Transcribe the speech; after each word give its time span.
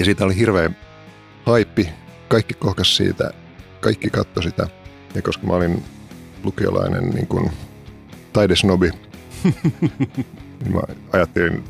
Ja 0.00 0.04
siitä 0.04 0.24
oli 0.24 0.36
hirveä 0.36 0.70
haippi. 1.46 1.88
Kaikki 2.28 2.54
kohkas 2.54 2.96
siitä, 2.96 3.30
kaikki 3.80 4.10
katto 4.10 4.42
sitä. 4.42 4.66
Ja 5.14 5.22
koska 5.22 5.46
mä 5.46 5.52
olin 5.52 5.82
lukiolainen 6.44 7.10
niin 7.10 7.26
kuin 7.26 7.50
taidesnobi, 8.32 8.90
niin 10.60 10.72
mä 10.72 10.80
ajattelin, 11.12 11.64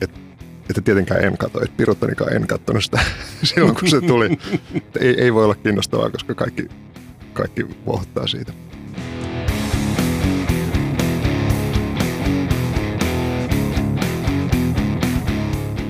että, 0.00 0.20
että 0.70 0.80
tietenkään 0.80 1.24
en 1.24 1.38
katso, 1.38 1.62
että 1.62 1.76
Piruttanikaan 1.76 2.32
en 2.32 2.46
katsonut 2.46 2.84
sitä 2.84 3.00
silloin, 3.42 3.74
kun 3.74 3.88
se 3.90 4.00
tuli. 4.00 4.38
ei, 5.00 5.20
ei 5.20 5.34
voi 5.34 5.44
olla 5.44 5.54
kiinnostavaa, 5.54 6.10
koska 6.10 6.34
kaikki, 6.34 6.68
kaikki 7.32 7.66
vohtaa 7.86 8.26
siitä. 8.26 8.52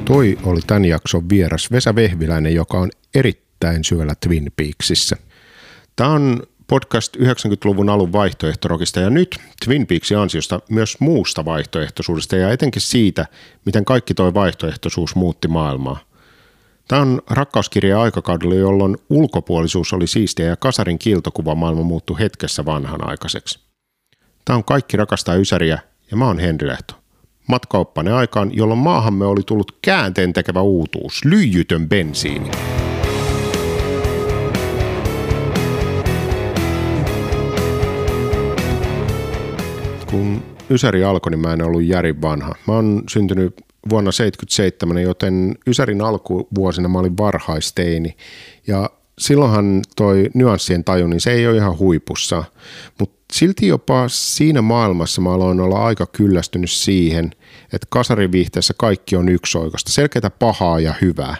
Toi 0.05 0.39
oli 0.43 0.61
tämän 0.67 0.85
jakson 0.85 1.29
vieras 1.29 1.71
Vesa 1.71 1.95
Vehviläinen, 1.95 2.55
joka 2.55 2.79
on 2.79 2.91
erittäin 3.15 3.85
syvällä 3.85 4.15
Twin 4.21 4.53
Peaksissä. 4.57 5.17
Tämä 5.97 6.11
on 6.11 6.43
podcast 6.67 7.17
90-luvun 7.17 7.89
alun 7.89 8.13
vaihtoehtorokista 8.13 9.01
ja 9.01 9.11
nyt 9.11 9.39
Twin 9.65 9.87
Peaksin 9.87 10.19
ansiosta 10.19 10.61
myös 10.71 11.01
muusta 11.01 11.45
vaihtoehtoisuudesta 11.45 12.37
ja 12.37 12.51
etenkin 12.51 12.83
siitä, 12.83 13.27
miten 13.65 13.85
kaikki 13.85 14.15
toi 14.15 14.35
vaihtoehtoisuus 14.35 15.15
muutti 15.15 15.49
maailmaa. 15.49 15.99
Tämä 16.89 17.03
on 17.03 17.23
rakkauskirja 17.31 18.01
aikakaudella, 18.01 18.55
jolloin 18.55 18.97
ulkopuolisuus 19.11 19.93
oli 19.93 20.07
siistiä 20.07 20.47
ja 20.47 20.57
kasarin 20.57 20.99
kiiltokuva 20.99 21.55
maailma 21.55 21.83
muuttui 21.83 22.19
hetkessä 22.19 22.65
vanhanaikaiseksi. 22.65 23.59
Tämä 24.45 24.57
on 24.57 24.65
Kaikki 24.65 24.97
rakastaa 24.97 25.35
Ysäriä 25.35 25.79
ja 26.11 26.17
mä 26.17 26.27
oon 26.27 26.39
Henri 26.39 26.69
Lehto 26.69 27.04
matkaoppane 27.47 28.13
aikaan, 28.13 28.51
jolloin 28.57 28.81
maahamme 28.81 29.27
oli 29.27 29.41
tullut 29.47 29.79
käänteen 29.83 30.33
tekevä 30.33 30.61
uutuus, 30.61 31.25
lyijytön 31.25 31.89
bensiini. 31.89 32.51
Kun 40.11 40.43
Ysäri 40.71 41.05
alkoi, 41.05 41.31
niin 41.31 41.41
mä 41.41 41.53
en 41.53 41.63
ollut 41.63 41.83
järin 41.83 42.23
vanha. 42.23 42.55
Mä 42.67 42.75
oon 42.75 43.03
syntynyt 43.09 43.55
vuonna 43.91 44.13
77, 44.13 45.03
joten 45.03 45.55
Ysärin 45.67 46.01
alkuvuosina 46.01 46.89
mä 46.89 46.99
olin 46.99 47.17
varhaisteini. 47.17 48.17
Ja 48.67 48.91
silloinhan 49.19 49.83
toi 49.97 50.31
nyanssien 50.35 50.85
taju, 50.85 51.07
niin 51.07 51.21
se 51.21 51.33
ei 51.33 51.47
ole 51.47 51.57
ihan 51.57 51.79
huipussa. 51.79 52.45
Mutta 53.01 53.24
silti 53.35 53.67
jopa 53.67 54.09
siinä 54.09 54.63
maailmassa 54.63 55.21
mä 55.21 55.33
aloin 55.33 55.61
olla 55.61 55.85
aika 55.85 56.07
kyllästynyt 56.07 56.71
siihen, 56.71 57.31
että 57.73 57.87
kasariviihteessä 57.91 58.75
kaikki 58.77 59.17
on 59.17 59.29
yksioikosta, 59.29 59.93
selkeätä 59.93 60.31
pahaa 60.31 60.81
ja 60.81 60.95
hyvää. 61.01 61.37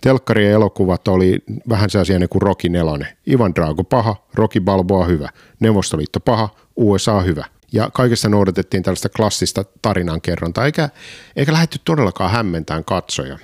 Telkkari 0.00 0.44
ja 0.46 0.50
elokuvat 0.50 1.08
oli 1.08 1.38
vähän 1.68 1.90
sellaisia 1.90 2.18
niin 2.18 2.28
kuin 2.28 2.42
Rocky 2.42 2.68
nelonen. 2.68 3.08
Ivan 3.30 3.54
Drago 3.54 3.84
paha, 3.84 4.16
Rocky 4.34 4.60
Balboa 4.60 5.04
hyvä, 5.04 5.28
Neuvostoliitto 5.60 6.20
paha, 6.20 6.48
USA 6.76 7.20
hyvä. 7.20 7.44
Ja 7.72 7.90
kaikessa 7.92 8.28
noudatettiin 8.28 8.82
tällaista 8.82 9.08
klassista 9.08 9.64
tarinankerrontaa, 9.82 10.66
eikä, 10.66 10.88
eikä 11.36 11.52
lähdetty 11.52 11.78
todellakaan 11.84 12.30
hämmentään 12.30 12.84
katsoja. 12.84 13.38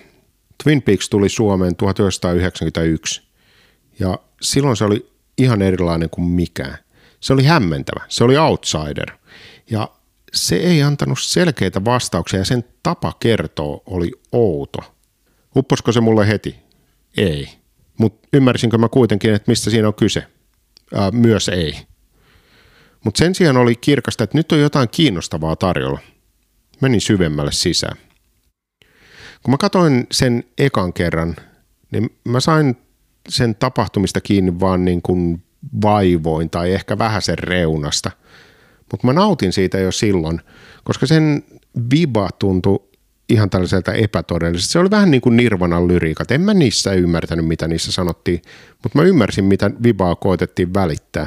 Twin 0.64 0.82
Peaks 0.82 1.08
tuli 1.08 1.28
Suomeen 1.28 1.76
1991 1.76 3.22
ja 3.98 4.18
silloin 4.40 4.76
se 4.76 4.84
oli 4.84 5.10
ihan 5.38 5.62
erilainen 5.62 6.10
kuin 6.10 6.24
mikään. 6.24 6.83
Se 7.24 7.32
oli 7.32 7.44
hämmentävä, 7.44 8.04
se 8.08 8.24
oli 8.24 8.38
outsider. 8.38 9.10
Ja 9.70 9.88
se 10.32 10.56
ei 10.56 10.82
antanut 10.82 11.18
selkeitä 11.20 11.84
vastauksia 11.84 12.38
ja 12.38 12.44
sen 12.44 12.64
tapa 12.82 13.12
kertoa 13.20 13.82
oli 13.86 14.12
outo. 14.32 14.78
Upposko 15.56 15.92
se 15.92 16.00
mulle 16.00 16.28
heti? 16.28 16.56
Ei. 17.16 17.48
Mutta 17.98 18.28
ymmärsinkö 18.32 18.78
mä 18.78 18.88
kuitenkin, 18.88 19.34
että 19.34 19.50
mistä 19.50 19.70
siinä 19.70 19.88
on 19.88 19.94
kyse? 19.94 20.26
Ää, 20.94 21.10
myös 21.10 21.48
ei. 21.48 21.76
Mutta 23.04 23.18
sen 23.18 23.34
sijaan 23.34 23.56
oli 23.56 23.76
kirkasta, 23.76 24.24
että 24.24 24.38
nyt 24.38 24.52
on 24.52 24.60
jotain 24.60 24.88
kiinnostavaa 24.88 25.56
tarjolla. 25.56 26.00
Menin 26.80 27.00
syvemmälle 27.00 27.52
sisään. 27.52 27.96
Kun 29.42 29.50
mä 29.50 29.56
katsoin 29.56 30.06
sen 30.12 30.44
ekan 30.58 30.92
kerran, 30.92 31.36
niin 31.90 32.18
mä 32.24 32.40
sain 32.40 32.76
sen 33.28 33.54
tapahtumista 33.54 34.20
kiinni 34.20 34.60
vaan 34.60 34.84
niin 34.84 35.02
kuin 35.02 35.44
vaivoin 35.82 36.50
tai 36.50 36.72
ehkä 36.72 36.98
vähän 36.98 37.22
sen 37.22 37.38
reunasta. 37.38 38.10
Mutta 38.92 39.06
mä 39.06 39.12
nautin 39.12 39.52
siitä 39.52 39.78
jo 39.78 39.92
silloin, 39.92 40.40
koska 40.84 41.06
sen 41.06 41.44
viba 41.90 42.28
tuntui 42.38 42.80
ihan 43.28 43.50
tällaiselta 43.50 43.92
epätodelliselta. 43.92 44.72
Se 44.72 44.78
oli 44.78 44.90
vähän 44.90 45.10
niin 45.10 45.20
kuin 45.20 45.36
Nirvanan 45.36 45.88
lyriikat. 45.88 46.30
En 46.30 46.40
mä 46.40 46.54
niissä 46.54 46.92
ymmärtänyt, 46.92 47.46
mitä 47.46 47.68
niissä 47.68 47.92
sanottiin, 47.92 48.42
mutta 48.82 48.98
mä 48.98 49.04
ymmärsin, 49.04 49.44
mitä 49.44 49.70
vibaa 49.82 50.14
koetettiin 50.14 50.74
välittää. 50.74 51.26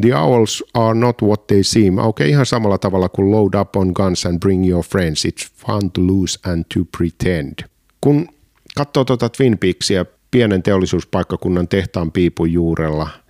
The 0.00 0.16
owls 0.16 0.64
are 0.74 0.98
not 0.98 1.22
what 1.22 1.46
they 1.46 1.62
seem. 1.62 1.98
Okei, 1.98 2.06
okay, 2.06 2.28
ihan 2.28 2.46
samalla 2.46 2.78
tavalla 2.78 3.08
kuin 3.08 3.30
load 3.30 3.60
up 3.60 3.76
on 3.76 3.92
guns 3.94 4.26
and 4.26 4.38
bring 4.40 4.68
your 4.70 4.84
friends. 4.84 5.24
It's 5.24 5.50
fun 5.66 5.90
to 5.90 6.06
lose 6.06 6.38
and 6.50 6.64
to 6.74 6.80
pretend. 6.98 7.54
Kun 8.00 8.28
katsoo 8.76 9.04
tuota 9.04 9.28
Twin 9.28 9.58
Peaksia 9.58 10.04
pienen 10.30 10.62
teollisuuspaikkakunnan 10.62 11.68
tehtaan 11.68 12.12
piipun 12.12 12.52
juurella– 12.52 13.08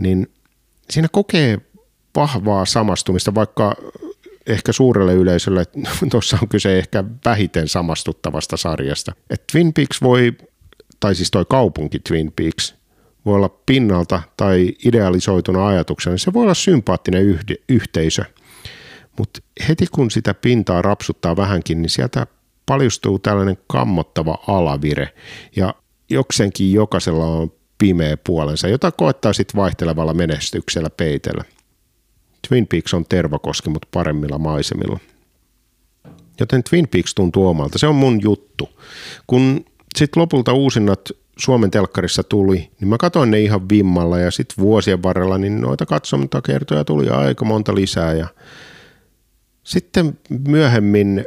niin 0.00 0.26
siinä 0.90 1.08
kokee 1.12 1.58
vahvaa 2.16 2.64
samastumista, 2.64 3.34
vaikka 3.34 3.76
ehkä 4.46 4.72
suurelle 4.72 5.14
yleisölle 5.14 5.64
tuossa 6.10 6.38
on 6.42 6.48
kyse 6.48 6.78
ehkä 6.78 7.04
vähiten 7.24 7.68
samastuttavasta 7.68 8.56
sarjasta. 8.56 9.12
Et 9.30 9.44
Twin 9.52 9.72
Peaks 9.72 10.02
voi, 10.02 10.32
tai 11.00 11.14
siis 11.14 11.30
toi 11.30 11.44
kaupunki 11.48 11.98
Twin 11.98 12.32
Peaks, 12.36 12.74
voi 13.26 13.34
olla 13.34 13.50
pinnalta 13.66 14.22
tai 14.36 14.74
idealisoituna 14.84 15.66
ajatuksena, 15.66 16.12
niin 16.12 16.18
se 16.18 16.32
voi 16.32 16.42
olla 16.42 16.54
sympaattinen 16.54 17.22
yhde, 17.22 17.54
yhteisö. 17.68 18.24
Mutta 19.18 19.40
heti 19.68 19.86
kun 19.92 20.10
sitä 20.10 20.34
pintaa 20.34 20.82
rapsuttaa 20.82 21.36
vähänkin, 21.36 21.82
niin 21.82 21.90
sieltä 21.90 22.26
paljustuu 22.66 23.18
tällainen 23.18 23.58
kammottava 23.66 24.38
alavire. 24.46 25.14
Ja 25.56 25.74
jokseenkin 26.10 26.72
jokaisella 26.72 27.26
on 27.26 27.52
pimeä 27.80 28.16
puolensa, 28.26 28.68
jota 28.68 28.92
koettaa 28.92 29.32
sitten 29.32 29.56
vaihtelevalla 29.56 30.14
menestyksellä 30.14 30.90
peitellä. 30.90 31.44
Twin 32.48 32.66
Peaks 32.66 32.94
on 32.94 33.04
tervakoski, 33.08 33.70
mutta 33.70 33.88
paremmilla 33.90 34.38
maisemilla. 34.38 34.98
Joten 36.40 36.62
Twin 36.70 36.88
Peaks 36.88 37.14
tuntuu 37.14 37.48
omalta. 37.48 37.78
Se 37.78 37.86
on 37.86 37.94
mun 37.94 38.20
juttu. 38.22 38.68
Kun 39.26 39.64
sitten 39.98 40.20
lopulta 40.20 40.52
uusinnat 40.52 41.00
Suomen 41.38 41.70
telkkarissa 41.70 42.22
tuli, 42.22 42.70
niin 42.80 42.88
mä 42.88 42.98
katsoin 42.98 43.30
ne 43.30 43.40
ihan 43.40 43.68
vimmalla 43.68 44.18
ja 44.18 44.30
sitten 44.30 44.64
vuosien 44.64 45.02
varrella 45.02 45.38
niin 45.38 45.60
noita 45.60 45.86
katsomattakertoja 45.86 46.84
tuli 46.84 47.08
aika 47.08 47.44
monta 47.44 47.74
lisää 47.74 48.12
ja 48.12 48.28
sitten 49.64 50.18
myöhemmin 50.48 51.24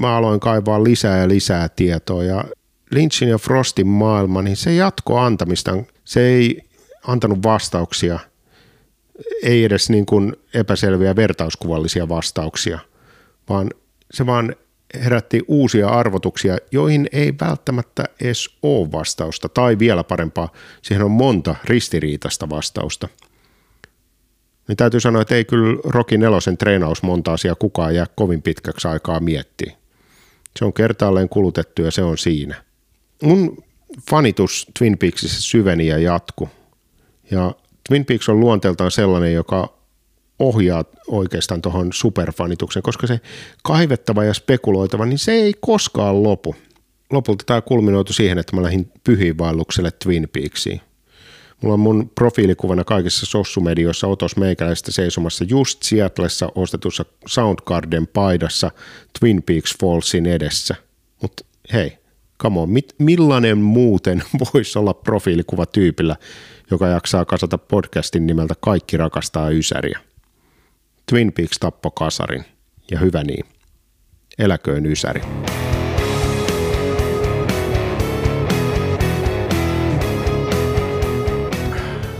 mä 0.00 0.16
aloin 0.16 0.40
kaivaa 0.40 0.84
lisää 0.84 1.18
ja 1.18 1.28
lisää 1.28 1.68
tietoa 1.68 2.24
ja 2.24 2.44
Lynchin 2.90 3.28
ja 3.28 3.38
Frostin 3.38 3.86
maailma, 3.86 4.42
niin 4.42 4.56
se 4.56 4.74
jatko 4.74 5.18
antamistaan 5.18 5.86
se 6.06 6.26
ei 6.26 6.62
antanut 7.06 7.38
vastauksia, 7.42 8.18
ei 9.42 9.64
edes 9.64 9.90
niin 9.90 10.06
kuin 10.06 10.36
epäselviä 10.54 11.16
vertauskuvallisia 11.16 12.08
vastauksia, 12.08 12.78
vaan 13.48 13.70
se 14.10 14.26
vaan 14.26 14.56
herätti 14.94 15.42
uusia 15.48 15.88
arvotuksia, 15.88 16.58
joihin 16.72 17.08
ei 17.12 17.34
välttämättä 17.40 18.04
edes 18.20 18.58
ole 18.62 18.92
vastausta, 18.92 19.48
tai 19.48 19.78
vielä 19.78 20.04
parempaa, 20.04 20.52
siihen 20.82 21.04
on 21.04 21.10
monta 21.10 21.54
ristiriitasta 21.64 22.50
vastausta. 22.50 23.08
Niin 24.68 24.76
täytyy 24.76 25.00
sanoa, 25.00 25.22
että 25.22 25.34
ei 25.34 25.44
kyllä 25.44 25.80
Rocky 25.84 26.18
nelosen 26.18 26.56
treenaus 26.56 27.02
monta 27.02 27.32
asiaa 27.32 27.54
kukaan 27.54 27.94
jää 27.94 28.06
kovin 28.14 28.42
pitkäksi 28.42 28.88
aikaa 28.88 29.20
miettiä. 29.20 29.72
Se 30.58 30.64
on 30.64 30.72
kertaalleen 30.72 31.28
kulutettu 31.28 31.82
ja 31.82 31.90
se 31.90 32.02
on 32.02 32.18
siinä. 32.18 32.62
Mun 33.22 33.64
fanitus 34.10 34.66
Twin 34.78 34.98
Peaksissa 34.98 35.42
syveni 35.42 35.86
ja 35.86 35.98
jatku. 35.98 36.48
Ja 37.30 37.54
Twin 37.88 38.04
Peaks 38.04 38.28
on 38.28 38.40
luonteeltaan 38.40 38.90
sellainen, 38.90 39.32
joka 39.32 39.76
ohjaa 40.38 40.84
oikeastaan 41.08 41.62
tuohon 41.62 41.92
superfanitukseen, 41.92 42.82
koska 42.82 43.06
se 43.06 43.20
kaivettava 43.62 44.24
ja 44.24 44.34
spekuloitava, 44.34 45.06
niin 45.06 45.18
se 45.18 45.32
ei 45.32 45.54
koskaan 45.60 46.22
lopu. 46.22 46.56
Lopulta 47.12 47.44
tämä 47.46 47.60
kulminoitu 47.60 48.12
siihen, 48.12 48.38
että 48.38 48.56
mä 48.56 48.62
lähdin 48.62 48.92
pyhiinvaellukselle 49.04 49.90
Twin 49.90 50.28
Peaksiin. 50.32 50.80
Mulla 51.62 51.74
on 51.74 51.80
mun 51.80 52.10
profiilikuvana 52.14 52.84
kaikissa 52.84 53.26
sossumedioissa 53.26 54.06
otos 54.06 54.36
meikäläistä 54.36 54.92
seisomassa 54.92 55.44
just 55.48 55.82
Seattlessa 55.82 56.48
ostetussa 56.54 57.04
Soundgarden 57.26 58.06
paidassa 58.06 58.70
Twin 59.20 59.42
Peaks 59.42 59.74
Fallsin 59.80 60.26
edessä. 60.26 60.74
Mutta 61.22 61.44
hei, 61.72 61.98
come 62.42 62.60
on, 62.60 62.70
mit, 62.70 62.94
millainen 62.98 63.58
muuten 63.58 64.22
voisi 64.54 64.78
olla 64.78 64.94
profiilikuva 64.94 65.66
tyypillä, 65.66 66.16
joka 66.70 66.86
jaksaa 66.86 67.24
kasata 67.24 67.58
podcastin 67.58 68.26
nimeltä 68.26 68.54
Kaikki 68.60 68.96
rakastaa 68.96 69.50
Ysäriä. 69.50 70.00
Twin 71.10 71.32
Peaks 71.32 71.58
tappo 71.58 71.90
kasarin, 71.90 72.44
ja 72.90 72.98
hyvä 72.98 73.22
niin. 73.22 73.44
Eläköön 74.38 74.86
Ysäri. 74.86 75.20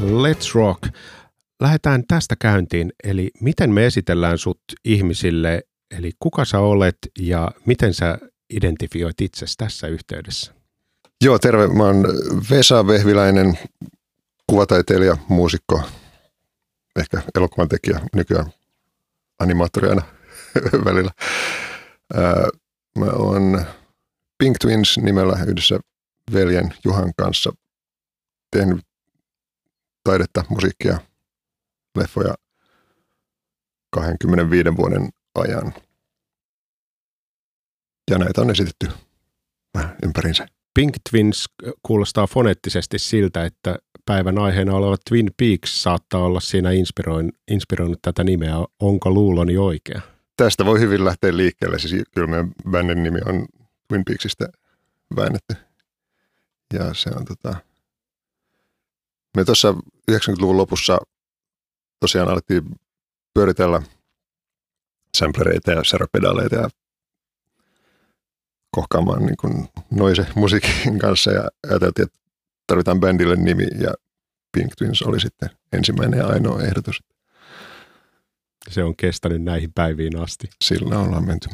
Let's 0.01 0.55
Rock. 0.55 0.83
Lähdetään 1.61 2.05
tästä 2.09 2.37
käyntiin, 2.39 2.93
eli 3.05 3.31
miten 3.41 3.71
me 3.71 3.87
esitellään 3.87 4.39
sut 4.39 4.63
ihmisille, 4.85 5.63
eli 5.99 6.11
kuka 6.19 6.45
sä 6.45 6.59
olet 6.59 6.99
ja 7.19 7.51
miten 7.67 7.95
sä 7.95 8.19
identifioit 8.51 9.21
itsesi 9.21 9.55
tässä 9.59 9.87
yhteydessä? 9.87 10.55
Joo, 11.25 11.39
terve. 11.39 11.69
Mä 11.69 11.85
oon 11.85 12.05
Vesa 12.51 12.87
Vehviläinen, 12.87 13.59
kuvataiteilija, 14.47 15.17
muusikko, 15.29 15.83
ehkä 16.97 17.23
elokuvan 17.35 17.69
tekijä, 17.69 18.01
nykyään 18.15 18.47
animaattori 19.39 19.89
aina 19.89 20.03
välillä. 20.87 21.11
Mä 22.99 23.07
oon 23.13 23.67
Pink 24.39 24.59
Twins 24.59 24.99
nimellä 24.99 25.37
yhdessä 25.49 25.81
veljen 26.33 26.75
Juhan 26.85 27.13
kanssa 27.17 27.53
tehnyt 28.51 28.81
taidetta, 30.05 30.45
musiikkia, 30.49 30.99
leffoja 31.99 32.35
25 33.91 34.77
vuoden 34.77 35.09
ajan. 35.35 35.75
Ja 38.11 38.19
näitä 38.19 38.41
on 38.41 38.51
esitetty 38.51 38.89
vähän 39.75 39.97
ympärinsä. 40.03 40.47
Pink 40.75 40.97
Twins 41.11 41.45
kuulostaa 41.83 42.27
foneettisesti 42.27 42.99
siltä, 42.99 43.45
että 43.45 43.79
päivän 44.07 44.39
aiheena 44.39 44.75
oleva 44.75 44.97
Twin 45.09 45.31
Peaks 45.37 45.83
saattaa 45.83 46.21
olla 46.21 46.41
siinä 46.41 46.71
inspiroin, 46.71 47.33
inspiroinut 47.51 47.99
tätä 48.03 48.25
nimeä. 48.25 48.55
Onko 48.81 49.11
luuloni 49.11 49.57
oikea? 49.57 50.01
Tästä 50.37 50.65
voi 50.65 50.81
hyvin 50.81 51.05
lähteä 51.05 51.37
liikkeelle. 51.37 51.79
Siis 51.79 52.05
kyllä 52.15 52.27
meidän 52.27 52.53
bändin 52.71 53.03
nimi 53.03 53.19
on 53.27 53.47
Twin 53.89 54.05
Peaksista 54.05 54.49
väännetty. 55.17 55.55
Ja 56.73 56.95
se 56.95 57.11
on 57.11 57.25
tota... 57.25 57.57
Me 59.37 59.45
tuossa 59.45 59.75
90-luvun 60.11 60.57
lopussa 60.57 60.99
tosiaan 62.01 62.29
alettiin 62.29 62.63
pyöritellä 63.35 63.83
samplereita 65.17 65.71
ja 65.71 65.85
seropedaaleita 65.85 66.57
ja 66.57 66.69
kohkaamaan 68.77 69.27
niin 69.27 69.37
kuin 69.37 69.69
noise 69.91 70.27
musiikin 70.35 70.99
kanssa 70.99 71.31
ja 71.31 71.49
ajateltiin, 71.71 72.07
että 72.07 72.19
tarvitaan 72.67 73.01
bändille 73.01 73.37
nimi 73.37 73.67
ja 73.81 73.95
Pink 74.53 74.73
Twins 74.79 75.03
oli 75.03 75.21
sitten 75.21 75.51
ensimmäinen 75.73 76.19
ja 76.19 76.27
ainoa 76.27 76.63
ehdotus. 76.63 77.03
Se 78.71 78.85
on 78.85 78.97
kestänyt 78.97 79.43
näihin 79.43 79.73
päiviin 79.75 80.19
asti. 80.19 80.49
Sillä 80.65 80.99
ollaan 80.99 81.27
menty. 81.27 81.49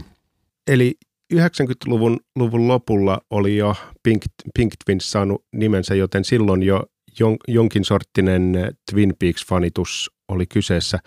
Eli 0.66 0.94
90-luvun 1.34 2.20
luvun 2.36 2.68
lopulla 2.68 3.20
oli 3.30 3.56
jo 3.56 3.76
Pink, 4.02 4.22
Pink 4.58 4.72
Twins 4.84 5.10
saanut 5.10 5.44
nimensä, 5.52 5.94
joten 5.94 6.24
silloin 6.24 6.62
jo 6.62 6.86
jon, 7.18 7.36
jonkin 7.48 7.84
sorttinen 7.84 8.52
Twin 8.90 9.14
Peaks-fanitus 9.18 10.10
oli 10.28 10.46
kyseessä. 10.46 10.98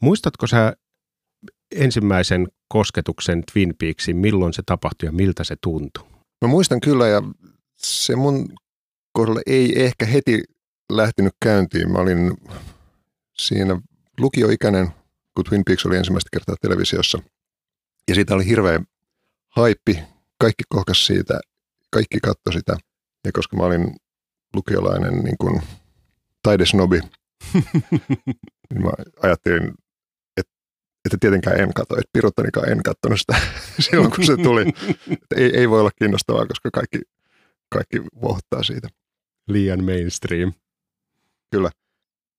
Muistatko 0.00 0.46
sä 0.46 0.76
ensimmäisen 1.74 2.48
kosketuksen 2.68 3.42
Twin 3.52 3.74
Peaksin, 3.78 4.16
milloin 4.16 4.52
se 4.52 4.62
tapahtui 4.66 5.06
ja 5.08 5.12
miltä 5.12 5.44
se 5.44 5.56
tuntui? 5.60 6.04
Mä 6.42 6.48
muistan 6.48 6.80
kyllä 6.80 7.08
ja 7.08 7.22
se 7.76 8.16
mun 8.16 8.48
kohdalla 9.12 9.40
ei 9.46 9.84
ehkä 9.84 10.06
heti 10.06 10.42
lähtenyt 10.92 11.32
käyntiin. 11.42 11.92
Mä 11.92 11.98
olin 11.98 12.32
siinä 13.38 13.80
lukioikäinen, 14.20 14.88
kun 15.34 15.44
Twin 15.44 15.64
Peaks 15.64 15.86
oli 15.86 15.96
ensimmäistä 15.96 16.28
kertaa 16.32 16.56
televisiossa. 16.60 17.18
Ja 18.08 18.14
siitä 18.14 18.34
oli 18.34 18.46
hirveä 18.46 18.80
haippi. 19.48 19.98
Kaikki 20.38 20.64
kohkas 20.68 21.06
siitä, 21.06 21.40
kaikki 21.90 22.18
katto 22.20 22.52
sitä. 22.52 22.76
Ja 23.24 23.32
koska 23.32 23.56
mä 23.56 23.62
olin 23.62 23.96
lukiolainen 24.54 25.14
niin 25.18 25.36
kuin 25.40 25.62
taidesnobi, 26.42 27.00
niin 28.70 28.82
mä 28.82 28.90
ajattelin, 29.22 29.74
että 31.04 31.16
tietenkään 31.20 31.60
en 31.60 31.74
katso, 31.74 31.94
että 31.94 32.10
Piruttanikaan 32.12 32.68
en 32.68 32.82
katsonut 32.82 33.20
sitä 33.20 33.36
silloin, 33.90 34.10
kun 34.10 34.24
se 34.24 34.36
tuli. 34.36 34.62
Että 35.12 35.36
ei, 35.36 35.56
ei 35.56 35.70
voi 35.70 35.80
olla 35.80 35.90
kiinnostavaa, 35.98 36.46
koska 36.46 36.70
kaikki, 36.72 37.00
kaikki 37.68 38.02
vohtaa 38.22 38.62
siitä. 38.62 38.88
Liian 39.48 39.84
mainstream. 39.84 40.52
Kyllä. 41.50 41.70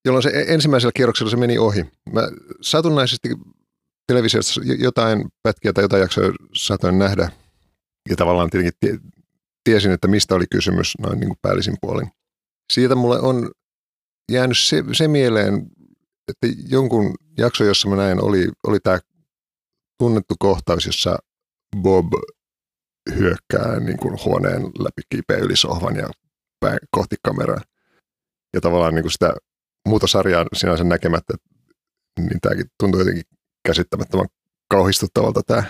Jolloin 0.05 0.23
se 0.23 0.29
e-, 0.29 0.53
ensimmäisellä 0.53 0.91
kierroksella 0.95 1.29
se 1.29 1.37
meni 1.37 1.57
ohi. 1.57 1.85
Mä 2.13 2.21
satunnaisesti 2.61 3.29
televisiossa 4.07 4.61
jotain 4.79 5.25
pätkiä 5.43 5.73
tai 5.73 5.83
jotain 5.83 6.01
jaksoa 6.01 6.31
saatoin 6.53 6.99
nähdä. 6.99 7.31
Ja 8.09 8.15
tavallaan 8.15 8.49
tietenkin 8.49 8.99
tiesin, 9.63 9.91
että 9.91 10.07
mistä 10.07 10.35
oli 10.35 10.45
kysymys 10.51 10.93
noin 10.99 11.19
niin 11.19 11.27
kuin 11.27 11.39
päällisin 11.41 11.75
puolin. 11.81 12.07
Siitä 12.73 12.95
mulle 12.95 13.19
on 13.19 13.51
jäänyt 14.31 14.57
se, 14.57 14.83
se 14.91 15.07
mieleen, 15.07 15.67
että 16.27 16.47
jonkun 16.67 17.15
jakso, 17.37 17.63
jossa 17.63 17.89
mä 17.89 17.95
näin, 17.95 18.23
oli, 18.23 18.49
oli 18.67 18.79
tämä 18.79 18.99
tunnettu 19.99 20.35
kohtaus, 20.39 20.85
jossa 20.85 21.17
Bob 21.81 22.13
hyökkää 23.15 23.79
niin 23.79 23.97
kuin 23.97 24.17
huoneen 24.25 24.61
läpi 24.61 25.01
kipeä 25.09 25.37
yli 25.37 25.55
sohvan 25.55 25.95
ja 25.95 26.09
päin 26.59 26.79
kohti 26.91 27.15
kameraa. 27.23 27.61
Ja 28.53 28.61
tavallaan 28.61 28.95
niin 28.95 29.03
kuin 29.03 29.11
sitä 29.11 29.33
muuta 29.87 30.07
sarjaa 30.07 30.45
sinänsä 30.53 30.83
näkemättä, 30.83 31.33
niin 32.19 32.41
tämäkin 32.41 32.65
tuntuu 32.79 32.99
jotenkin 32.99 33.23
käsittämättömän 33.67 34.27
kauhistuttavalta 34.69 35.41
tämä, 35.47 35.63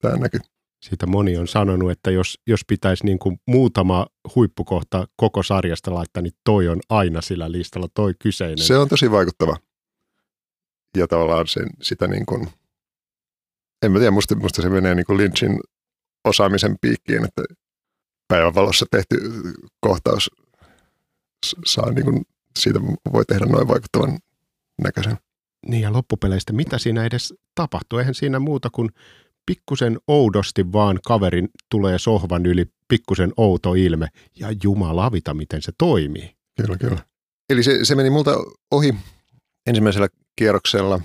tämä 0.00 0.16
näky. 0.16 0.38
Siitä 0.84 1.06
moni 1.06 1.36
on 1.36 1.48
sanonut, 1.48 1.90
että 1.90 2.10
jos, 2.10 2.38
jos 2.46 2.60
pitäisi 2.66 3.04
niin 3.04 3.18
kuin 3.18 3.40
muutama 3.46 4.06
huippukohta 4.34 5.08
koko 5.16 5.42
sarjasta 5.42 5.94
laittaa, 5.94 6.22
niin 6.22 6.32
toi 6.44 6.68
on 6.68 6.80
aina 6.88 7.20
sillä 7.20 7.52
listalla, 7.52 7.88
toi 7.94 8.14
kyseinen. 8.18 8.58
Se 8.58 8.78
on 8.78 8.88
tosi 8.88 9.10
vaikuttava. 9.10 9.56
Ja 10.98 11.06
tavallaan 11.06 11.46
sen, 11.46 11.70
sitä 11.82 12.06
niin 12.06 12.26
kuin, 12.26 12.48
en 13.82 13.92
mä 13.92 13.98
tiedä, 13.98 14.10
musta, 14.10 14.36
musta 14.36 14.62
se 14.62 14.68
menee 14.68 14.94
niin 14.94 15.06
kuin 15.06 15.16
Lynchin 15.16 15.60
osaamisen 16.24 16.76
piikkiin, 16.80 17.24
että 17.24 17.42
päivänvalossa 18.28 18.86
tehty 18.90 19.16
kohtaus 19.80 20.30
saa 21.64 21.90
niin 21.90 22.04
kuin, 22.04 22.22
siitä 22.58 22.80
voi 23.12 23.24
tehdä 23.24 23.46
noin 23.46 23.68
vaikuttavan 23.68 24.18
näköisen. 24.82 25.18
Niin 25.66 25.82
ja 25.82 25.92
loppupeleistä, 25.92 26.52
mitä 26.52 26.78
siinä 26.78 27.04
edes 27.04 27.34
tapahtuu? 27.54 27.98
Eihän 27.98 28.14
siinä 28.14 28.38
muuta 28.38 28.70
kuin 28.70 28.88
pikkusen 29.46 29.98
oudosti 30.08 30.72
vaan 30.72 30.98
kaverin 31.06 31.48
tulee 31.70 31.98
sohvan 31.98 32.46
yli, 32.46 32.66
pikkusen 32.88 33.32
outo 33.36 33.74
ilme 33.74 34.08
ja 34.34 34.48
jumalavita, 34.62 35.34
miten 35.34 35.62
se 35.62 35.72
toimii. 35.78 36.36
Kyllä, 36.62 36.76
kyllä. 36.78 36.98
Eli 37.50 37.62
se, 37.62 37.84
se 37.84 37.94
meni 37.94 38.10
multa 38.10 38.36
ohi 38.70 38.94
ensimmäisellä 39.68 40.08
kierroksella, 40.36 41.00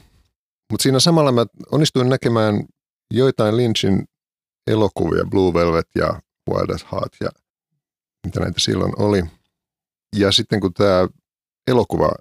mutta 0.71 0.83
siinä 0.83 0.99
samalla 0.99 1.31
mä 1.31 1.45
onnistuin 1.71 2.09
näkemään 2.09 2.65
joitain 3.11 3.57
Lynchin 3.57 4.05
elokuvia, 4.67 5.25
Blue 5.25 5.53
Velvet 5.53 5.87
ja 5.95 6.21
Wild 6.49 6.69
at 6.69 6.91
Heart 6.91 7.13
ja 7.21 7.29
mitä 8.25 8.39
näitä 8.39 8.59
silloin 8.59 8.93
oli. 9.01 9.23
Ja 10.15 10.31
sitten 10.31 10.59
kun 10.59 10.73
tämä 10.73 11.07
elokuva, 11.67 12.11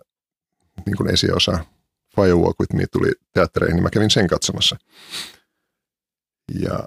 niin 0.87 0.97
kuin 0.97 1.11
esiosa 1.11 1.65
Firewalk 2.17 2.61
with 2.61 2.75
Me 2.75 2.87
tuli 2.93 3.13
teattereihin, 3.33 3.75
niin 3.77 3.83
mä 3.83 3.91
kävin 3.91 4.11
sen 4.11 4.27
katsomassa. 4.27 4.77
Ja, 6.61 6.85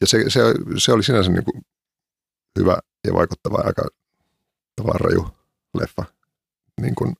ja 0.00 0.06
se, 0.06 0.24
se, 0.28 0.40
se, 0.78 0.92
oli 0.92 1.02
sinänsä 1.02 1.30
niin 1.30 1.44
kuin 1.44 1.62
hyvä 2.58 2.78
ja 3.06 3.14
vaikuttava 3.14 3.62
aika 3.64 3.88
tavallaan 4.76 5.00
raju 5.00 5.28
leffa 5.74 6.04
niin 6.80 6.94
kuin 6.94 7.16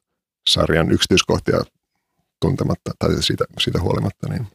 sarjan 0.49 0.93
yksityiskohtia 0.93 1.59
tuntematta 2.41 2.91
tai 2.99 3.23
siitä, 3.23 3.45
siitä 3.61 3.81
huolimatta. 3.81 4.29
Niin. 4.29 4.47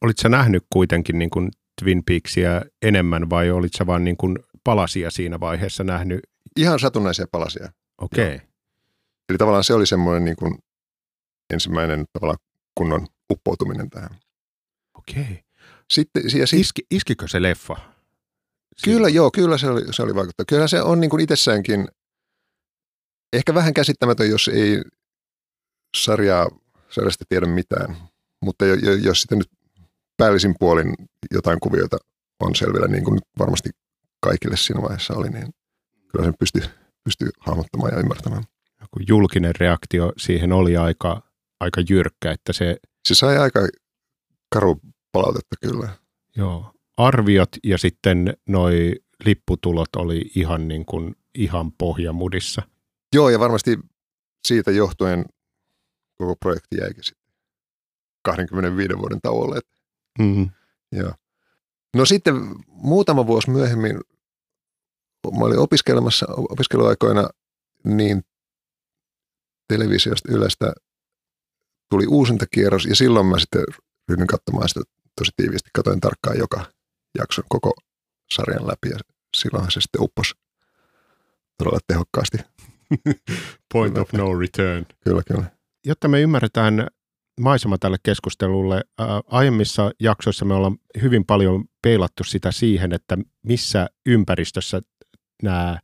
Olitko 0.00 0.28
nähnyt 0.28 0.64
kuitenkin 0.72 1.18
niin 1.18 1.30
kuin 1.30 1.50
Twin 1.82 2.02
Peaksia 2.04 2.62
enemmän 2.82 3.30
vai 3.30 3.50
olitko 3.50 3.78
sä 3.78 3.86
vaan 3.86 4.04
niin 4.04 4.16
kuin 4.16 4.38
palasia 4.64 5.10
siinä 5.10 5.40
vaiheessa 5.40 5.84
nähnyt? 5.84 6.20
Ihan 6.56 6.78
satunnaisia 6.78 7.26
palasia. 7.32 7.72
Okei. 7.98 8.34
Okay. 8.34 8.46
Eli 9.28 9.38
tavallaan 9.38 9.64
se 9.64 9.74
oli 9.74 9.86
semmoinen 9.86 10.24
niin 10.24 10.36
kuin 10.36 10.58
ensimmäinen 11.52 12.04
tavallaan 12.12 12.38
kunnon 12.74 13.06
uppoutuminen 13.32 13.90
tähän. 13.90 14.10
Okei. 14.98 15.22
Okay. 15.22 15.36
Sitten, 15.90 16.22
ja 16.38 16.46
sit, 16.46 16.60
Iski, 16.60 16.82
iskikö 16.90 17.28
se 17.28 17.42
leffa? 17.42 17.76
Kyllä, 18.84 19.08
joo, 19.08 19.30
kyllä 19.30 19.58
se 19.58 19.68
oli, 19.68 19.82
se 19.90 20.02
oli 20.02 20.14
vaikuttava. 20.14 20.44
Kyllä 20.48 20.68
se 20.68 20.82
on 20.82 21.00
niin 21.00 21.10
kuin 21.10 21.20
itsessäänkin 21.20 21.88
ehkä 23.32 23.54
vähän 23.54 23.74
käsittämätön, 23.74 24.30
jos 24.30 24.48
ei 24.48 24.82
sarjaa, 25.94 26.48
sarjasta 26.88 27.24
tiedä 27.28 27.46
mitään. 27.46 27.96
Mutta 28.44 28.64
jos 29.02 29.20
sitten 29.20 29.38
nyt 29.38 29.50
päällisin 30.16 30.54
puolin 30.58 30.94
jotain 31.30 31.60
kuvioita 31.60 31.96
on 32.40 32.54
selvillä, 32.54 32.88
niin 32.88 33.04
kuin 33.04 33.18
varmasti 33.38 33.70
kaikille 34.20 34.56
siinä 34.56 34.82
vaiheessa 34.82 35.14
oli, 35.14 35.28
niin 35.28 35.46
kyllä 36.12 36.24
sen 36.24 36.34
pystyy, 36.38 36.62
pystyy 37.04 37.28
hahmottamaan 37.40 37.92
ja 37.92 37.98
ymmärtämään. 37.98 38.44
Joku 38.80 39.00
julkinen 39.08 39.54
reaktio 39.60 40.12
siihen 40.16 40.52
oli 40.52 40.76
aika, 40.76 41.22
aika 41.60 41.82
jyrkkä, 41.90 42.32
että 42.32 42.52
se... 42.52 42.76
Se 43.08 43.14
sai 43.14 43.38
aika 43.38 43.60
karu 44.54 44.80
palautetta 45.12 45.56
kyllä. 45.60 45.88
Joo. 46.36 46.70
Arviot 46.96 47.48
ja 47.64 47.78
sitten 47.78 48.34
noi 48.48 48.94
lipputulot 49.24 49.96
oli 49.96 50.30
ihan 50.34 50.68
niin 50.68 50.84
kuin 50.86 51.16
ihan 51.34 51.72
pohjamudissa. 51.72 52.62
Joo, 53.14 53.30
ja 53.30 53.38
varmasti 53.38 53.78
siitä 54.46 54.70
johtuen 54.70 55.24
koko 56.14 56.36
projekti 56.36 56.76
jäikin 56.76 57.04
sitten 57.04 57.34
25 58.24 58.98
vuoden 58.98 59.20
tauolle. 59.22 59.60
Mm-hmm. 60.18 60.50
Joo. 60.92 61.12
No 61.96 62.04
sitten 62.04 62.34
muutama 62.66 63.26
vuosi 63.26 63.50
myöhemmin, 63.50 64.00
mä 65.38 65.44
olin 65.44 65.58
opiskelemassa 65.58 66.26
opiskeluaikoina, 66.50 67.28
niin 67.84 68.22
televisiosta 69.68 70.32
Ylestä 70.32 70.72
tuli 71.90 72.06
uusintakierros 72.06 72.86
ja 72.86 72.96
silloin 72.96 73.26
mä 73.26 73.38
sitten 73.38 73.64
ryhdyin 74.08 74.26
katsomaan 74.26 74.68
sitä 74.68 74.80
tosi 75.18 75.30
tiiviisti. 75.36 75.70
Katoin 75.74 76.00
tarkkaan 76.00 76.38
joka 76.38 76.66
jakson 77.18 77.44
koko 77.48 77.72
sarjan 78.30 78.66
läpi 78.66 78.88
ja 78.88 78.98
silloinhan 79.36 79.70
se 79.70 79.80
sitten 79.80 80.02
upposi 80.02 80.34
todella 81.58 81.78
tehokkaasti. 81.86 82.38
Point 83.72 83.98
of 83.98 84.12
no 84.12 84.38
return. 84.38 84.86
Kyllä, 85.04 85.22
kyllä. 85.26 85.53
Jotta 85.86 86.08
me 86.08 86.20
ymmärretään 86.20 86.86
maisema 87.40 87.78
tälle 87.78 87.96
keskustelulle, 88.02 88.84
ää, 88.98 89.20
aiemmissa 89.26 89.90
jaksoissa 90.00 90.44
me 90.44 90.54
ollaan 90.54 90.76
hyvin 91.02 91.24
paljon 91.24 91.64
peilattu 91.82 92.24
sitä 92.24 92.52
siihen, 92.52 92.92
että 92.92 93.18
missä 93.42 93.86
ympäristössä 94.06 94.80
nämä 95.42 95.78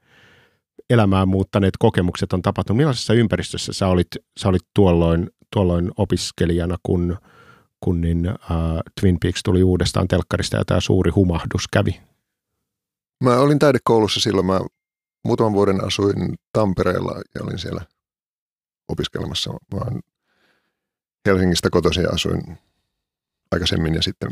elämää 0.91 1.27
muuttaneet 1.27 1.77
kokemukset 1.79 2.33
on 2.33 2.43
tapahtunut. 2.43 2.77
Millaisessa 2.77 3.15
ympäristössä 3.15 3.73
sä 3.73 3.87
olit, 3.87 4.09
sä 4.41 4.49
olit 4.49 4.63
tuolloin, 4.75 5.31
tuolloin 5.53 5.91
opiskelijana, 5.97 6.77
kun, 6.83 7.19
kun 7.81 8.01
niin, 8.01 8.27
äh, 8.29 8.37
Twin 9.01 9.17
Peaks 9.23 9.41
tuli 9.43 9.63
uudestaan 9.63 10.09
telkkarista 10.09 10.57
ja 10.57 10.65
tämä 10.65 10.81
suuri 10.81 11.11
humahdus 11.11 11.69
kävi? 11.73 12.01
Mä 13.25 13.39
olin 13.39 13.59
taidekoulussa 13.59 14.21
silloin. 14.21 14.47
Mä 14.47 14.61
muutaman 15.25 15.53
vuoden 15.53 15.85
asuin 15.85 16.35
Tampereella 16.53 17.15
ja 17.35 17.41
olin 17.43 17.59
siellä 17.59 17.81
opiskelemassa. 18.91 19.51
Olen 19.51 20.01
Helsingistä 21.27 21.71
kotoisin 21.71 22.15
asuin 22.15 22.59
aikaisemmin 23.51 23.95
ja 23.95 24.03
sitten, 24.03 24.31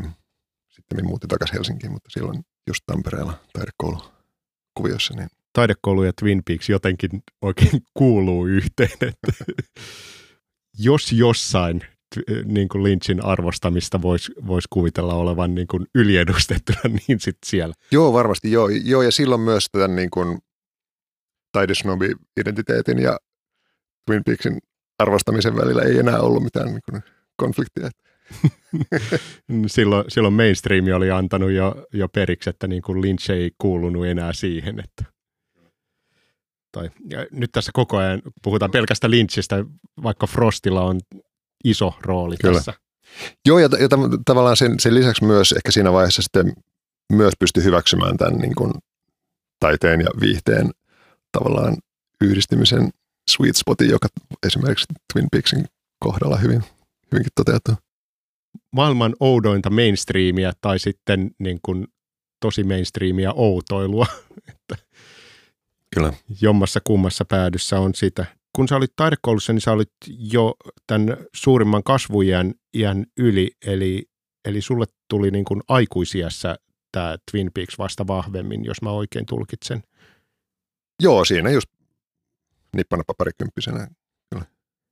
sitten 0.69 1.05
muutin 1.05 1.29
takaisin 1.29 1.53
Helsinkiin, 1.53 1.91
mutta 1.91 2.09
silloin 2.09 2.45
just 2.67 2.83
Tampereella 2.85 3.33
taidekoulukuviossa. 3.53 5.13
Niin. 5.13 5.29
Taidekoulu 5.53 6.03
ja 6.03 6.13
Twin 6.13 6.41
Peaks 6.47 6.69
jotenkin 6.69 7.23
oikein 7.41 7.81
kuuluu 7.93 8.45
yhteen, 8.45 8.97
että 9.01 9.45
jos 10.77 11.11
jossain 11.11 11.81
niin 12.45 12.69
kuin 12.69 12.83
Lynchin 12.83 13.25
arvostamista 13.25 14.01
voisi 14.01 14.31
vois 14.47 14.67
kuvitella 14.69 15.13
olevan 15.13 15.55
niin 15.55 15.67
kuin 15.67 15.85
yliedustettuna, 15.95 16.79
niin 17.07 17.19
sitten 17.19 17.49
siellä. 17.49 17.73
Joo, 17.91 18.13
varmasti 18.13 18.51
joo. 18.51 18.69
joo. 18.69 19.01
Ja 19.01 19.11
silloin 19.11 19.41
myös 19.41 19.65
tämän 19.71 19.95
niin 19.95 20.09
kuin 20.09 20.39
taidesnobi-identiteetin 21.51 22.99
ja 22.99 23.19
Twin 24.09 24.23
Peaksin 24.23 24.57
arvostamisen 24.99 25.55
välillä 25.55 25.81
ei 25.81 25.99
enää 25.99 26.19
ollut 26.19 26.43
mitään 26.43 26.67
niin 26.67 26.81
kuin 26.89 27.03
konfliktia. 27.35 27.89
silloin, 29.67 30.05
silloin 30.07 30.33
mainstreami 30.33 30.93
oli 30.93 31.11
antanut 31.11 31.51
jo, 31.51 31.85
jo 31.93 32.07
periksi, 32.07 32.49
että 32.49 32.67
niin 32.67 32.81
kuin 32.81 33.01
Lynch 33.01 33.31
ei 33.31 33.51
kuulunut 33.57 34.05
enää 34.05 34.33
siihen. 34.33 34.79
Että. 34.79 35.03
Tai, 36.71 36.89
ja 37.09 37.25
nyt 37.31 37.51
tässä 37.51 37.71
koko 37.73 37.97
ajan 37.97 38.21
puhutaan 38.43 38.71
pelkästä 38.71 39.09
Lynchistä, 39.09 39.65
vaikka 40.03 40.27
Frostilla 40.27 40.81
on 40.81 40.99
iso 41.63 41.93
rooli 42.01 42.35
Kyllä. 42.41 42.53
tässä. 42.53 42.73
Joo, 43.45 43.59
ja, 43.59 43.69
ja 43.79 43.87
tavallaan 44.25 44.57
sen, 44.57 44.79
sen 44.79 44.95
lisäksi 44.95 45.23
myös 45.23 45.51
ehkä 45.51 45.71
siinä 45.71 45.91
vaiheessa 45.93 46.21
sitten 46.21 46.53
myös 47.13 47.33
pystyi 47.39 47.63
hyväksymään 47.63 48.17
tämän 48.17 48.37
niin 48.37 48.55
kuin 48.55 48.71
taiteen 49.59 50.01
ja 50.01 50.09
viihteen 50.21 50.69
tavallaan 51.31 51.77
yhdistymisen 52.21 52.89
sweet 53.29 53.55
spotin, 53.55 53.89
joka 53.89 54.07
esimerkiksi 54.47 54.85
Twin 55.13 55.27
Peaksin 55.31 55.65
kohdalla 55.99 56.37
hyvin, 56.37 56.63
hyvinkin 57.11 57.31
toteutuu. 57.35 57.75
Maailman 58.71 59.15
oudointa 59.19 59.69
mainstreamia 59.69 60.53
tai 60.61 60.79
sitten 60.79 61.31
niin 61.39 61.59
kuin 61.65 61.87
tosi 62.41 62.63
mainstreamia 62.63 63.33
outoilua. 63.33 64.05
että 64.49 64.75
Kyllä. 65.95 66.13
Jommassa 66.41 66.79
kummassa 66.83 67.25
päädyssä 67.25 67.79
on 67.79 67.95
sitä. 67.95 68.25
Kun 68.55 68.67
sä 68.67 68.75
olit 68.75 68.93
taidekoulussa, 68.95 69.53
niin 69.53 69.61
sä 69.61 69.71
olit 69.71 69.91
jo 70.07 70.53
tämän 70.87 71.17
suurimman 71.35 71.83
kasvujän 71.83 72.53
iän 72.73 73.05
yli, 73.17 73.51
eli, 73.65 74.05
eli 74.45 74.61
sulle 74.61 74.85
tuli 75.09 75.31
niin 75.31 75.45
kuin 75.45 75.61
aikuisiässä 75.67 76.55
tämä 76.91 77.17
Twin 77.31 77.51
Peaks 77.53 77.77
vasta 77.77 78.07
vahvemmin, 78.07 78.65
jos 78.65 78.81
mä 78.81 78.91
oikein 78.91 79.25
tulkitsen. 79.25 79.83
Joo, 81.03 81.25
siinä 81.25 81.49
just 81.49 81.69
nippanappa 82.75 83.13
parikymppisenä. 83.17 83.87
Kyllä. 84.29 84.45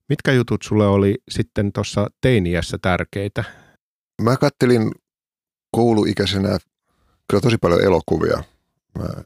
Mitkä 0.09 0.31
jutut 0.31 0.61
sulle 0.63 0.87
oli 0.87 1.15
sitten 1.29 1.73
tuossa 1.73 2.07
teiniässä 2.21 2.77
tärkeitä? 2.81 3.43
Mä 4.21 4.37
kattelin 4.37 4.91
kouluikäisenä 5.71 6.57
kyllä 7.29 7.41
tosi 7.41 7.57
paljon 7.57 7.83
elokuvia. 7.83 8.43
Mä 8.97 9.23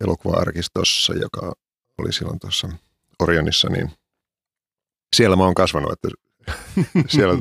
elokuva-arkistossa, 0.00 1.14
joka 1.14 1.52
oli 1.98 2.12
silloin 2.12 2.38
tuossa 2.38 2.68
Orionissa, 3.18 3.68
niin 3.68 3.90
siellä 5.16 5.36
mä 5.36 5.44
oon 5.44 5.54
kasvanut, 5.54 5.92
että 5.92 6.08
siellä 7.14 7.38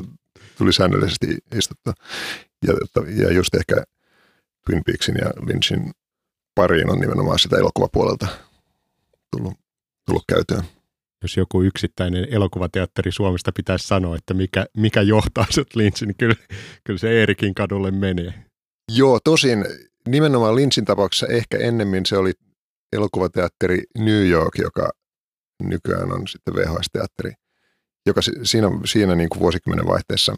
tuli 0.57 0.73
säännöllisesti 0.73 1.37
istuttua. 1.55 1.93
Ja, 2.67 2.73
ja 3.23 3.33
just 3.33 3.55
ehkä 3.55 3.75
Twin 4.65 4.83
Peaksin 4.85 5.15
ja 5.21 5.31
Lynchin 5.47 5.91
pariin 6.55 6.91
on 6.91 6.99
nimenomaan 6.99 7.39
sitä 7.39 7.57
elokuvapuolelta 7.57 8.27
tullut, 9.31 9.53
tullut 10.07 10.23
käytöön. 10.29 10.63
Jos 11.21 11.37
joku 11.37 11.61
yksittäinen 11.61 12.27
elokuvateatteri 12.29 13.11
Suomesta 13.11 13.51
pitäisi 13.51 13.87
sanoa, 13.87 14.15
että 14.15 14.33
mikä, 14.33 14.65
mikä 14.77 15.01
johtaa 15.01 15.45
sut 15.49 15.75
Lynchin, 15.75 16.07
niin 16.07 16.17
kyllä, 16.17 16.35
kyllä 16.83 16.99
se 16.99 17.19
Eerikin 17.19 17.53
kadulle 17.53 17.91
menee. 17.91 18.33
Joo, 18.91 19.19
tosin 19.23 19.65
nimenomaan 20.07 20.55
Lynchin 20.55 20.85
tapauksessa 20.85 21.27
ehkä 21.27 21.57
ennemmin 21.57 22.05
se 22.05 22.17
oli 22.17 22.33
elokuvateatteri 22.93 23.83
New 23.97 24.27
York, 24.27 24.57
joka 24.57 24.89
nykyään 25.63 26.11
on 26.11 26.27
sitten 26.27 26.53
VHS-teatteri, 26.53 27.33
joka 28.05 28.21
siinä, 28.43 28.67
siinä 28.85 29.15
niin 29.15 29.29
kuin 29.29 29.39
vuosikymmenen 29.39 29.87
vaihteessa 29.87 30.35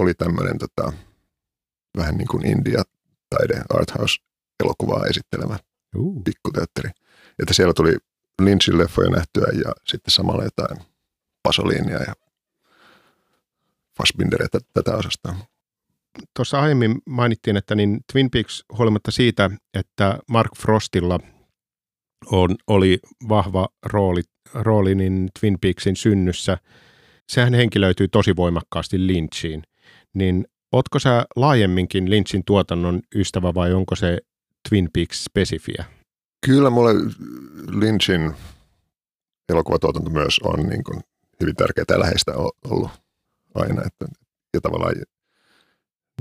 oli 0.00 0.14
tämmöinen 0.14 0.58
tota, 0.58 0.92
vähän 1.96 2.16
niin 2.16 2.28
kuin 2.28 2.46
India-taide, 2.46 3.62
arthouse-elokuvaa 3.74 5.06
esittelemä 5.06 5.58
uh. 5.96 6.24
pikkuteatteri. 6.24 6.90
Että 7.38 7.54
siellä 7.54 7.74
tuli 7.74 7.96
Lynchin 8.44 8.78
leffoja 8.78 9.10
nähtyä 9.10 9.46
ja 9.64 9.72
sitten 9.86 10.10
samalla 10.10 10.44
jotain 10.44 10.78
Pasolinia 11.42 11.98
ja 11.98 12.14
Fassbinderia 13.98 14.48
tätä 14.74 14.96
osasta. 14.96 15.34
Tuossa 16.36 16.60
aiemmin 16.60 17.02
mainittiin, 17.06 17.56
että 17.56 17.74
niin 17.74 18.00
Twin 18.12 18.30
Peaks 18.30 18.64
huolimatta 18.78 19.10
siitä, 19.10 19.50
että 19.74 20.18
Mark 20.28 20.56
Frostilla 20.58 21.18
on, 22.26 22.56
oli 22.66 22.98
vahva 23.28 23.68
rooli, 23.86 24.22
rooli 24.54 24.94
niin 24.94 25.28
Twin 25.40 25.58
Peaksin 25.60 25.96
synnyssä, 25.96 26.58
sehän 27.28 27.54
henkilöityy 27.54 28.08
tosi 28.08 28.36
voimakkaasti 28.36 29.06
Lynchiin. 29.06 29.62
Niin 30.14 30.46
Ootko 30.72 30.98
sä 30.98 31.24
laajemminkin 31.36 32.10
Lynchin 32.10 32.44
tuotannon 32.44 33.00
ystävä 33.14 33.54
vai 33.54 33.72
onko 33.72 33.96
se 33.96 34.18
Twin 34.68 34.88
Peaks 34.92 35.24
spesifiä? 35.24 35.84
Kyllä 36.46 36.70
mulle 36.70 36.92
Lynchin 37.68 38.34
elokuvatuotanto 39.48 40.10
myös 40.10 40.40
on 40.44 40.68
niin 40.68 40.84
kuin 40.84 41.00
hyvin 41.40 41.56
tärkeää 41.56 41.84
ja 41.88 42.00
läheistä 42.00 42.32
ollut 42.64 42.90
aina. 43.54 43.82
Että, 43.86 44.06
ja 44.54 44.60
tavallaan 44.60 44.94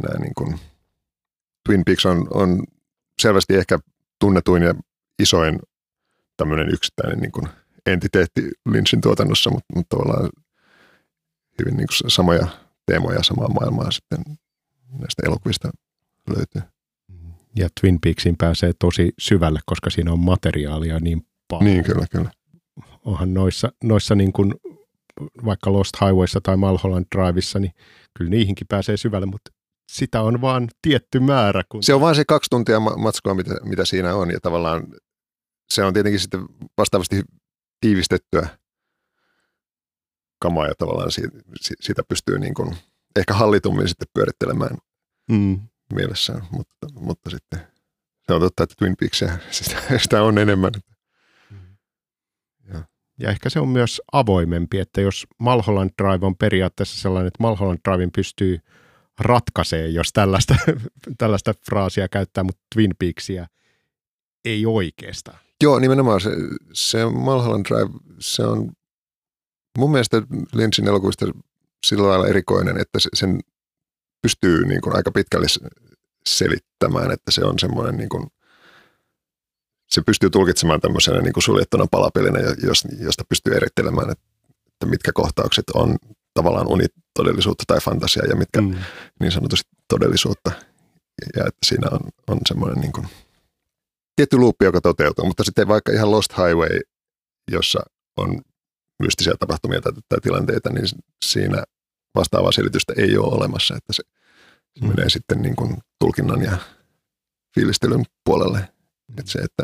nämä 0.04 0.20
niin 0.20 0.34
kuin, 0.38 0.60
Twin 1.66 1.86
Peaks 1.86 2.06
on, 2.06 2.28
on 2.34 2.64
selvästi 3.22 3.56
ehkä 3.56 3.80
tunnetuin 4.20 4.64
ja 4.64 4.76
isoin 5.20 5.60
tämmöinen 6.38 6.70
yksittäinen 6.70 7.20
niin 7.20 7.32
kuin 7.32 7.48
entiteetti 7.86 8.52
Lynchin 8.66 9.02
tuotannossa, 9.02 9.50
mutta, 9.50 9.74
mutta 9.76 9.98
tavallaan 9.98 10.30
hyvin 11.60 11.78
niin 11.78 11.88
kuin 11.88 12.12
samoja 12.12 12.48
teemoja 12.86 13.24
samaa 13.24 13.48
maailmaa 13.48 13.92
sitten 13.92 14.20
näistä 15.00 15.22
elokuvista 15.26 15.70
löytyy. 16.28 16.71
Ja 17.56 17.70
Twin 17.82 18.00
Peaksin 18.02 18.36
pääsee 18.38 18.72
tosi 18.80 19.14
syvälle, 19.20 19.60
koska 19.66 19.90
siinä 19.90 20.12
on 20.12 20.20
materiaalia 20.20 21.00
niin 21.00 21.28
paljon. 21.48 21.66
Niin, 21.66 21.84
kyllä, 21.84 22.06
kyllä. 22.12 22.32
Onhan 23.06 23.34
noissa, 23.34 23.72
noissa 23.84 24.16
niin 24.16 24.34
kuin 24.34 24.54
vaikka 25.46 25.74
Lost 25.74 25.92
Highwayssa 26.02 26.42
tai 26.42 26.58
Malholland 26.58 27.06
Driveissa, 27.16 27.60
niin 27.60 27.72
kyllä 28.18 28.30
niihinkin 28.30 28.68
pääsee 28.68 28.98
syvälle, 28.98 29.26
mutta 29.26 29.52
sitä 29.92 30.22
on 30.22 30.42
vaan 30.42 30.70
tietty 30.82 31.20
määrä. 31.20 31.64
Kun... 31.70 31.84
Se 31.84 31.94
on 31.94 32.02
vain 32.02 32.16
se 32.16 32.26
kaksi 32.26 32.50
tuntia 32.50 32.80
matskua, 32.80 33.34
mitä, 33.34 33.56
mitä 33.64 33.86
siinä 33.86 34.16
on, 34.16 34.32
ja 34.32 34.40
tavallaan 34.40 34.88
se 35.74 35.84
on 35.84 35.94
tietenkin 35.94 36.20
sitten 36.20 36.46
vastaavasti 36.78 37.22
tiivistettyä 37.82 38.50
kamaa, 40.42 40.68
ja 40.68 40.74
tavallaan 40.78 41.12
siitä, 41.12 41.38
siitä 41.80 42.04
pystyy 42.10 42.40
niin 42.40 42.54
kuin 42.54 42.76
ehkä 43.16 43.34
hallitummin 43.34 43.88
sitten 43.88 44.08
pyörittelemään 44.14 44.78
mm. 45.32 45.60
Mielessään, 45.92 46.42
mutta, 46.52 46.88
mutta 46.94 47.30
sitten 47.30 47.60
se 48.28 48.34
on 48.34 48.42
totta, 48.42 48.64
että 48.64 48.76
Twin 48.78 48.96
Peaksia 49.00 49.38
sitä, 49.52 49.82
sitä 49.98 50.24
on 50.24 50.38
enemmän. 50.38 50.72
Mm. 51.50 51.58
Ja. 52.74 52.84
Ja 53.20 53.30
ehkä 53.30 53.50
se 53.50 53.60
on 53.60 53.68
myös 53.68 54.02
avoimempi, 54.12 54.80
että 54.80 55.02
jos 55.02 55.28
Malholland 55.38 55.90
Drive 56.02 56.26
on 56.26 56.38
periaatteessa 56.38 57.02
sellainen, 57.02 57.28
että 57.28 57.44
Malholland 57.44 57.80
Drivein 57.90 58.12
pystyy 58.12 58.60
ratkaisee, 59.20 59.88
jos 59.88 60.14
tällaista, 60.14 60.56
tällaista 61.18 61.54
fraasia 61.70 62.08
käyttää, 62.08 62.44
mutta 62.44 62.62
Twin 62.76 62.92
Peaksia 63.00 63.48
ei 64.46 64.66
oikeastaan. 64.66 65.40
Joo, 65.64 65.80
nimenomaan 65.80 66.22
se, 66.22 66.30
se 66.74 67.06
Mulholland 67.06 67.66
Drive, 67.66 68.00
se 68.20 68.44
on 68.44 68.72
mun 69.78 69.92
mielestä 69.92 70.22
Lynchin 70.54 70.88
elokuvista 70.88 71.26
sillä 71.86 72.08
lailla 72.08 72.28
erikoinen, 72.28 72.78
että 72.78 73.00
sen 73.14 73.40
pystyy 74.22 74.66
niin 74.66 74.82
kuin 74.82 74.96
aika 74.96 75.12
pitkälle 75.12 75.48
selittämään, 76.26 77.12
että 77.12 77.32
se 77.32 77.46
on 77.46 77.60
semmoinen 77.60 77.98
niin 77.98 78.10
kuin, 78.10 78.28
se 79.90 80.02
pystyy 80.02 80.30
tulkitsemaan 80.30 80.82
tämmöisenä 80.82 81.22
niin 81.22 81.34
kuin 81.34 81.44
suljettuna 81.44 81.86
palapelinä, 81.92 82.40
josta 83.00 83.24
pystyy 83.30 83.54
erittelemään, 83.56 84.10
että, 84.10 84.24
että 84.68 84.86
mitkä 84.86 85.12
kohtaukset 85.14 85.70
on 85.70 85.96
tavallaan 86.34 86.68
unitodellisuutta 86.68 87.64
tai 87.68 87.80
fantasiaa 87.80 88.26
ja 88.26 88.36
mitkä 88.36 88.62
mm. 88.62 88.76
niin 89.20 89.32
sanotusti 89.32 89.70
todellisuutta. 89.88 90.52
Ja 91.36 91.42
että 91.48 91.66
siinä 91.66 91.88
on, 91.92 92.00
on 92.28 92.38
semmoinen 92.48 92.82
niin 92.82 92.92
kuin, 92.92 93.08
tietty 94.16 94.38
luuppi, 94.38 94.66
joka 94.66 94.82
toteutuu, 94.82 95.26
mutta 95.26 95.44
sitten 95.44 95.68
vaikka 95.68 95.92
ihan 95.92 96.12
Lost 96.12 96.32
Highway, 96.38 96.80
jossa 97.52 97.80
on 98.18 98.42
mystisiä 99.04 99.34
tapahtumia 99.40 99.82
tai, 99.82 99.92
tai 100.10 100.20
tilanteita, 100.22 100.70
niin 100.70 100.86
siinä 101.26 101.64
vastaavaa 102.16 102.52
selitystä 102.52 102.94
ei 102.98 103.18
ole 103.18 103.36
olemassa, 103.36 103.76
että 103.76 103.94
se, 103.94 104.04
se 104.80 104.86
mm. 104.86 104.88
menee 104.88 105.10
sitten 105.10 105.42
niin 105.42 105.56
kuin 105.56 105.78
tulkinnan 106.00 106.42
ja 106.42 106.58
fiilistelyn 107.56 108.06
puolelle. 108.26 108.60
Mm. 108.60 109.20
Että 109.20 109.32
se, 109.32 109.40
että 109.40 109.64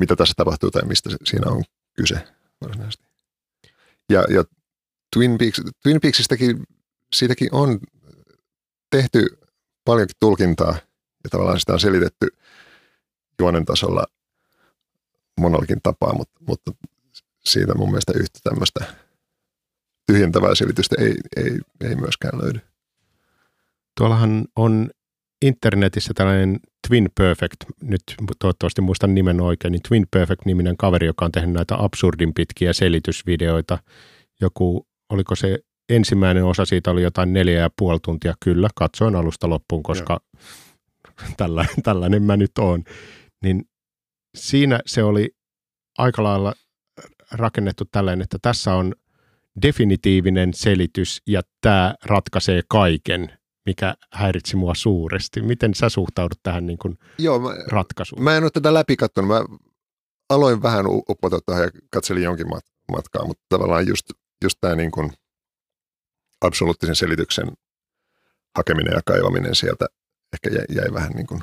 mitä 0.00 0.16
tässä 0.16 0.34
tapahtuu 0.36 0.70
tai 0.70 0.82
mistä 0.82 1.10
siinä 1.24 1.50
on 1.50 1.64
kyse 1.94 2.28
varsinaisesti. 2.60 3.04
Ja, 4.10 4.24
ja 4.30 4.44
Twin, 5.16 5.38
Peaks, 5.38 5.60
Twin 5.82 6.00
Peaksistäkin, 6.00 6.64
siitäkin 7.12 7.48
on 7.52 7.80
tehty 8.90 9.38
paljonkin 9.84 10.16
tulkintaa 10.20 10.76
ja 11.24 11.30
tavallaan 11.30 11.60
sitä 11.60 11.72
on 11.72 11.80
selitetty 11.80 12.28
juonen 13.38 13.64
tasolla 13.64 14.06
monellakin 15.40 15.78
tapaa, 15.82 16.14
mutta, 16.14 16.40
mutta 16.48 16.72
siitä 17.44 17.74
mun 17.74 17.90
mielestä 17.90 18.12
yhtä 18.16 18.38
tämmöistä 18.42 18.94
tyhjentävää 20.12 20.54
selitystä 20.54 20.96
ei, 20.98 21.14
ei, 21.36 21.58
ei 21.80 21.94
myöskään 21.96 22.38
löydy. 22.42 22.60
Tuollahan 23.98 24.44
on 24.56 24.90
internetissä 25.42 26.12
tällainen 26.14 26.60
Twin 26.88 27.08
Perfect, 27.14 27.56
nyt 27.82 28.02
toivottavasti 28.38 28.80
muistan 28.80 29.14
nimen 29.14 29.40
oikein, 29.40 29.72
niin 29.72 29.82
Twin 29.88 30.06
Perfect-niminen 30.10 30.76
kaveri, 30.76 31.06
joka 31.06 31.24
on 31.24 31.32
tehnyt 31.32 31.54
näitä 31.54 31.74
absurdin 31.78 32.34
pitkiä 32.34 32.72
selitysvideoita. 32.72 33.78
Joku, 34.40 34.86
oliko 35.08 35.36
se 35.36 35.58
ensimmäinen 35.88 36.44
osa 36.44 36.64
siitä 36.64 36.90
oli 36.90 37.02
jotain 37.02 37.32
neljä 37.32 37.60
ja 37.60 37.70
puoli 37.78 37.98
tuntia, 38.04 38.34
kyllä, 38.44 38.68
katsoin 38.74 39.16
alusta 39.16 39.48
loppuun, 39.48 39.82
koska 39.82 40.20
tällä, 41.36 41.66
tällainen 41.82 42.22
mä 42.22 42.36
nyt 42.36 42.58
oon. 42.58 42.84
Niin 43.44 43.64
siinä 44.38 44.80
se 44.86 45.02
oli 45.02 45.30
aika 45.98 46.22
lailla 46.22 46.54
rakennettu 47.32 47.84
tällainen, 47.92 48.22
että 48.22 48.38
tässä 48.42 48.74
on 48.74 48.94
definitiivinen 49.62 50.54
selitys 50.54 51.22
ja 51.26 51.42
tämä 51.60 51.94
ratkaisee 52.04 52.62
kaiken 52.68 53.32
mikä 53.66 53.94
häiritsi 54.12 54.56
mua 54.56 54.74
suuresti. 54.74 55.42
Miten 55.42 55.74
sä 55.74 55.88
suhtaudut 55.88 56.38
tähän 56.42 56.66
niin 56.66 56.78
kuin 56.78 56.98
Joo, 57.18 57.38
mä, 57.38 57.50
ratkaisuun? 57.68 58.22
Mä 58.22 58.36
en 58.36 58.42
ole 58.42 58.50
tätä 58.50 58.74
läpi 58.74 58.96
katsonut. 58.96 59.28
Mä 59.28 59.44
aloin 60.28 60.62
vähän 60.62 60.86
uppota 60.86 61.38
tähän 61.46 61.62
ja 61.62 61.70
katselin 61.90 62.22
jonkin 62.22 62.46
mat- 62.46 62.92
matkaa, 62.92 63.26
mutta 63.26 63.44
tavallaan 63.48 63.88
just, 63.88 64.06
just 64.44 64.58
tämä 64.60 64.74
niin 64.74 64.90
kuin 64.90 65.12
absoluuttisen 66.40 66.96
selityksen 66.96 67.52
hakeminen 68.56 68.92
ja 68.92 69.00
kaivaminen 69.04 69.54
sieltä 69.54 69.86
ehkä 70.32 70.50
jäi, 70.50 70.64
jäi 70.82 70.92
vähän 70.92 71.10
niin 71.10 71.26
kuin 71.26 71.42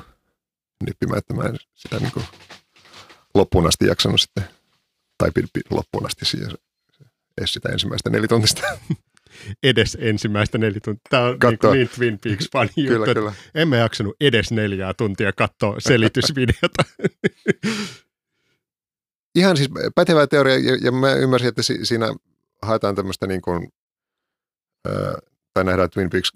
nippimään, 0.84 1.18
että 1.18 1.34
mä 1.34 1.42
en 1.42 1.56
sitä 1.74 1.98
niin 1.98 2.12
kuin 2.12 2.24
loppuun 3.34 3.66
asti 3.66 3.86
jaksanut 3.86 4.20
sitten, 4.20 4.44
tai 5.18 5.30
loppuun 5.70 6.06
asti 6.06 6.24
siihen, 6.24 6.50
edes 7.40 7.52
sitä 7.52 7.68
ensimmäistä 7.68 8.10
nelituntista. 8.10 8.62
edes 9.62 9.98
ensimmäistä 10.00 10.58
neljä 10.58 10.80
tuntia. 10.84 11.02
Tämä 11.10 11.24
on 11.24 11.38
niin, 11.42 11.58
niin 11.72 11.88
Twin 11.88 12.18
Peaks 12.18 12.48
fani 12.52 12.70
kyllä, 12.76 13.06
juttu, 13.06 13.14
kyllä. 13.14 13.32
Emme 13.54 13.78
jaksanut 13.78 14.16
edes 14.20 14.52
neljää 14.52 14.94
tuntia 14.94 15.32
katsoa 15.32 15.76
selitysvideota. 15.78 16.84
Ihan 19.34 19.56
siis 19.56 19.70
pätevä 19.94 20.26
teoria, 20.26 20.58
ja, 20.58 20.78
ja 20.82 20.92
mä 20.92 21.14
ymmärsin, 21.14 21.48
että 21.48 21.62
si, 21.62 21.86
siinä 21.86 22.14
haetaan 22.62 22.94
tämmöistä 22.94 23.26
niin 23.26 23.42
kuin, 23.42 23.68
äh, 24.88 25.14
tai 25.54 25.64
nähdään 25.64 25.90
Twin 25.90 26.10
Peaks 26.10 26.32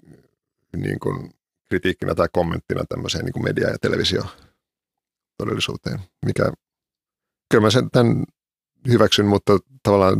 niin 0.75 0.99
kuin 0.99 1.31
kritiikkinä 1.69 2.15
tai 2.15 2.27
kommenttina 2.33 2.83
tämmöiseen 2.89 3.25
niin 3.25 3.33
kuin 3.33 3.43
media- 3.43 3.69
ja 3.69 3.77
televisio-todellisuuteen, 3.81 5.99
mikä 6.25 6.51
kyllä 7.51 7.61
mä 7.61 7.69
sen 7.69 7.91
tämän 7.91 8.23
hyväksyn, 8.87 9.25
mutta 9.25 9.57
tavallaan 9.83 10.17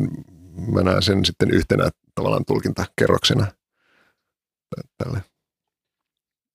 mä 0.73 0.83
näen 0.83 1.01
sen 1.01 1.25
sitten 1.25 1.51
yhtenä 1.51 1.89
tavallaan 2.15 2.45
tulkintakerroksena 2.45 3.47
tälle. 4.97 5.23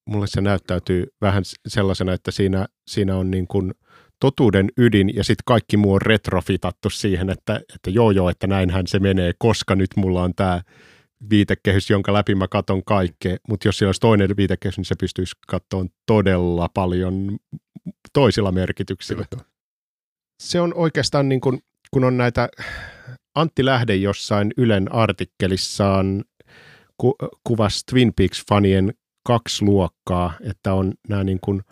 Mulle 0.06 0.26
se 0.26 0.40
näyttäytyy 0.40 1.06
vähän 1.20 1.42
sellaisena, 1.68 2.12
että 2.12 2.30
siinä, 2.30 2.66
siinä 2.86 3.16
on 3.16 3.30
niin 3.30 3.46
kuin 3.46 3.74
totuuden 4.20 4.68
ydin 4.76 5.16
ja 5.16 5.24
sitten 5.24 5.42
kaikki 5.46 5.76
muu 5.76 5.92
on 5.92 6.02
retrofitattu 6.02 6.90
siihen, 6.90 7.30
että, 7.30 7.60
että 7.74 7.90
joo 7.90 8.10
joo, 8.10 8.30
että 8.30 8.46
näinhän 8.46 8.86
se 8.86 8.98
menee, 8.98 9.32
koska 9.38 9.74
nyt 9.74 9.90
mulla 9.96 10.22
on 10.22 10.34
tämä 10.34 10.62
viitekehys, 11.30 11.90
jonka 11.90 12.12
läpi 12.12 12.34
mä 12.34 12.48
katon 12.48 12.84
kaikkea, 12.84 13.36
mutta 13.48 13.68
jos 13.68 13.78
siellä 13.78 13.88
olisi 13.88 14.00
toinen 14.00 14.36
viitekehys, 14.36 14.76
niin 14.76 14.84
se 14.84 14.94
pystyisi 15.00 15.36
katsomaan 15.46 15.88
todella 16.06 16.68
paljon 16.74 17.38
toisilla 18.12 18.52
merkityksillä. 18.52 19.26
Se 20.42 20.60
on 20.60 20.74
oikeastaan 20.74 21.28
niin 21.28 21.40
kuin, 21.40 21.62
kun 21.90 22.04
on 22.04 22.16
näitä 22.16 22.48
Antti 23.34 23.64
Lähde 23.64 23.96
jossain 23.96 24.52
Ylen 24.56 24.94
artikkelissaan 24.94 26.24
ku, 26.96 27.14
kuvasi 27.44 27.86
Twin 27.90 28.12
Peaks-fanien 28.20 28.92
kaksi 29.26 29.64
luokkaa, 29.64 30.32
että 30.40 30.74
on 30.74 30.92
nämä 31.08 31.24
niin 31.24 31.38
kuin 31.40 31.62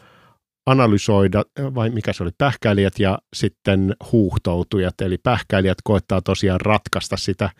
analysoida, 0.66 1.44
vai 1.74 1.90
mikä 1.90 2.12
se 2.12 2.22
oli, 2.22 2.30
pähkäilijät 2.38 2.98
ja 2.98 3.18
sitten 3.36 3.94
huuhtoutujat. 4.12 5.00
Eli 5.00 5.18
pähkäilijät 5.18 5.78
koettaa 5.84 6.22
tosiaan 6.22 6.60
ratkaista 6.60 7.16
sitä 7.16 7.50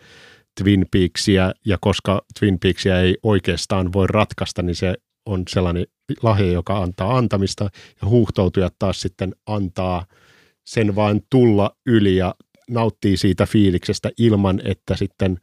Twin 0.61 0.85
Peaksia, 0.91 1.53
ja 1.65 1.77
koska 1.81 2.21
Twin 2.39 2.59
Peaksia 2.59 3.01
ei 3.01 3.17
oikeastaan 3.23 3.93
voi 3.93 4.07
ratkaista, 4.07 4.61
niin 4.61 4.75
se 4.75 4.95
on 5.25 5.43
sellainen 5.49 5.85
lahja, 6.23 6.51
joka 6.51 6.77
antaa 6.77 7.17
antamista, 7.17 7.69
ja 8.01 8.07
huuhtoutujat 8.07 8.75
taas 8.79 9.01
sitten 9.01 9.35
antaa 9.45 10.05
sen 10.65 10.95
vain 10.95 11.21
tulla 11.29 11.71
yli 11.85 12.15
ja 12.15 12.35
nauttii 12.69 13.17
siitä 13.17 13.45
fiiliksestä 13.45 14.11
ilman, 14.17 14.61
että 14.63 14.95
sitten 14.95 15.39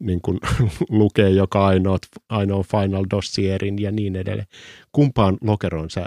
niin 0.00 0.20
kuin 0.20 0.38
lukee 1.00 1.30
joka 1.30 1.66
ainoa, 1.66 1.98
ainoa 2.28 2.62
Final 2.62 3.04
Dossierin 3.10 3.78
ja 3.78 3.92
niin 3.92 4.16
edelleen. 4.16 4.48
Kumpaan 4.92 5.38
lokeroon 5.40 5.90
sä 5.90 6.06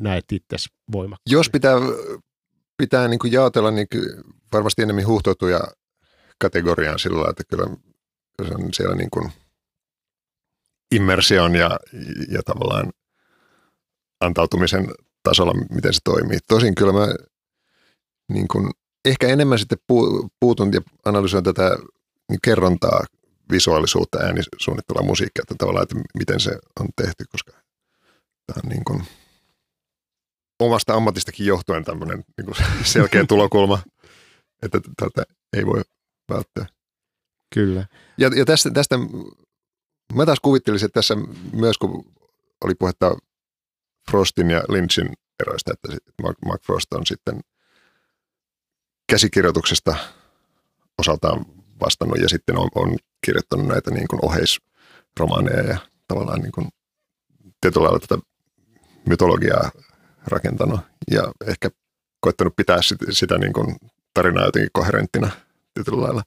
näet 0.00 0.24
itse 0.32 0.56
voimakkaasti? 0.92 1.34
Jos 1.34 1.50
pitää, 1.50 1.76
pitää 2.76 3.08
niin 3.08 3.18
kuin 3.18 3.32
jaotella, 3.32 3.70
niin 3.70 3.86
varmasti 4.52 4.82
enemmän 4.82 5.06
huhtoutuja 5.06 5.60
kategoriaan 6.38 6.98
sillä 6.98 7.16
lailla, 7.16 7.30
että 7.30 7.44
kyllä 7.50 7.76
se 8.48 8.54
on 8.54 8.74
siellä 8.74 8.96
niin 8.96 9.10
kuin 9.10 9.30
immersion 10.94 11.54
ja, 11.54 11.80
ja 12.28 12.42
tavallaan 12.42 12.92
antautumisen 14.20 14.86
tasolla, 15.22 15.54
miten 15.70 15.94
se 15.94 16.00
toimii. 16.04 16.38
Tosin 16.48 16.74
kyllä 16.74 16.92
mä 16.92 17.06
niin 18.32 18.48
kuin 18.48 18.70
ehkä 19.04 19.28
enemmän 19.28 19.58
sitten 19.58 19.78
puutun 20.40 20.72
ja 20.72 20.80
analysoin 21.04 21.44
tätä 21.44 21.78
kerrontaa, 22.42 23.04
visuaalisuutta, 23.50 24.18
äänisuunnittelua, 24.18 25.02
musiikkia, 25.02 25.42
että 25.42 25.54
tavallaan, 25.58 25.82
että 25.82 25.96
miten 26.18 26.40
se 26.40 26.58
on 26.80 26.88
tehty, 26.96 27.24
koska 27.32 27.52
tämä 28.46 28.60
on 28.64 28.68
niin 28.68 28.84
kuin 28.84 29.02
omasta 30.60 30.94
ammatistakin 30.94 31.46
johtuen 31.46 31.84
tämmöinen 31.84 32.24
niin 32.36 32.46
kuin 32.46 32.56
selkeä 32.94 33.24
tulokulma, 33.24 33.78
että 34.62 34.80
tältä 35.00 35.22
ei 35.56 35.66
voi 35.66 35.82
välttää. 36.30 36.66
Kyllä. 37.54 37.86
Ja, 38.18 38.30
ja 38.36 38.44
tästä, 38.44 38.70
tästä, 38.70 38.96
mä 40.14 40.26
taas 40.26 40.40
kuvittelisin, 40.42 40.86
että 40.86 40.98
tässä 40.98 41.16
myös 41.52 41.78
kun 41.78 42.04
oli 42.64 42.74
puhetta 42.74 43.16
Frostin 44.10 44.50
ja 44.50 44.62
Lynchin 44.68 45.12
eroista, 45.40 45.72
että 45.72 46.12
Mark, 46.22 46.36
Mark 46.46 46.62
Frost 46.62 46.92
on 46.92 47.06
sitten– 47.06 47.40
käsikirjoituksesta 49.10 49.96
osaltaan 50.98 51.46
vastannut 51.80 52.18
ja 52.18 52.28
sitten 52.28 52.58
on, 52.58 52.68
on 52.74 52.96
kirjoittanut 53.26 53.66
näitä 53.66 53.90
niin 53.90 54.08
kuin 54.08 54.24
oheisromaaneja 54.24 55.62
ja 55.62 55.78
tavallaan 56.08 56.40
niin 56.40 56.52
kuin 56.52 56.68
tietyllä 57.60 57.84
lailla 57.84 57.98
tätä 57.98 58.18
mytologiaa 59.08 59.70
rakentanut 60.26 60.80
ja 61.10 61.32
ehkä 61.46 61.70
koittanut 62.20 62.56
pitää 62.56 62.82
sitä, 62.82 63.06
sitä 63.10 63.38
niin 63.38 63.52
kuin 63.52 63.76
tarinaa 64.14 64.44
jotenkin 64.44 64.70
koherenttina 64.72 65.30
tietyllä 65.74 66.02
lailla. 66.02 66.22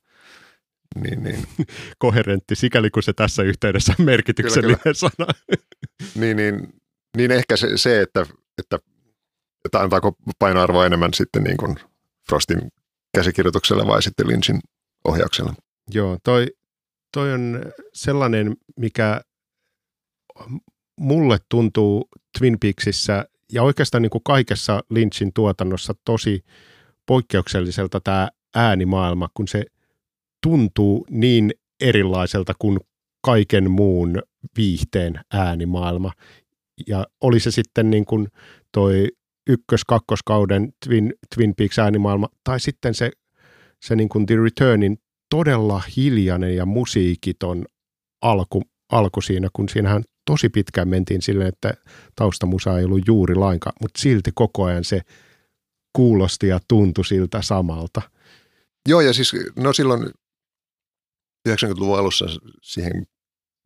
Niin, 0.96 1.24
niin. 1.24 1.48
Koherentti, 2.00 2.56
sikäli 2.56 2.90
kun 2.90 3.04
se 3.04 3.14
tässä 3.14 3.44
yhteydessä 3.44 3.94
on 4.00 4.06
merkityksellinen 4.06 4.80
kyllä, 4.84 4.96
kyllä. 5.00 5.12
sana. 5.18 5.32
niin, 6.22 6.38
niin, 6.38 6.74
niin 7.18 7.32
ehkä 7.32 7.58
se, 7.58 7.78
se 7.78 8.02
että, 8.02 8.26
että, 8.58 8.80
että 9.66 9.80
antaako 9.80 10.16
painoarvoa 10.40 10.86
enemmän 10.86 11.14
sitten 11.14 11.44
niin 11.44 11.58
kuin 11.58 11.76
Frostin 12.32 12.72
käsikirjoituksella 13.16 13.88
vai 13.88 14.04
sitten 14.04 14.28
Lynchin 14.28 14.60
ohjauksella. 15.08 15.54
Joo, 15.94 16.18
toi, 16.24 16.48
toi 17.14 17.34
on 17.34 17.62
sellainen, 17.94 18.56
mikä 18.78 19.22
mulle 20.98 21.38
tuntuu 21.50 22.10
Twin 22.40 22.60
Peaksissä 22.60 23.26
ja 23.52 23.64
oikeastaan 23.64 24.02
niin 24.02 24.10
kuin 24.10 24.24
kaikessa 24.24 24.84
Lynchin 24.90 25.34
tuotannossa 25.34 25.94
tosi 26.06 26.44
poikkeukselliselta 27.06 28.00
tämä 28.00 28.30
äänimaailma, 28.56 29.30
kun 29.34 29.48
se 29.48 29.66
tuntuu 30.44 31.06
niin 31.10 31.52
erilaiselta 31.82 32.54
kuin 32.60 32.80
kaiken 33.26 33.72
muun 33.72 34.22
viihteen 34.58 35.20
äänimaailma. 35.34 36.12
Ja 36.88 37.06
oli 37.22 37.40
se 37.40 37.52
sitten 37.52 37.90
niin 37.90 38.06
kuin 38.06 38.28
toi 38.72 39.08
ykkös-kakkoskauden 39.50 40.74
Twin, 40.86 41.14
Twin 41.36 41.54
Peaks 41.58 41.80
äänimaailma, 41.80 42.30
tai 42.44 42.60
sitten 42.60 42.94
se, 42.94 43.12
se 43.82 43.96
niin 43.96 44.10
kuin 44.10 44.26
The 44.26 44.36
Returnin 44.36 44.98
todella 45.30 45.82
hiljainen 45.98 46.56
ja 46.56 46.66
musiikiton 46.66 47.66
alku, 48.22 48.62
alku 48.92 49.22
siinä, 49.22 49.50
kun 49.54 49.70
siinähän 49.70 50.04
tosi 50.26 50.50
pitkään 50.50 50.88
mentiin 50.88 51.22
silleen, 51.22 51.50
että 51.50 51.74
taustamusa 52.16 52.80
ei 52.80 52.86
ollut 52.86 53.08
juuri 53.08 53.36
lainkaan, 53.36 53.74
mutta 53.82 54.02
silti 54.02 54.32
koko 54.36 54.64
ajan 54.64 54.84
se 54.84 55.02
kuulosti 55.94 56.48
ja 56.48 56.60
tuntui 56.68 57.06
siltä 57.06 57.42
samalta. 57.42 58.02
Joo, 58.90 59.02
ja 59.02 59.14
siis 59.14 59.36
no 59.56 59.74
silloin 59.74 60.12
90-luvun 61.50 62.00
alussa 62.00 62.26
siihen, 62.62 63.08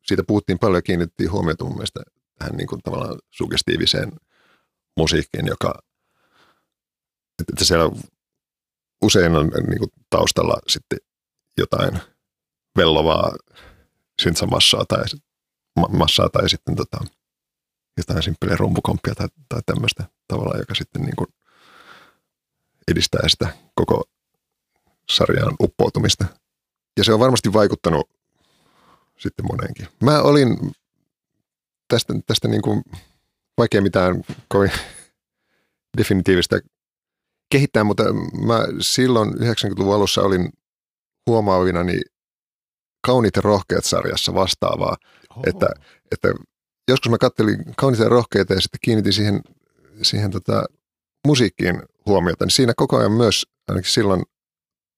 siitä 0.04 0.24
puhuttiin 0.28 0.60
paljon 0.60 0.78
ja 0.78 0.82
kiinnitettiin 0.82 1.32
huomiota 1.32 1.64
mun 1.64 1.74
mielestä 1.74 2.00
tähän 2.40 2.56
niin 2.56 2.68
kuin 2.68 2.82
tavallaan 2.84 3.20
sugestiiviseen 3.32 4.12
musiikkiin, 4.98 5.48
joka, 5.48 5.84
että 7.40 7.66
siellä 7.66 7.90
usein 9.02 9.36
on 9.36 9.48
niin 9.68 9.80
kuin 9.80 9.92
taustalla 10.10 10.58
sitten 10.68 11.00
jotain 11.58 12.00
vellovaa 12.78 13.32
syntsamassaa 14.22 14.86
tai, 14.86 15.04
massaa 15.90 16.30
tai 16.30 16.50
sitten 16.50 16.76
tota, 16.76 16.98
jotain 17.98 18.24
simppeliä 18.24 18.58
rumpukomppia 18.58 19.16
tai, 19.16 19.28
tai 19.50 19.62
tämmöistä 19.66 20.04
tavalla, 20.28 20.58
joka 20.58 20.76
sitten 20.76 21.02
niin 21.02 21.16
kuin 21.16 21.28
edistää 22.88 23.30
sitä 23.30 23.58
koko 23.76 24.04
sarjan 25.10 25.56
uppoutumista. 25.62 26.26
Ja 26.98 27.04
se 27.04 27.14
on 27.14 27.20
varmasti 27.20 27.54
vaikuttanut 27.54 28.10
sitten 29.18 29.46
moneenkin. 29.52 29.88
Mä 30.04 30.22
olin 30.22 30.72
tästä, 31.88 32.14
tästä 32.28 32.48
niin 32.48 32.62
kuin, 32.62 32.84
vaikea 33.58 33.82
mitään 33.82 34.24
kovin 34.48 34.72
definitiivistä 35.98 36.60
kehittää, 37.52 37.84
mutta 37.84 38.04
mä 38.48 38.60
silloin 38.82 39.30
90-luvun 39.34 39.96
alussa 39.96 40.22
olin 40.22 40.50
huomaavinani 41.28 42.02
Kauniit 43.08 43.36
ja 43.36 43.42
rohkeat 43.42 43.86
sarjassa 43.86 44.34
vastaavaa, 44.34 44.98
Oho. 45.30 45.42
että, 45.48 45.68
että 46.12 46.28
joskus 46.88 47.10
mä 47.10 47.18
kattelin 47.18 47.58
Kauniita 47.78 48.04
ja 48.04 48.10
rohkeita 48.10 48.54
ja 48.54 48.62
sitten 48.62 48.80
kiinnitin 48.84 49.14
siihen, 49.14 49.42
siihen 50.02 50.32
tota, 50.32 50.66
musiikkiin 51.28 51.82
huomiota, 52.06 52.46
niin 52.46 52.52
siinä 52.52 52.74
koko 52.76 52.98
ajan 52.98 53.12
myös, 53.12 53.46
ainakin 53.68 53.92
silloin 53.92 54.24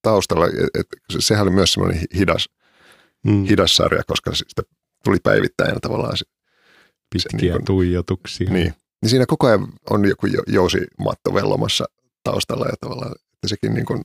taustalla, 0.02 0.46
että 0.78 0.96
sehän 1.18 1.42
oli 1.42 1.54
myös 1.54 1.72
semmoinen 1.72 2.04
hidas, 2.14 2.48
mm. 3.26 3.44
hidas 3.44 3.76
sarja, 3.76 4.02
koska 4.06 4.34
sitä 4.34 4.62
tuli 5.04 5.16
päivittäin 5.22 5.80
tavallaan 5.80 6.16
Pitkiä 7.12 7.30
se, 7.30 7.36
niin 7.36 7.52
kuin, 7.52 7.64
tuijotuksia. 7.64 8.50
Niin. 8.50 8.74
niin 9.02 9.10
siinä 9.10 9.26
koko 9.26 9.46
ajan 9.46 9.68
on 9.90 10.08
joku 10.08 10.26
jousimatto 10.46 11.34
vellomassa 11.34 11.84
taustalla 12.24 12.66
ja 12.66 12.74
tavallaan, 12.80 13.12
että 13.12 13.48
sekin 13.48 13.74
niin 13.74 13.86
kuin 13.86 14.02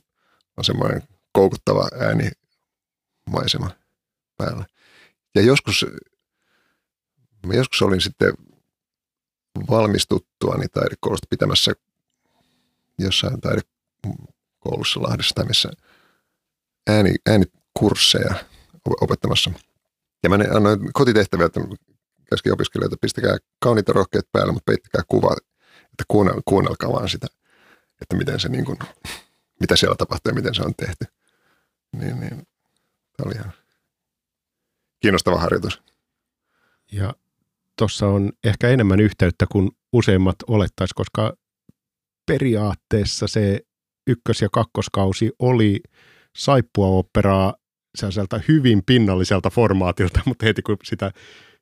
on 0.56 0.64
semmoinen 0.64 1.02
koukuttava 1.32 1.88
ääni 2.00 2.30
maisema 3.30 3.70
päällä. 4.36 4.64
Ja 5.34 5.42
joskus, 5.42 5.86
mä 7.46 7.54
joskus 7.54 7.82
olin 7.82 8.00
sitten 8.00 8.34
valmistuttuani 9.70 10.68
taidekoulusta 10.68 11.26
pitämässä 11.30 11.72
jossain 12.98 13.40
taidekoulussa 13.40 15.02
Lahdessa 15.02 15.34
tai 15.34 15.44
missä 15.44 15.70
ääni, 16.86 17.14
äänikursseja 17.26 18.34
opettamassa. 19.00 19.50
Ja 20.22 20.28
mä 20.28 20.38
annoin 20.56 20.92
kotitehtäviä, 20.92 21.46
että 21.46 21.60
käskin 22.34 22.52
opiskelijoita, 22.52 22.96
pistäkää 23.00 23.36
kauniita 23.60 23.92
rohkeat 23.92 24.32
päälle, 24.32 24.52
mutta 24.52 24.70
peittäkää 24.70 25.02
kuva, 25.08 25.36
että 25.82 26.04
kuunnel, 26.08 26.42
kuunnelkaa 26.44 26.92
vaan 26.92 27.08
sitä, 27.08 27.26
että 28.02 28.16
miten 28.16 28.40
se 28.40 28.48
niin 28.48 28.64
kuin, 28.64 28.78
mitä 29.60 29.76
siellä 29.76 29.96
tapahtuu 29.96 30.30
ja 30.30 30.34
miten 30.34 30.54
se 30.54 30.62
on 30.62 30.74
tehty. 30.74 31.04
Niin, 31.92 32.20
niin 32.20 32.46
tämä 33.16 33.26
oli 33.26 33.34
ihan 33.34 33.52
kiinnostava 35.00 35.40
harjoitus. 35.40 35.82
Ja 36.92 37.14
tuossa 37.78 38.06
on 38.06 38.32
ehkä 38.44 38.68
enemmän 38.68 39.00
yhteyttä 39.00 39.46
kuin 39.52 39.70
useimmat 39.92 40.36
olettaisiin, 40.46 40.94
koska 40.94 41.36
periaatteessa 42.26 43.26
se 43.26 43.60
ykkös- 44.06 44.42
ja 44.42 44.48
kakkoskausi 44.52 45.32
oli 45.38 45.80
saippua-operaa 46.36 47.54
sellaiselta 47.94 48.40
hyvin 48.48 48.82
pinnalliselta 48.86 49.50
formaatilta, 49.50 50.20
mutta 50.26 50.46
heti 50.46 50.62
kun 50.62 50.76
sitä, 50.84 51.12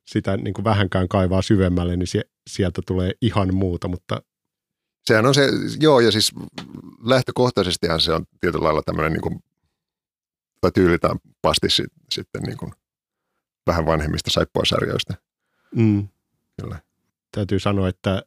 sitä 0.05 0.37
niin 0.37 0.53
kuin 0.53 0.65
vähänkään 0.65 1.07
kaivaa 1.07 1.41
syvemmälle, 1.41 1.97
niin 1.97 2.07
se, 2.07 2.21
sieltä 2.49 2.81
tulee 2.85 3.11
ihan 3.21 3.55
muuta, 3.55 3.87
mutta 3.87 4.21
Sehän 5.05 5.25
on 5.25 5.33
se, 5.33 5.49
joo, 5.79 5.99
ja 5.99 6.11
siis 6.11 6.31
lähtökohtaisestihan 7.05 8.01
se 8.01 8.13
on 8.13 8.25
tietyllä 8.39 8.63
lailla 8.63 8.81
tämmöinen 8.85 9.13
niin 9.13 9.21
kuin, 9.21 9.43
tai 10.61 10.71
tyylitään 10.71 11.17
pasti 11.41 11.67
sitten 12.11 12.43
niin 12.43 12.57
kuin 12.57 12.71
vähän 13.67 13.85
vanhemmista 13.85 14.29
saippua-sarjoista. 14.31 15.13
Mm. 15.75 16.07
Kyllä. 16.61 16.79
Täytyy 17.31 17.59
sanoa, 17.59 17.87
että 17.87 18.23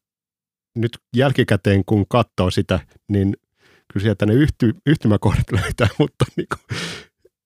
nyt 0.74 0.98
jälkikäteen 1.16 1.84
kun 1.84 2.06
katsoo 2.08 2.50
sitä, 2.50 2.80
niin 3.08 3.36
kyllä 3.92 4.04
sieltä 4.04 4.26
ne 4.26 4.34
yhty, 4.34 4.74
yhtymäkohdat 4.86 5.52
löytää, 5.62 5.88
mutta 5.98 6.24
niin 6.36 6.46
kuin, 6.48 6.78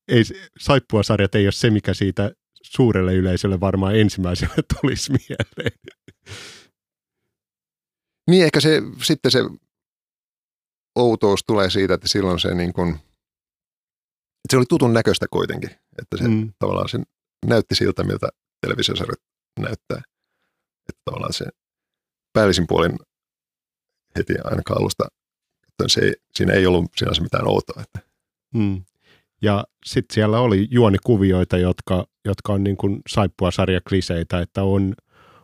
ei, 0.09 0.23
saippua-sarjat 0.59 1.35
ei 1.35 1.47
ole 1.47 1.53
se, 1.53 1.71
mikä 1.71 1.95
siitä 1.95 2.33
suurelle 2.71 3.15
yleisölle 3.15 3.61
varmaan 3.61 3.97
ensimmäisenä 3.97 4.55
tulisi 4.81 5.13
mieleen. 5.13 5.79
Niin, 8.31 8.45
ehkä 8.45 8.61
se, 8.61 8.83
sitten 9.03 9.31
se 9.31 9.39
outous 10.97 11.45
tulee 11.47 11.71
siitä, 11.71 11.95
että 11.95 12.09
silloin 12.09 12.41
se 12.41 12.55
niin 12.55 12.73
kuin, 12.73 12.99
se 14.51 14.57
oli 14.57 14.65
tutun 14.69 14.93
näköistä 14.93 15.27
kuitenkin, 15.31 15.71
että 15.71 16.17
se 16.17 16.29
mm. 16.29 16.53
tavallaan 16.59 16.89
se 16.89 16.99
näytti 17.47 17.75
siltä, 17.75 18.05
miltä 18.05 18.29
televisiosarjat 18.61 19.21
näyttää. 19.61 20.03
Että 20.89 21.03
tavallaan 21.05 21.33
se 21.33 21.45
päällisin 22.33 22.67
puolin 22.67 22.99
heti 24.19 24.35
ainakaan 24.45 24.81
alusta, 24.81 25.09
että 25.69 25.85
se 25.89 26.01
ei, 26.01 26.13
siinä 26.35 26.53
ei 26.53 26.67
ollut 26.67 26.91
sinänsä 26.97 27.23
mitään 27.23 27.49
outoa. 27.49 27.83
Että. 27.83 28.11
Mm. 28.55 28.85
Ja 29.43 29.65
sitten 29.87 30.15
siellä 30.15 30.41
oli 30.41 30.69
juonikuvioita, 30.71 31.59
jotka, 31.59 32.07
jotka 32.25 32.53
on 32.53 32.65
niin 32.65 32.77
kuin 32.77 33.01
saippua 33.09 33.51
sarjakliseitä, 33.51 34.41
että 34.41 34.63
on, 34.63 34.95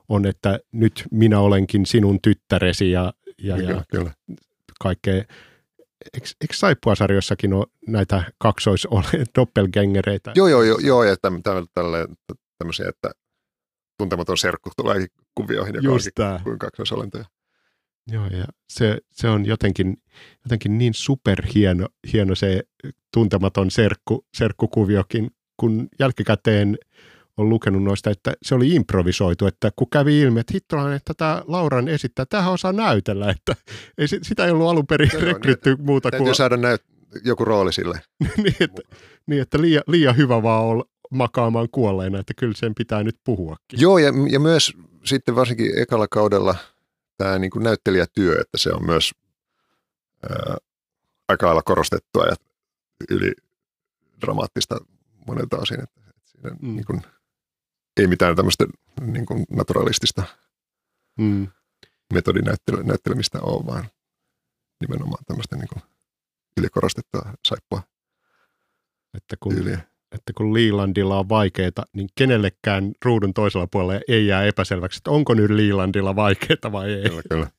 on, 0.08 0.26
että 0.26 0.58
nyt 0.72 1.04
minä 1.10 1.40
olenkin 1.40 1.86
sinun 1.86 2.18
tyttäresi 2.22 2.90
ja, 2.90 3.12
ja, 3.42 3.56
kyllä, 3.56 3.70
ja 3.70 3.84
kyllä. 3.90 4.10
kaikkea. 4.80 5.24
Eikö, 6.14 6.26
eikö 6.40 6.54
saippua-sarjossakin 6.54 7.52
ole 7.52 7.66
näitä 7.86 8.22
kaksois 8.38 8.88
doppelgängereitä? 9.38 10.32
Joo, 10.34 10.48
joo, 10.48 10.62
joo, 10.62 10.78
joo 10.78 11.04
ja 11.04 11.16
tälle, 11.72 12.06
tämmöisiä, 12.58 12.88
että 12.88 13.10
tuntematon 13.98 14.38
serkku 14.38 14.70
tulee 14.76 15.06
kuvioihin, 15.34 15.74
joka 15.74 15.86
Just 15.88 16.18
onkin 16.18 16.44
kuin 16.44 16.58
kaksoisolentoja. 16.58 17.24
Joo, 18.12 18.26
ja 18.26 18.44
se, 18.68 18.98
se 19.12 19.28
on 19.28 19.46
jotenkin, 19.46 19.96
jotenkin 20.44 20.78
niin 20.78 20.94
superhieno 20.94 21.88
hieno 22.12 22.34
se 22.34 22.62
tuntematon 23.14 23.70
serkku, 23.70 24.26
serkkukuviokin, 24.34 25.30
kun 25.56 25.88
jälkikäteen 25.98 26.78
on 27.36 27.48
lukenut 27.48 27.82
noista, 27.82 28.10
että 28.10 28.32
se 28.42 28.54
oli 28.54 28.74
improvisoitu, 28.74 29.46
että 29.46 29.70
kun 29.76 29.90
kävi 29.90 30.20
ilmi, 30.20 30.40
että 30.40 30.52
hittolainen, 30.54 30.96
että 30.96 31.14
tämä 31.14 31.42
Lauran 31.46 31.88
esittää, 31.88 32.26
tämähän 32.26 32.52
osaa 32.52 32.72
näytellä, 32.72 33.30
että 33.30 33.56
ei, 33.98 34.08
sitä 34.08 34.44
ei 34.44 34.50
ollut 34.50 34.68
alun 34.68 34.86
perin 34.86 35.10
no, 35.14 35.20
rekrytty 35.20 35.74
niin, 35.74 35.86
muuta 35.86 36.10
kuin... 36.10 36.34
saada 36.34 36.56
näyt, 36.56 36.82
joku 37.24 37.44
rooli 37.44 37.72
sille. 37.72 38.00
niin, 38.42 38.56
että, 38.60 38.82
niin, 39.26 39.42
että 39.42 39.60
liian, 39.60 39.82
liian 39.86 40.16
hyvä 40.16 40.42
vaan 40.42 40.64
olla 40.64 40.84
makaamaan 41.10 41.68
kuolleena, 41.72 42.18
että 42.18 42.34
kyllä 42.34 42.54
sen 42.56 42.74
pitää 42.74 43.02
nyt 43.02 43.16
puhuakin. 43.24 43.80
Joo, 43.80 43.98
ja, 43.98 44.12
ja 44.30 44.40
myös 44.40 44.72
sitten 45.04 45.36
varsinkin 45.36 45.78
ekalla 45.78 46.08
kaudella– 46.08 46.54
tämä 47.16 47.38
niin 47.38 47.50
kuin 47.50 47.62
näyttelijätyö, 47.62 48.40
että 48.40 48.58
se 48.58 48.72
on 48.72 48.86
myös 48.86 49.12
ää, 50.30 50.56
aika 51.28 51.46
lailla 51.46 51.62
korostettua 51.62 52.26
ja 52.26 52.34
yli 53.10 53.32
dramaattista 54.20 54.78
monelta 55.26 55.56
osin. 55.56 55.82
Että, 55.82 56.00
että 56.00 56.30
siinä 56.30 56.50
mm. 56.50 56.74
niin 56.74 56.84
kuin, 56.84 57.02
ei 58.00 58.06
mitään 58.06 58.36
tämmöistä 58.36 58.66
niin 59.00 59.26
kuin 59.26 59.44
naturalistista 59.50 60.22
mm. 61.18 61.48
metodinäyttelemistä 62.12 63.40
ole, 63.42 63.66
vaan 63.66 63.84
nimenomaan 64.80 65.24
tämmöistä 65.26 65.56
niin 65.56 65.68
kuin 65.72 65.82
ylikorostettua 66.60 67.32
saippua 67.48 67.82
että 69.16 69.36
kun, 69.40 69.54
tyyliä. 69.54 69.80
että 70.12 70.32
kun 70.36 70.54
Liilandilla 70.54 71.18
on 71.18 71.28
vaikeita, 71.28 71.82
niin 71.92 72.08
kenellekään 72.18 72.92
ruudun 73.04 73.34
toisella 73.34 73.66
puolella 73.66 74.00
ei 74.08 74.26
jää 74.26 74.44
epäselväksi, 74.44 74.96
että 74.96 75.10
onko 75.10 75.34
nyt 75.34 75.50
Liilandilla 75.50 76.16
vaikeita 76.16 76.72
vai 76.72 76.92
ei. 76.92 77.08
Kyllä, 77.08 77.22
kyllä. 77.30 77.50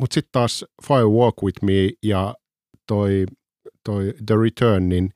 Mutta 0.00 0.14
sitten 0.14 0.32
taas 0.32 0.64
Fire 0.86 1.04
Walk 1.04 1.42
With 1.42 1.62
Me 1.62 1.90
ja 2.02 2.34
toi, 2.86 3.26
toi 3.84 4.14
The 4.26 4.34
Return, 4.36 4.88
niin 4.88 5.10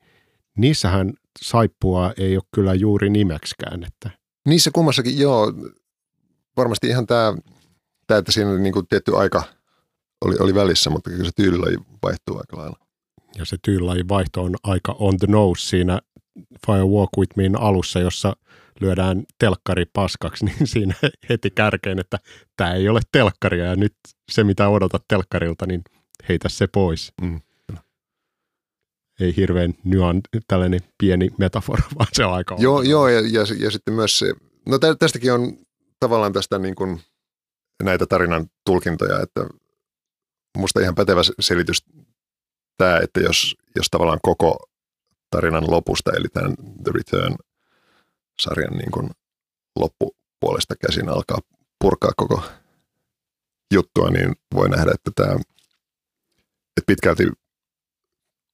niissähän 0.57 1.13
saippua 1.41 2.13
ei 2.17 2.37
ole 2.37 2.43
kyllä 2.55 2.73
juuri 2.73 3.09
nimeksikään. 3.09 3.83
Että. 3.83 4.09
Niissä 4.47 4.71
kummassakin, 4.73 5.19
joo, 5.19 5.53
varmasti 6.57 6.87
ihan 6.87 7.07
tämä, 7.07 7.35
tää, 8.07 8.17
että 8.17 8.31
siinä 8.31 8.51
oli 8.51 8.61
niinku 8.61 8.83
tietty 8.83 9.17
aika 9.17 9.43
oli, 10.25 10.35
oli 10.39 10.55
välissä, 10.55 10.89
mutta 10.89 11.09
kyllä 11.09 11.23
se 11.23 11.31
tyylilaji 11.35 11.77
vaihtuu 12.03 12.37
aika 12.37 12.57
lailla. 12.57 12.79
Ja 13.37 13.45
se 13.45 13.57
tyylilajin 13.61 14.09
vaihto 14.09 14.43
on 14.43 14.55
aika 14.63 14.95
on 14.99 15.17
the 15.17 15.27
nose 15.27 15.67
siinä 15.67 15.99
Fire 16.65 16.83
Walk 16.83 17.09
With 17.17 17.37
Me 17.37 17.49
alussa, 17.59 17.99
jossa 17.99 18.35
lyödään 18.81 19.23
telkkari 19.39 19.85
paskaksi, 19.93 20.45
niin 20.45 20.67
siinä 20.67 20.95
heti 21.29 21.49
kärkeen, 21.49 21.99
että 21.99 22.17
tämä 22.57 22.73
ei 22.73 22.89
ole 22.89 23.01
telkkaria 23.11 23.65
ja 23.65 23.75
nyt 23.75 23.95
se 24.31 24.43
mitä 24.43 24.69
odotat 24.69 25.03
telkkarilta, 25.07 25.65
niin 25.65 25.83
heitä 26.29 26.49
se 26.49 26.67
pois. 26.67 27.13
Mm. 27.21 27.41
Ei 29.19 29.35
hirveän 29.37 29.73
nyan, 29.83 30.21
tällainen 30.47 30.79
pieni 30.97 31.29
metafora, 31.37 31.83
vaan 31.97 32.07
se 32.13 32.25
on 32.25 32.33
aika 32.33 32.55
Joo, 32.59 32.81
joo 32.81 33.07
ja, 33.07 33.21
ja, 33.21 33.45
ja, 33.59 33.71
sitten 33.71 33.93
myös 33.93 34.19
se, 34.19 34.33
no 34.65 34.79
tästäkin 34.99 35.33
on 35.33 35.57
tavallaan 35.99 36.33
tästä 36.33 36.59
niin 36.59 36.75
kuin 36.75 37.01
näitä 37.83 38.05
tarinan 38.05 38.49
tulkintoja, 38.65 39.21
että 39.21 39.47
musta 40.57 40.79
ihan 40.79 40.95
pätevä 40.95 41.21
selitys 41.39 41.85
tämä, 42.77 42.97
että 42.97 43.19
jos, 43.19 43.55
jos 43.75 43.87
tavallaan 43.91 44.19
koko 44.21 44.69
tarinan 45.29 45.71
lopusta, 45.71 46.11
eli 46.11 46.27
tämän 46.33 46.55
The 46.83 46.91
Return-sarjan 46.91 48.77
niin 48.77 48.91
kuin 48.91 49.09
loppupuolesta 49.75 50.75
käsin 50.75 51.09
alkaa 51.09 51.39
purkaa 51.79 52.11
koko 52.17 52.43
juttua, 53.73 54.09
niin 54.09 54.35
voi 54.53 54.69
nähdä, 54.69 54.91
että 54.91 55.11
tämä 55.15 55.33
että 56.77 56.87
pitkälti 56.87 57.23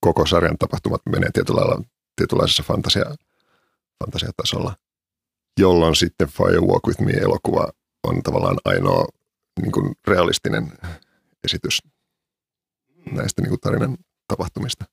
koko 0.03 0.25
sarjan 0.25 0.57
tapahtumat 0.57 1.01
menee 1.09 1.29
tietynlailla, 1.33 1.81
tietynlaisessa 2.15 2.63
fantasia, 2.63 3.15
fantasiatasolla, 4.03 4.75
jolloin 5.59 5.95
sitten 5.95 6.27
Fire 6.27 6.59
Walk 6.59 6.87
With 6.87 7.01
Me-elokuva 7.01 7.71
on 8.03 8.23
tavallaan 8.23 8.57
ainoa 8.65 9.05
niin 9.61 9.71
kuin 9.71 9.95
realistinen 10.07 10.71
esitys 11.43 11.81
näistä 13.11 13.41
niin 13.41 13.49
kuin 13.49 13.59
tarinan 13.59 13.97
tapahtumista, 14.27 14.85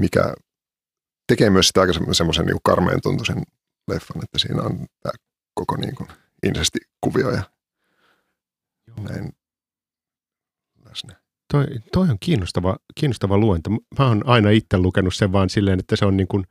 mikä 0.00 0.34
tekee 1.26 1.50
myös 1.50 1.66
sitä 1.66 1.80
aika 1.80 1.92
semmoisen 2.12 2.46
niin 2.46 2.58
karmeen 2.64 3.00
tuntuisen 3.02 3.42
leffan, 3.88 4.24
että 4.24 4.38
siinä 4.38 4.62
on 4.62 4.86
tämä 5.02 5.12
koko 5.54 5.76
niin 5.76 5.94
kuin 5.94 6.08
insestikuvio 6.42 7.30
ja 7.30 7.42
Joo. 8.86 8.96
näin. 9.08 9.32
Toi, 11.52 11.66
toi 11.92 12.10
on 12.10 12.16
kiinnostava, 12.20 12.76
kiinnostava 13.00 13.38
luento. 13.38 13.70
Mä 13.70 14.08
oon 14.08 14.22
aina 14.26 14.50
itse 14.50 14.78
lukenut 14.78 15.14
sen 15.14 15.32
vaan 15.32 15.50
silleen, 15.50 15.78
että 15.78 15.96
se 15.96 16.04
on 16.04 16.16
niin 16.16 16.28
kuin 16.28 16.44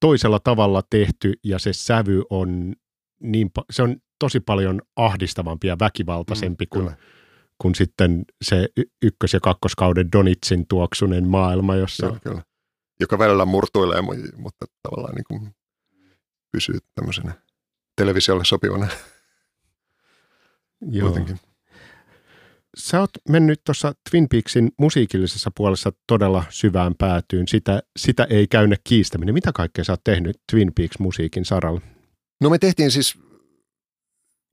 toisella 0.00 0.38
tavalla 0.44 0.82
tehty 0.90 1.32
ja 1.44 1.58
se 1.58 1.72
sävy 1.72 2.22
on 2.30 2.74
niin, 3.22 3.50
se 3.70 3.82
on 3.82 3.96
tosi 4.18 4.40
paljon 4.40 4.80
ahdistavampi 4.96 5.66
ja 5.66 5.76
väkivaltaisempi 5.78 6.64
mm, 6.64 6.68
kuin, 6.68 6.84
kyllä 6.84 6.96
kuin 7.60 7.74
sitten 7.74 8.24
se 8.42 8.68
ykkös- 9.02 9.32
ja 9.32 9.40
kakkoskauden 9.40 10.12
Donitsin 10.12 10.66
tuoksunen 10.66 11.28
maailma, 11.28 11.76
jossa... 11.76 12.06
Kyllä, 12.06 12.20
kyllä. 12.20 12.42
Joka 13.00 13.18
välillä 13.18 13.44
murtuilee, 13.44 14.00
mutta 14.36 14.66
tavallaan 14.82 15.14
niin 15.14 15.24
kuin 15.28 15.54
pysyy 16.52 16.78
tämmöisenä 16.94 17.32
televisiolle 17.96 18.44
sopivana. 18.44 18.88
Joo. 20.80 21.08
Kuitenkin. 21.08 21.40
Sä 22.76 23.00
oot 23.00 23.10
mennyt 23.28 23.60
tuossa 23.64 23.92
Twin 24.10 24.28
Peaksin 24.28 24.72
musiikillisessa 24.78 25.50
puolessa 25.56 25.92
todella 26.06 26.44
syvään 26.50 26.94
päätyyn. 26.98 27.48
Sitä, 27.48 27.82
sitä 27.96 28.26
ei 28.30 28.46
käyne 28.46 28.76
kiistäminen. 28.84 29.34
Mitä 29.34 29.52
kaikkea 29.52 29.84
sä 29.84 29.92
oot 29.92 30.04
tehnyt 30.04 30.36
Twin 30.50 30.72
Peaks 30.74 30.98
musiikin 30.98 31.44
saralla? 31.44 31.80
No 32.40 32.50
me 32.50 32.58
tehtiin 32.58 32.90
siis, 32.90 33.18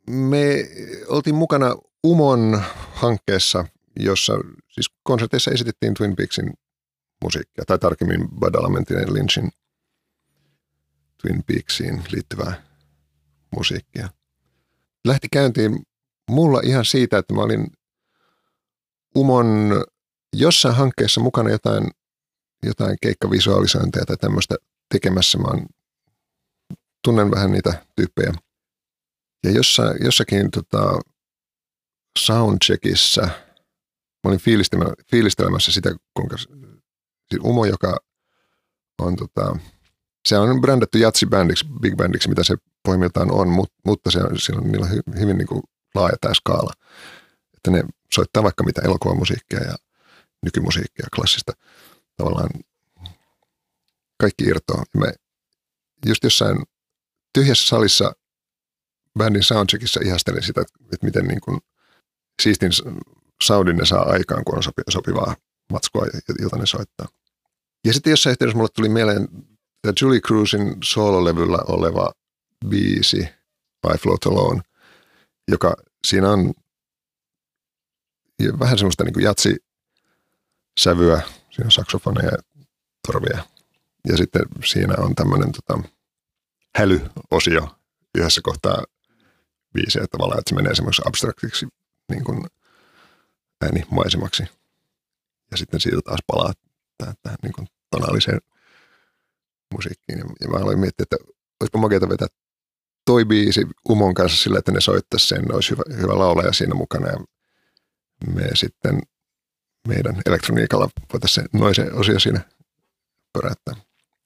me 0.09 0.69
oltiin 1.07 1.35
mukana 1.35 1.75
Umon 2.07 2.63
hankkeessa, 2.93 3.65
jossa 3.99 4.33
siis 4.69 4.89
konserteissa 5.03 5.51
esitettiin 5.51 5.93
Twin 5.93 6.15
Peaksin 6.15 6.53
musiikkia, 7.23 7.63
tai 7.67 7.79
tarkemmin 7.79 8.29
Badalamentin 8.39 8.97
ja 8.97 9.13
Lynchin 9.13 9.49
Twin 11.21 11.43
Peaksiin 11.43 12.03
liittyvää 12.11 12.63
musiikkia. 13.55 14.09
Lähti 15.07 15.27
käyntiin 15.31 15.79
mulla 16.31 16.61
ihan 16.63 16.85
siitä, 16.85 17.17
että 17.17 17.33
mä 17.33 17.41
olin 17.41 17.67
Umon 19.15 19.83
jossain 20.33 20.75
hankkeessa 20.75 21.21
mukana 21.21 21.49
jotain, 21.49 21.91
jotain 22.63 22.97
keikkavisualisointeja 23.01 24.05
tai 24.05 24.17
tämmöistä 24.17 24.55
tekemässä. 24.93 25.37
Mä 25.37 25.47
tunnen 27.03 27.31
vähän 27.31 27.51
niitä 27.51 27.85
tyyppejä. 27.95 28.33
Ja 29.43 29.51
jossain, 29.51 29.97
jossakin 30.05 30.51
tota, 30.51 30.99
soundcheckissa 32.19 33.21
mä 33.21 34.29
olin 34.29 34.39
fiilistelemässä 35.11 35.71
sitä, 35.71 35.95
kuinka 36.13 36.37
siis 36.37 37.43
Umo, 37.43 37.65
joka 37.65 37.97
on 39.01 39.15
tota, 39.15 39.57
se 40.27 40.37
on 40.37 40.61
brändätty 40.61 40.99
jatsibändiksi, 40.99 41.65
big 41.81 41.95
bandiksi, 41.95 42.29
mitä 42.29 42.43
se 42.43 42.55
pohjimmiltaan 42.83 43.31
on, 43.31 43.49
mutta, 43.85 44.11
se 44.11 44.19
on, 44.19 44.39
siinä 44.39 44.61
on 44.61 44.71
niillä 44.71 44.87
hyvin, 44.87 45.19
hyvin 45.19 45.37
niin 45.37 45.47
kuin 45.47 45.63
laaja 45.95 46.15
tämä 46.21 46.33
skaala. 46.33 46.73
Että 47.57 47.71
ne 47.71 47.83
soittaa 48.13 48.43
vaikka 48.43 48.63
mitä 48.63 48.81
elokuvamusiikkia 48.81 49.59
ja 49.59 49.75
nykymusiikkia, 50.45 51.07
klassista. 51.15 51.53
Tavallaan 52.17 52.49
kaikki 54.19 54.43
irtoaa. 54.43 54.83
Me 54.93 55.13
just 56.05 56.23
jossain 56.23 56.63
tyhjässä 57.33 57.67
salissa 57.67 58.13
bändin 59.19 59.43
soundcheckissa 59.43 59.99
ihastelin 60.03 60.43
sitä, 60.43 60.61
että 60.61 61.05
miten 61.05 61.25
niin 61.25 61.41
kuin– 61.41 61.59
siistin 62.41 62.71
saudin 63.43 63.77
ne 63.77 63.85
saa 63.85 64.03
aikaan, 64.03 64.43
kun 64.43 64.55
on 64.55 64.63
sopi, 64.63 64.81
sopivaa 64.89 65.35
matskua, 65.71 66.05
jota 66.39 66.57
ne 66.57 66.65
soittaa. 66.65 67.07
Ja 67.85 67.93
sitten 67.93 68.11
jossain 68.11 68.31
yhteydessä 68.31 68.57
mulle 68.57 68.69
tuli 68.75 68.89
mieleen 68.89 69.27
tämä 69.81 69.93
Julie 70.01 70.19
Cruisin 70.19 70.77
soololevyllä 70.83 71.57
oleva 71.67 72.11
biisi 72.67 73.29
I 73.93 73.97
Float 73.97 74.25
Alone, 74.25 74.61
joka 75.47 75.75
siinä 76.07 76.29
on 76.31 76.53
vähän 78.59 78.77
semmoista 78.77 79.03
niin 79.03 79.23
jatsi 79.23 79.57
sävyä, 80.79 81.21
siinä 81.49 81.65
on 81.65 81.71
saksofoneja 81.71 82.31
ja 82.31 82.63
torvia. 83.07 83.43
Ja 84.07 84.17
sitten 84.17 84.41
siinä 84.65 84.93
on 84.97 85.15
tämmöinen 85.15 85.51
tota, 85.51 85.89
hälyosio 86.75 87.77
yhdessä 88.17 88.41
kohtaa 88.43 88.83
biisiä 89.73 90.07
tavallaan, 90.11 90.39
että 90.39 90.49
se 90.49 90.55
menee 90.55 90.75
semmoiksi 90.75 91.01
abstraktiksi 91.05 91.67
niin 92.09 92.23
kuin 92.23 92.47
äänimaisemaksi. 93.61 94.43
Ja 95.51 95.57
sitten 95.57 95.79
siitä 95.79 96.01
taas 96.05 96.19
palaa 96.27 96.53
tähän, 96.97 97.15
tähän 97.23 97.37
niin 97.43 97.53
kuin 97.53 97.67
tonaaliseen 97.91 98.39
musiikkiin. 99.73 100.19
Ja 100.41 100.47
mä 100.47 100.57
aloin 100.57 100.79
miettiä, 100.79 101.03
että 101.03 101.17
olisiko 101.61 101.77
makeata 101.77 102.09
vetää 102.09 102.27
toi 103.05 103.25
biisi 103.25 103.67
Umon 103.89 104.13
kanssa 104.13 104.43
sillä, 104.43 104.59
että 104.59 104.71
ne 104.71 104.81
soittaisi 104.81 105.27
sen, 105.27 105.55
olisi 105.55 105.71
hyvä, 105.71 105.83
hyvä 106.01 106.17
laulaja 106.17 106.53
siinä 106.53 106.75
mukana. 106.75 107.07
Ja 107.07 107.17
me 108.25 108.49
sitten 108.53 109.01
meidän 109.87 110.21
elektroniikalla 110.25 110.89
voitaisiin 111.13 111.43
se 111.43 111.57
noisen 111.57 111.93
osio 111.93 112.19
siinä 112.19 112.41
pöräyttää. 113.33 113.75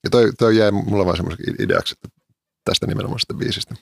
Ja 0.04 0.10
toi, 0.10 0.34
toi 0.38 0.58
jäi 0.58 0.72
mulla 0.72 1.06
vaan 1.06 1.18
semmoisen 1.18 1.56
ideaksi, 1.60 1.96
että 1.98 2.22
tästä 2.66 2.88
nimenomaisesta 2.88 3.34
biisistä. 3.34 3.76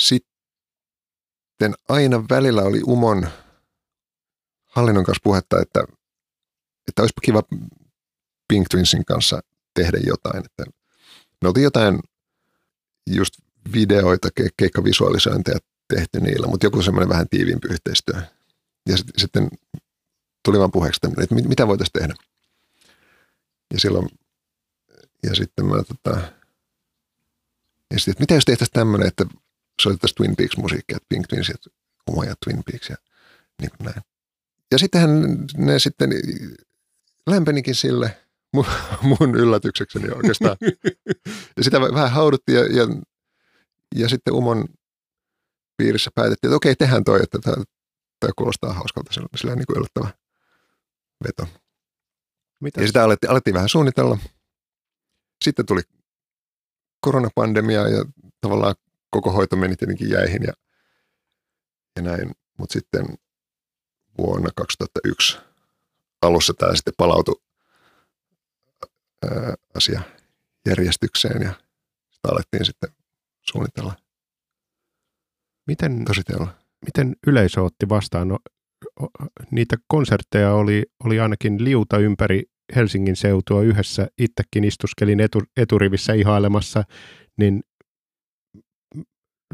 Sitten 0.00 1.74
aina 1.88 2.24
välillä 2.30 2.62
oli 2.62 2.80
Umon 2.86 3.28
hallinnon 4.64 5.04
kanssa 5.04 5.20
puhetta, 5.24 5.60
että, 5.60 5.84
että 6.88 7.02
olisipa 7.02 7.20
kiva 7.22 7.42
Pink 8.48 8.68
Twinsin 8.68 9.04
kanssa 9.04 9.40
tehdä 9.74 9.98
jotain. 10.06 10.44
Että 10.44 10.64
me 11.42 11.48
oltiin 11.48 11.64
jotain 11.64 11.98
just 13.10 13.34
videoita, 13.72 14.28
ke- 14.40 14.54
keikkavisualisointeja 14.56 15.58
tehty 15.94 16.20
niillä, 16.20 16.46
mutta 16.46 16.66
joku 16.66 16.82
semmoinen 16.82 17.08
vähän 17.08 17.28
tiiviimpi 17.28 17.68
yhteistyö. 17.70 18.22
Ja 18.88 18.96
sit, 18.96 19.06
sitten 19.16 19.48
tuli 20.44 20.58
vaan 20.58 20.72
puheeksi, 20.72 21.00
että, 21.02 21.22
että 21.22 21.34
mitä 21.34 21.66
voitaisiin 21.66 21.92
tehdä. 21.92 22.14
Ja 23.72 23.80
silloin, 23.80 24.08
ja 25.22 25.34
sitten 25.34 25.66
mä 25.66 25.76
tota, 25.76 26.20
ja 27.90 27.98
sitten, 27.98 28.12
että 28.12 28.22
mitä 28.22 28.34
jos 28.34 28.44
tehtäisiin 28.44 28.72
tämmöinen, 28.72 29.08
että 29.08 29.26
soitettaisiin 29.82 30.16
Twin 30.16 30.36
Peaks-musiikkia, 30.36 30.96
että 30.96 31.06
Pink 31.08 31.26
Twins 31.26 31.48
ja 31.48 31.54
Uma 32.10 32.24
ja 32.24 32.34
Twin 32.44 32.62
Peaks 32.70 32.90
ja 32.90 32.96
niin 33.60 33.70
kuin 33.70 33.84
näin. 33.84 34.02
Ja 34.72 34.78
sittenhän 34.78 35.10
ne 35.56 35.78
sitten 35.78 36.10
lämpenikin 37.26 37.74
sille 37.74 38.16
mun, 38.54 38.66
mun 39.02 39.34
yllätyksekseni 39.34 40.08
oikeastaan. 40.10 40.56
ja 41.56 41.64
sitä 41.64 41.80
vähän 41.80 42.10
hauduttiin 42.10 42.58
ja, 42.58 42.64
ja, 42.64 42.88
ja 43.94 44.08
sitten 44.08 44.34
Umon 44.34 44.64
piirissä 45.76 46.10
päätettiin, 46.14 46.48
että 46.48 46.56
okei, 46.56 46.76
tehdään 46.76 47.04
toi, 47.04 47.20
että 47.22 47.38
tämä 48.24 48.32
kuulostaa 48.36 48.72
hauskalta, 48.72 49.12
sillä 49.36 49.54
niin 49.54 49.66
kuin 49.66 49.78
yllättävä 49.78 50.08
veto. 51.24 51.48
Mitä? 52.60 52.80
Ja 52.80 52.86
sitä 52.86 53.04
alettiin, 53.04 53.30
alettiin 53.30 53.54
vähän 53.54 53.68
suunnitella. 53.68 54.18
Sitten 55.44 55.66
tuli 55.66 55.80
koronapandemia 57.00 57.88
ja 57.88 58.04
tavallaan 58.40 58.74
koko 59.10 59.30
hoito 59.30 59.56
meni 59.56 59.76
tietenkin 59.76 60.10
jäihin 60.10 60.42
ja, 60.42 60.52
ja 61.96 62.02
näin. 62.02 62.30
Mutta 62.58 62.72
sitten 62.72 63.06
vuonna 64.18 64.50
2001 64.56 65.38
alussa 66.22 66.54
tämä 66.54 66.74
sitten 66.74 66.94
palautui 66.96 67.42
ää, 69.24 69.54
asia 69.74 70.00
järjestykseen 70.68 71.42
ja 71.42 71.54
sitä 72.10 72.28
alettiin 72.28 72.64
sitten 72.64 72.90
suunnitella. 73.42 73.94
Miten, 75.66 76.04
miten 76.84 77.16
yleisö 77.26 77.62
otti 77.62 77.88
vastaan? 77.88 78.28
No, 78.28 78.38
niitä 79.50 79.76
konsertteja 79.86 80.54
oli, 80.54 80.82
oli 81.04 81.20
ainakin 81.20 81.64
liuta 81.64 81.98
ympäri 81.98 82.42
Helsingin 82.76 83.16
seutua 83.16 83.62
yhdessä. 83.62 84.08
Itsekin 84.18 84.64
istuskelin 84.64 85.20
etu, 85.20 85.42
eturivissä 85.56 86.12
ihailemassa, 86.12 86.84
niin 87.38 87.62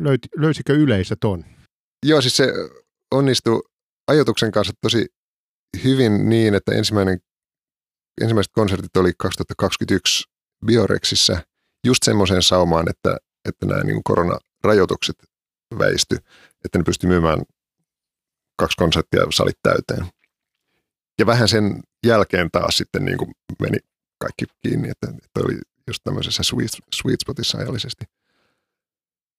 löyti, 0.01 0.29
löysikö 0.37 0.73
yleisö 0.73 1.17
ton? 1.21 1.45
Joo, 2.07 2.21
siis 2.21 2.37
se 2.37 2.53
onnistui 3.11 3.63
ajatuksen 4.09 4.51
kanssa 4.51 4.73
tosi 4.81 5.07
hyvin 5.85 6.29
niin, 6.29 6.55
että 6.55 6.73
ensimmäinen, 6.73 7.19
ensimmäiset 8.21 8.53
konsertit 8.53 8.97
oli 8.97 9.13
2021 9.19 10.25
Biorexissä 10.67 11.43
just 11.87 12.03
semmoiseen 12.03 12.43
saumaan, 12.43 12.91
että, 12.91 13.17
että 13.49 13.67
nämä 13.67 13.85
niin 13.85 14.05
koronarajoitukset 14.05 15.17
väisty, 15.79 16.17
että 16.65 16.79
ne 16.79 16.85
pystyi 16.85 17.09
myymään 17.09 17.43
kaksi 18.57 18.77
konserttia 18.77 19.23
salit 19.31 19.59
täyteen. 19.63 20.07
Ja 21.19 21.27
vähän 21.27 21.49
sen 21.49 21.83
jälkeen 22.07 22.51
taas 22.53 22.77
sitten 22.77 23.05
niin 23.05 23.19
kuin 23.19 23.33
meni 23.61 23.79
kaikki 24.19 24.45
kiinni, 24.63 24.89
että, 24.91 25.07
että 25.25 25.41
oli 25.45 25.59
just 25.87 26.01
tämmöisessä 26.05 26.43
sweet, 26.43 26.71
sweet 26.95 27.21
spotissa 27.21 27.59
ajallisesti. 27.59 28.05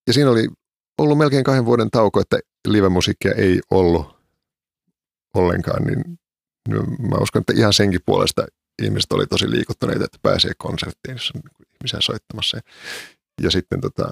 Ja 0.07 0.13
siinä 0.13 0.31
oli 0.31 0.47
ollut 0.97 1.17
melkein 1.17 1.43
kahden 1.43 1.65
vuoden 1.65 1.91
tauko, 1.91 2.21
että 2.21 2.39
live-musiikkia 2.67 3.31
ei 3.31 3.61
ollut 3.71 4.21
ollenkaan, 5.33 5.83
niin 5.83 6.19
mä 7.09 7.17
uskon, 7.21 7.39
että 7.39 7.53
ihan 7.55 7.73
senkin 7.73 8.01
puolesta 8.05 8.45
ihmiset 8.81 9.11
oli 9.11 9.27
tosi 9.27 9.51
liikuttuneita, 9.51 10.05
että 10.05 10.17
pääsee 10.21 10.51
konserttiin, 10.57 11.13
jossa 11.13 11.33
on 11.35 11.41
ihmisiä 11.75 11.99
soittamassa. 12.01 12.59
Ja 13.41 13.51
sitten 13.51 13.81
tota, 13.81 14.11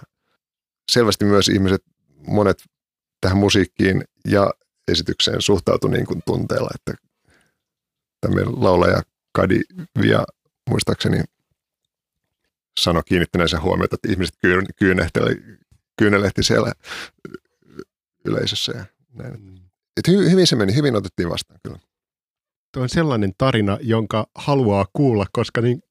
selvästi 0.91 1.25
myös 1.25 1.49
ihmiset, 1.49 1.81
monet 2.27 2.63
tähän 3.21 3.37
musiikkiin 3.37 4.03
ja 4.27 4.53
esitykseen 4.87 5.41
suhtautui 5.41 5.91
niin 5.91 6.05
kuin 6.05 6.21
tunteella, 6.25 6.69
että 6.75 7.07
tämmöinen 8.21 8.63
laulaja 8.63 9.01
Kadi 9.31 9.59
Via 10.01 10.23
muistaakseni 10.69 11.23
sanoi 12.79 13.03
kiinnittäneensä 13.05 13.59
huomiota, 13.59 13.95
että 13.95 14.11
ihmiset 14.11 14.35
kyynelehti 15.97 16.43
siellä 16.43 16.73
yleisössä 18.25 18.71
ja 18.71 18.85
näin. 19.13 19.41
Mm. 19.41 19.55
Et 19.97 20.07
hy, 20.07 20.29
hyvin 20.29 20.47
se 20.47 20.55
meni, 20.55 20.75
hyvin 20.75 20.95
otettiin 20.95 21.29
vastaan 21.29 21.59
kyllä. 21.63 21.79
Tuo 22.73 22.83
on 22.83 22.89
sellainen 22.89 23.33
tarina, 23.37 23.77
jonka 23.81 24.27
haluaa 24.35 24.85
kuulla, 24.93 25.25
koska 25.31 25.61
niin 25.61 25.81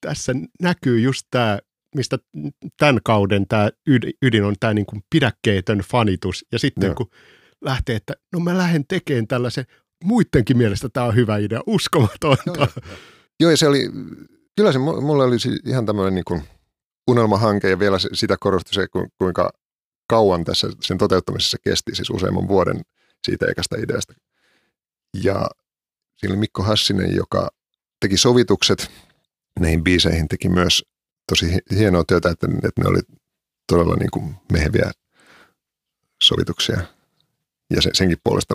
tässä 0.00 0.32
näkyy 0.62 1.00
just 1.00 1.26
tämä, 1.30 1.58
mistä 1.96 2.18
tämän 2.76 2.98
kauden 3.04 3.46
tämä 3.48 3.70
ydin 4.22 4.44
on 4.44 4.54
tämä 4.60 4.74
niin 4.74 4.86
kuin 4.86 5.02
pidäkkeetön 5.10 5.78
fanitus. 5.78 6.44
Ja 6.52 6.58
sitten 6.58 6.88
no. 6.88 6.94
kun 6.94 7.10
lähtee, 7.60 7.96
että 7.96 8.14
no 8.32 8.40
mä 8.40 8.58
lähden 8.58 8.84
tekemään 8.88 9.26
tällaisen, 9.26 9.64
muidenkin 10.04 10.56
mielestä 10.56 10.88
tämä 10.88 11.06
on 11.06 11.14
hyvä 11.14 11.36
idea, 11.36 11.60
uskomatonta. 11.66 12.40
Joo, 12.46 12.56
joo. 12.56 12.86
joo 13.40 13.50
ja 13.50 13.56
se 13.56 13.68
oli, 13.68 13.90
kyllä 14.56 14.72
se 14.72 14.78
mulle 14.78 15.24
oli 15.24 15.36
ihan 15.66 15.86
tämmöinen 15.86 16.14
niin 16.14 16.24
kuin 16.24 16.42
unelmahanke 17.08 17.70
ja 17.70 17.78
vielä 17.78 17.96
sitä 18.12 18.36
korostui 18.40 18.74
se, 18.74 18.86
kuinka 19.18 19.50
kauan 20.08 20.44
tässä 20.44 20.68
sen 20.80 20.98
toteuttamisessa 20.98 21.58
kesti, 21.64 21.94
siis 21.94 22.10
useamman 22.10 22.48
vuoden 22.48 22.80
siitä 23.26 23.46
ekasta 23.46 23.76
ideasta. 23.76 24.14
Ja 25.24 25.46
siinä 26.16 26.32
oli 26.32 26.40
Mikko 26.40 26.62
Hassinen, 26.62 27.16
joka 27.16 27.48
teki 28.00 28.16
sovitukset 28.16 28.90
näihin 29.60 29.84
biiseihin, 29.84 30.28
teki 30.28 30.48
myös 30.48 30.84
tosi 31.28 31.58
hienoa 31.70 32.04
työtä, 32.08 32.30
että, 32.30 32.46
että 32.64 32.82
ne 32.82 32.88
oli 32.88 33.00
todella 33.66 33.96
niin 33.96 34.10
kuin 34.10 34.34
meheviä 34.52 34.90
sovituksia. 36.22 36.80
Ja 37.74 37.82
sen, 37.82 37.94
senkin 37.94 38.18
puolesta 38.24 38.54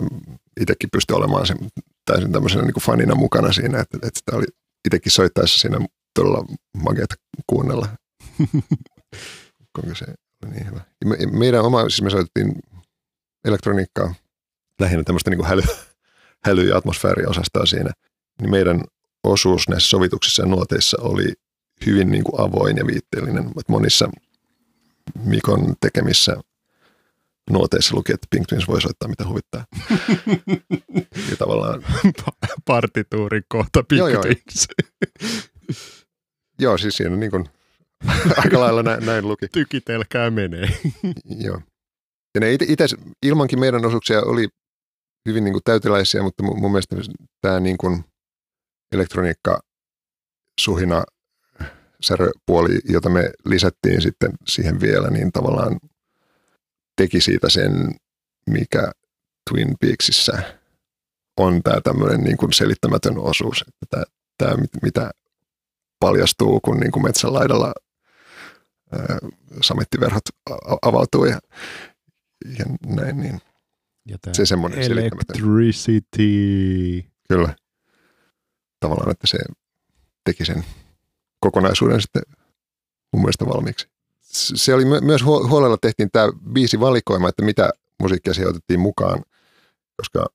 itsekin 0.60 0.90
pystyi 0.92 1.16
olemaan 1.16 1.46
sen, 1.46 1.56
täysin 2.04 2.32
tämmöisenä 2.32 2.62
niin 2.62 2.72
kuin 2.72 2.84
fanina 2.84 3.14
mukana 3.14 3.52
siinä, 3.52 3.80
että, 3.80 3.96
että 3.96 4.18
sitä 4.18 4.36
oli 4.36 4.46
itsekin 4.84 5.12
soittaessa 5.12 5.58
siinä 5.58 5.86
todella 6.14 6.44
makeata 6.76 7.14
kuunnella. 7.46 7.88
Kuinka 9.76 9.94
se 9.94 10.04
oli 10.44 10.52
niin 10.52 10.66
hyvä. 10.66 10.80
Me, 11.04 11.16
meidän 11.38 11.62
oma, 11.62 11.80
siis 11.80 12.02
me 12.02 12.10
soitettiin 12.10 12.52
elektroniikkaa, 13.44 14.14
lähinnä 14.80 15.04
tämmöistä 15.04 15.30
niin 15.30 15.38
kuin 15.38 15.48
häly, 15.48 15.62
häly- 16.46 16.68
ja 16.68 16.76
atmosfääriosastoa 16.76 17.66
siinä, 17.66 17.90
niin 18.40 18.50
meidän 18.50 18.84
osuus 19.24 19.68
näissä 19.68 19.88
sovituksissa 19.88 20.42
ja 20.42 20.46
nuoteissa 20.46 20.96
oli 21.00 21.32
hyvin 21.86 22.10
niin 22.10 22.24
kuin 22.24 22.40
avoin 22.40 22.76
ja 22.76 22.86
viitteellinen. 22.86 23.46
Että 23.46 23.72
monissa 23.72 24.10
Mikon 25.24 25.74
tekemissä 25.80 26.36
nuoteissa 27.50 27.96
luki, 27.96 28.12
että 28.12 28.26
Pink 28.30 28.46
Twins 28.48 28.68
voi 28.68 28.82
soittaa 28.82 29.08
mitä 29.08 29.26
huvittaa. 29.26 29.64
ja 31.30 31.36
tavallaan... 31.38 31.84
Partituurin 32.64 33.44
kohta 33.48 33.82
Pink 33.82 33.98
joo, 33.98 34.22
Twins. 34.22 34.68
joo, 36.62 36.78
siis 36.78 36.96
siinä 36.96 37.16
niin 37.16 37.30
kuin, 37.30 37.44
aika 38.44 38.60
lailla 38.60 38.82
näin, 38.82 39.06
näin 39.06 39.28
luki. 39.28 39.48
Tykitelkää 39.48 40.30
menee. 40.30 40.68
joo. 41.24 41.60
Ja 42.34 42.40
ne 42.40 42.52
itse 42.52 42.86
ilmankin 43.22 43.60
meidän 43.60 43.86
osuuksia 43.86 44.22
oli 44.22 44.48
hyvin 45.28 45.44
niin 45.44 45.52
kuin 45.52 45.62
täyteläisiä, 45.64 46.22
mutta 46.22 46.42
mun, 46.42 46.60
mun 46.60 46.70
mielestä 46.70 46.96
tämä 47.40 47.60
niin 47.60 47.78
kuin 47.78 48.04
elektroniikka 48.92 49.60
suhina 50.60 51.04
säröpuoli, 52.02 52.78
jota 52.84 53.08
me 53.08 53.30
lisättiin 53.44 54.02
sitten 54.02 54.32
siihen 54.48 54.80
vielä, 54.80 55.10
niin 55.10 55.32
tavallaan 55.32 55.80
teki 56.96 57.20
siitä 57.20 57.48
sen, 57.48 57.94
mikä 58.50 58.92
Twin 59.50 59.74
Peaksissä 59.80 60.42
on 61.36 61.62
tämä 61.62 61.80
tämmöinen 61.80 62.20
niin 62.20 62.36
kuin 62.36 62.52
selittämätön 62.52 63.18
osuus, 63.18 63.64
että 63.68 63.86
tämä, 63.90 64.04
tämä 64.38 64.64
mitä 64.82 65.10
paljastuu, 66.00 66.60
kun 66.60 66.80
niin 66.80 66.92
kuin 66.92 67.02
metsän 67.02 67.32
laidalla 67.32 67.72
ää, 68.92 69.18
samettiverhot 69.62 70.24
avautuu 70.82 71.24
ja, 71.24 71.38
ja 72.58 72.64
näin, 72.86 73.16
niin– 73.16 73.40
ja 74.08 74.18
se 74.32 74.46
semmoinen 74.46 74.92
Electricity. 74.92 76.24
Kyllä. 77.28 77.54
Tavallaan, 78.80 79.10
että 79.10 79.26
se 79.26 79.38
teki 80.24 80.44
sen 80.44 80.64
kokonaisuuden 81.42 82.00
sitten 82.00 82.22
mun 83.12 83.22
mielestä 83.22 83.46
valmiiksi. 83.46 83.88
Se 84.54 84.74
oli 84.74 84.84
myös 84.84 85.24
huolella 85.24 85.76
tehtiin 85.76 86.10
tämä 86.12 86.28
viisi 86.54 86.80
valikoima, 86.80 87.28
että 87.28 87.44
mitä 87.44 87.70
musiikkia 88.02 88.34
siihen 88.34 88.50
otettiin 88.50 88.80
mukaan, 88.80 89.22
koska 89.96 90.26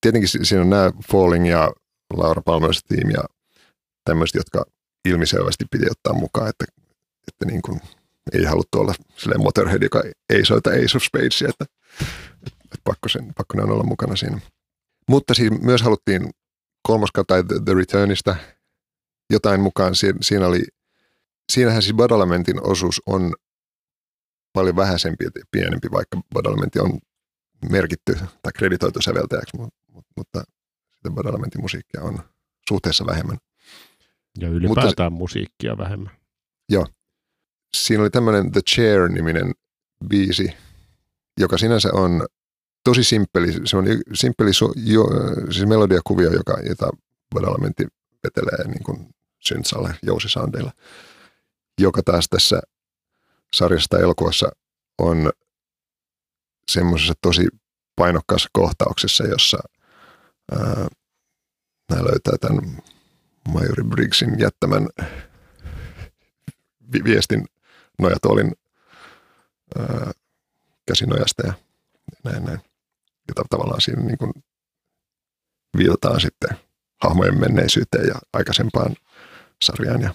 tietenkin 0.00 0.28
siinä 0.28 0.62
on 0.62 0.70
nämä 0.70 0.90
Falling 1.12 1.50
ja 1.50 1.72
Laura 2.16 2.42
Palmer's 2.50 2.80
Team 2.88 3.10
ja 3.10 3.24
tämmöiset, 4.04 4.34
jotka 4.34 4.64
ilmiselvästi 5.04 5.64
piti 5.70 5.86
ottaa 5.90 6.12
mukaan, 6.12 6.48
että, 6.48 6.64
että 7.28 7.44
niin 7.46 7.62
kuin 7.62 7.80
ei 8.32 8.44
haluttu 8.44 8.80
olla 8.80 8.94
silleen 9.16 9.42
Motorhead, 9.42 9.82
joka 9.82 10.02
ei 10.30 10.44
soita 10.44 10.70
Ace 10.70 10.96
of 10.96 11.02
Spadesia, 11.02 11.48
että, 11.48 11.64
että 12.44 12.78
pakko, 12.84 13.08
sen, 13.08 13.34
pakko 13.36 13.56
ne 13.56 13.62
on 13.62 13.70
olla 13.70 13.84
mukana 13.84 14.16
siinä. 14.16 14.40
Mutta 15.08 15.34
siis 15.34 15.50
myös 15.60 15.82
haluttiin 15.82 16.30
kolmoskautta 16.82 17.34
The 17.64 17.74
Returnista 17.74 18.36
jotain 19.30 19.60
mukaan. 19.60 19.94
Si- 19.94 20.14
siinä 20.20 20.46
oli, 20.46 20.62
siinähän 21.52 21.82
siis 21.82 21.96
Badalamentin 21.96 22.66
osuus 22.66 23.02
on 23.06 23.34
paljon 24.52 24.76
vähäisempi 24.76 25.24
ja 25.24 25.30
pienempi, 25.50 25.88
vaikka 25.92 26.20
Badalamenti 26.34 26.78
on 26.80 26.98
merkitty 27.70 28.14
tai 28.14 28.52
kreditoitu 28.54 29.02
säveltäjäksi, 29.02 29.56
mutta, 29.56 29.78
mutta 30.16 30.44
sitä 30.96 31.10
Badalamentin 31.10 31.60
musiikkia 31.60 32.02
on 32.02 32.18
suhteessa 32.68 33.06
vähemmän. 33.06 33.38
Ja 34.38 34.48
ylipäätään 34.48 34.86
Mutta, 34.86 35.10
musiikkia 35.10 35.78
vähemmän. 35.78 36.12
Joo. 36.68 36.86
Siinä 37.76 38.02
oli 38.02 38.10
tämmöinen 38.10 38.52
The 38.52 38.60
Chair-niminen 38.60 39.52
biisi, 40.08 40.52
joka 41.40 41.58
sinänsä 41.58 41.88
on 41.92 42.26
tosi 42.84 43.04
simppeli. 43.04 43.52
Se 43.64 43.76
on 43.76 43.84
simppeli 44.14 44.52
so, 44.52 44.72
jo, 44.76 45.04
siis 45.50 45.66
melodiakuvio, 45.66 46.32
joka, 46.32 46.58
jota 46.68 46.90
Badalamentti 47.34 47.86
vetelee 48.24 48.68
niin 48.68 48.82
kuin 48.82 49.13
syntsalle 49.48 49.94
jousisoundeilla, 50.02 50.72
joka 51.80 52.02
taas 52.02 52.26
tässä 52.30 52.60
sarjasta 53.54 53.98
elokuvassa 53.98 54.50
on 54.98 55.32
semmoisessa 56.68 57.14
tosi 57.22 57.46
painokkaassa 57.96 58.48
kohtauksessa, 58.52 59.24
jossa 59.24 59.58
ää, 60.52 60.86
nämä 61.90 62.04
löytää 62.04 62.34
tämän 62.40 62.82
Majori 63.48 63.84
Briggsin 63.84 64.38
jättämän 64.38 64.88
vi- 66.92 67.04
viestin 67.04 67.44
nojatuolin 67.98 68.52
ää, 69.78 70.12
käsinojasta 70.88 71.46
ja 71.46 71.52
näin 72.24 72.44
näin. 72.44 72.60
Jota 73.28 73.42
tavallaan 73.50 73.80
siinä 73.80 74.02
niin 74.02 74.18
kuin 74.18 74.32
viitataan 75.76 76.20
sitten 76.20 76.58
hahmojen 77.02 77.40
menneisyyteen 77.40 78.06
ja 78.06 78.14
aikaisempaan 78.32 78.96
sarjaan. 79.62 80.00
Ja, 80.00 80.14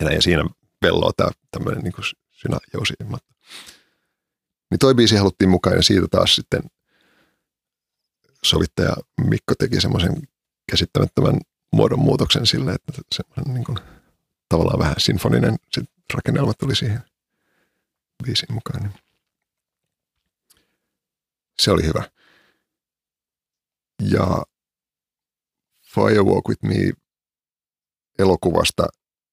ja, 0.00 0.12
ja 0.12 0.22
siinä 0.22 0.44
velloo 0.82 1.12
tämä 1.16 1.30
tämmöinen 1.50 1.84
niin 1.84 1.92
kuin 1.92 2.04
synäjousi. 2.30 2.94
Niin 4.70 4.78
toi 4.78 4.94
biisi 4.94 5.16
haluttiin 5.16 5.48
mukaan 5.48 5.76
ja 5.76 5.82
siitä 5.82 6.06
taas 6.10 6.34
sitten 6.34 6.62
sovittaja 8.42 8.96
Mikko 9.20 9.54
teki 9.58 9.80
semmoisen 9.80 10.28
käsittämättömän 10.70 11.40
muodonmuutoksen 11.72 12.46
sille, 12.46 12.72
että 12.72 12.92
semmoinen 13.14 13.54
niin 13.54 13.64
kuin, 13.64 13.78
tavallaan 14.48 14.78
vähän 14.78 14.94
sinfoninen 14.98 15.56
sit 15.72 15.90
rakennelma 16.14 16.52
tuli 16.54 16.76
siihen 16.76 17.00
biisiin 18.24 18.54
mukaan. 18.54 18.82
Niin 18.82 18.92
se 21.58 21.70
oli 21.70 21.86
hyvä. 21.86 22.10
Ja 24.02 24.42
Firewalk 25.94 26.48
With 26.48 26.62
Me 26.62 26.92
elokuvasta 28.18 28.86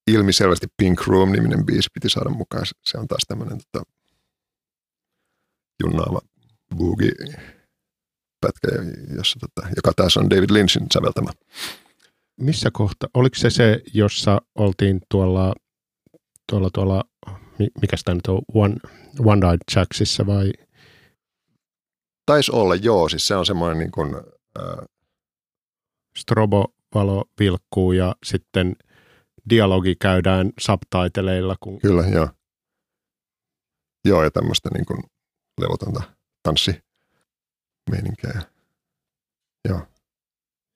ilmiselvästi 0.07 0.67
Pink 0.77 1.07
Room-niminen 1.07 1.65
biisi 1.65 1.89
piti 1.93 2.09
saada 2.09 2.29
mukaan. 2.29 2.65
Se 2.85 2.97
on 2.97 3.07
taas 3.07 3.23
tämmöinen 3.27 3.59
tota, 3.71 3.91
junnaava 5.83 6.19
boogie 6.75 7.11
pätkä, 8.41 8.67
jossa, 9.17 9.39
tota, 9.39 9.69
joka 9.75 9.91
taas 9.95 10.17
on 10.17 10.29
David 10.29 10.49
Lynchin 10.51 10.87
säveltämä. 10.93 11.31
Missä 12.39 12.69
kohta? 12.73 13.07
Oliko 13.13 13.35
se 13.35 13.49
se, 13.49 13.81
jossa 13.93 14.41
oltiin 14.55 15.01
tuolla, 15.09 15.53
tuolla, 16.49 16.69
tuolla 16.73 17.03
mikä 17.81 17.97
sitä 17.97 18.13
nyt 18.13 18.27
on, 18.27 18.41
One, 18.53 18.75
One 19.19 19.47
Eyed 19.47 19.59
Jacksissa 19.75 20.25
vai? 20.25 20.53
Taisi 22.25 22.51
olla, 22.51 22.75
joo. 22.75 23.09
Siis 23.09 23.27
se 23.27 23.35
on 23.35 23.45
semmoinen 23.45 23.77
niin 23.77 23.91
kuin, 23.91 24.15
äh, 24.59 24.85
Strobo-valo 26.93 27.23
vilkkuu 27.39 27.91
ja 27.91 28.15
sitten 28.25 28.75
dialogi 29.49 29.95
käydään 29.95 30.51
subtitleilla. 30.59 31.55
Kun... 31.59 31.79
Kyllä, 31.79 32.07
joo. 32.07 32.29
Joo, 34.05 34.23
ja 34.23 34.31
tämmöistä 34.31 34.69
niin 34.73 34.85
kuin 34.85 35.03
levotonta 35.61 36.03
tanssimeininkiä. 36.43 38.41
Joo. 39.69 39.87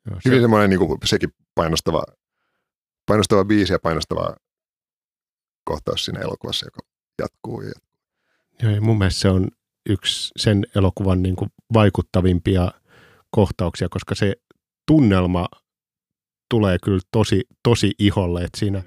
joo 0.09 0.19
se... 0.19 0.29
Hyvin 0.29 0.41
semmoinen 0.41 0.69
niin 0.69 0.79
kuin, 0.79 0.99
sekin 1.05 1.29
painostava, 1.55 2.03
painostava 3.05 3.45
biisi 3.45 3.73
ja 3.73 3.79
painostava 3.79 4.35
kohtaus 5.63 6.05
siinä 6.05 6.19
elokuvassa, 6.19 6.65
joka 6.65 6.79
jatkuu. 7.21 7.61
Ja... 7.61 7.73
Joo, 8.63 8.71
ja 8.71 8.81
mun 8.81 8.97
mielestä 8.97 9.21
se 9.21 9.29
on 9.29 9.47
yksi 9.89 10.31
sen 10.37 10.65
elokuvan 10.75 11.23
niin 11.23 11.35
kuin 11.35 11.49
vaikuttavimpia 11.73 12.71
kohtauksia, 13.31 13.89
koska 13.89 14.15
se 14.15 14.33
tunnelma 14.87 15.47
tulee 16.49 16.77
kyllä 16.83 16.99
tosi, 17.11 17.43
tosi 17.63 17.91
iholle, 17.99 18.43
että 18.43 18.59
siinä, 18.59 18.83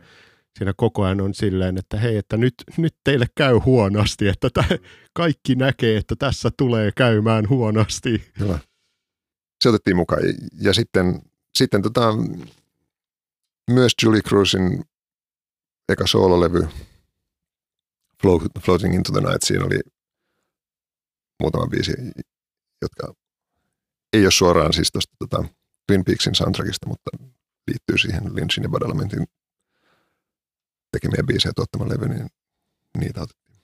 siinä 0.58 0.72
koko 0.76 1.02
ajan 1.02 1.20
on 1.20 1.34
silleen, 1.34 1.78
että 1.78 1.96
hei, 1.96 2.16
että 2.16 2.36
nyt, 2.36 2.54
nyt 2.76 2.96
teille 3.04 3.26
käy 3.36 3.54
huonosti, 3.54 4.28
että 4.28 4.50
t- 4.50 4.82
kaikki 5.12 5.54
näkee, 5.54 5.96
että 5.96 6.16
tässä 6.16 6.50
tulee 6.56 6.92
käymään 6.96 7.48
huonosti. 7.48 8.32
Hyvä. 8.38 8.58
Se 9.62 9.68
otettiin 9.68 9.96
mukaan. 9.96 10.22
Ja 10.60 10.74
sitten, 10.74 11.22
sitten 11.58 11.82
tota, 11.82 12.14
myös 13.70 13.92
Julie 14.02 14.22
Cruzin 14.22 14.84
eka 15.88 16.06
soololevy 16.06 16.68
Floating 18.60 18.94
into 18.94 19.12
the 19.12 19.20
Night, 19.20 19.42
siinä 19.42 19.64
oli 19.64 19.80
muutama 21.42 21.66
biisi, 21.66 21.92
jotka 22.82 23.14
ei 24.12 24.22
ole 24.24 24.30
suoraan 24.30 24.72
siis 24.72 24.92
tuosta 24.92 25.16
tota, 25.18 25.44
Twin 25.86 26.04
Peaksin 26.04 26.34
soundtrackista, 26.34 26.86
mutta 26.86 27.10
liittyy 27.68 27.98
siihen 27.98 28.34
Lynchin 28.34 28.62
ja 28.62 28.68
Badalamentin 28.68 29.26
tekemiä 30.92 31.22
biisejä 31.26 31.52
tuottama 31.56 31.88
levy, 31.88 32.08
niin 32.08 32.26
niitä 32.98 33.20
otettiin. 33.22 33.56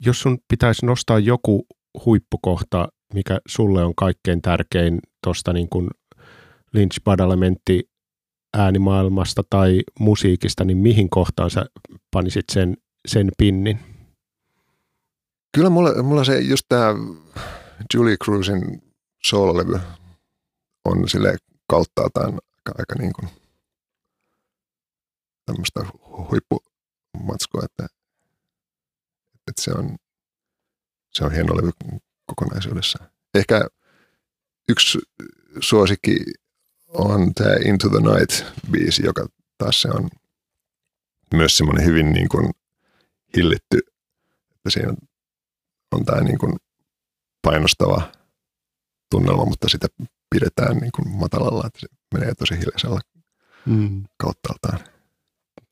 Jos 0.00 0.20
sun 0.20 0.38
pitäisi 0.48 0.86
nostaa 0.86 1.18
joku 1.18 1.66
huippukohta, 2.04 2.88
mikä 3.14 3.38
sulle 3.48 3.84
on 3.84 3.94
kaikkein 3.94 4.42
tärkein 4.42 4.98
tuosta 5.24 5.52
niin 5.52 5.68
kuin 5.68 5.90
Lynch 6.72 7.00
Badalamentti 7.04 7.90
äänimaailmasta 8.56 9.42
tai 9.50 9.82
musiikista, 10.00 10.64
niin 10.64 10.78
mihin 10.78 11.10
kohtaan 11.10 11.50
sä 11.50 11.66
panisit 12.10 12.44
sen, 12.52 12.76
sen 13.08 13.28
pinnin? 13.38 13.80
Kyllä 15.54 15.70
mulla, 15.70 16.02
mulla 16.02 16.24
se 16.24 16.40
just 16.40 16.62
tämä 16.68 16.94
Julie 17.94 18.16
Cruzin 18.24 18.82
soololevy 19.24 19.80
on 20.84 21.08
sille 21.08 21.36
kauttaaltaan 21.66 22.32
aika, 22.34 22.72
aika 22.78 22.94
niin 22.98 23.12
kuin 23.12 23.28
tämmöistä 25.46 25.80
huippumatskoa, 26.30 27.64
että, 27.64 27.86
että 29.48 29.62
se 29.62 29.70
on, 29.70 29.96
se 31.12 31.24
on 31.24 31.32
hieno 31.32 31.56
levy 31.56 31.70
kokonaisuudessa. 32.26 32.98
Ehkä 33.34 33.68
yksi 34.68 34.98
suosikki 35.60 36.16
on 36.88 37.34
tämä 37.34 37.54
Into 37.64 37.88
the 37.88 37.98
Night-biisi, 37.98 39.04
joka 39.04 39.26
taas 39.58 39.82
se 39.82 39.88
on 39.88 40.10
myös 41.34 41.56
semmoinen 41.56 41.84
hyvin 41.86 42.12
niin 42.12 42.28
kuin 42.28 42.50
hillitty, 43.36 43.78
että 44.56 44.70
siinä 44.70 44.88
on, 44.88 44.96
on 45.92 46.04
tämä 46.04 46.20
niin 46.20 46.38
kuin 46.38 46.56
painostava 47.42 48.12
tunnelma, 49.10 49.44
mutta 49.44 49.68
sitä 49.68 49.86
pidetään 50.40 50.76
niin 50.76 50.92
kuin 50.92 51.08
matalalla, 51.08 51.66
että 51.66 51.80
se 51.80 51.86
menee 52.14 52.34
tosi 52.34 52.54
hiljaisella 52.54 53.00
mm. 53.66 54.04
kauttaaltaan. 54.18 54.78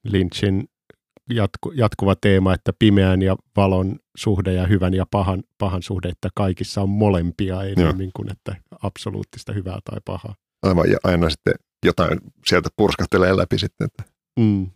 Lynchin 0.04 0.64
jatku, 1.30 1.72
jatkuva 1.72 2.16
teema, 2.16 2.54
että 2.54 2.72
pimeän 2.78 3.22
ja 3.22 3.36
valon 3.56 3.98
suhde 4.16 4.52
ja 4.52 4.66
hyvän 4.66 4.94
ja 4.94 5.06
pahan, 5.10 5.42
pahan 5.58 5.82
suhde, 5.82 6.08
että 6.08 6.28
kaikissa 6.34 6.82
on 6.82 6.88
molempia 6.88 7.62
enemmän 7.62 8.10
kuin 8.16 8.32
että 8.32 8.56
absoluuttista 8.82 9.52
hyvää 9.52 9.78
tai 9.90 10.00
pahaa. 10.04 10.34
Aivan, 10.62 10.90
ja 10.90 10.98
aina 11.04 11.30
sitten 11.30 11.54
jotain 11.86 12.20
sieltä 12.46 12.68
purskahtelee 12.76 13.36
läpi 13.36 13.58
sitten. 13.58 13.84
Että. 13.84 14.02
Mm. 14.40 14.70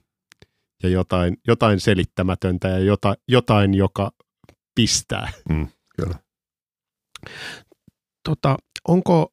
Ja 0.83 0.89
jotain, 0.89 1.37
jotain 1.47 1.81
selittämätöntä 1.81 2.69
ja 2.69 2.79
jota, 2.79 3.15
jotain, 3.29 3.75
joka 3.75 4.11
pistää. 4.75 5.33
Mm, 5.49 5.69
kyllä. 5.97 6.15
Tota, 8.25 8.57
onko 8.89 9.33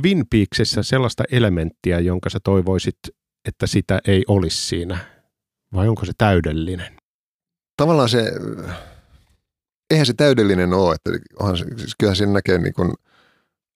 Twin 0.00 0.24
Peaksissä 0.30 0.82
sellaista 0.82 1.24
elementtiä, 1.30 2.00
jonka 2.00 2.30
sä 2.30 2.38
toivoisit, 2.44 2.98
että 3.48 3.66
sitä 3.66 4.00
ei 4.06 4.24
olisi 4.28 4.66
siinä? 4.66 4.98
Vai 5.74 5.88
onko 5.88 6.04
se 6.04 6.12
täydellinen? 6.18 6.96
Tavallaan 7.76 8.08
se, 8.08 8.32
eihän 9.90 10.06
se 10.06 10.14
täydellinen 10.14 10.72
ole. 10.72 10.94
Että 10.94 11.10
onhan 11.40 11.56
siis 11.56 11.94
kyllähän 11.98 12.16
siinä 12.16 12.32
näkee 12.32 12.58
niin 12.58 12.74
kuin 12.74 12.94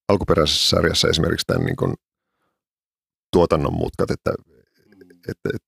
alkuperäisessä 0.08 0.68
sarjassa 0.68 1.08
esimerkiksi 1.08 1.46
tämän 1.46 1.66
niin 1.66 1.76
kuin 1.76 1.94
tuotannon 3.32 3.74
mutkat, 3.74 4.10
että, 4.10 4.34
että, 5.28 5.48
että, 5.48 5.66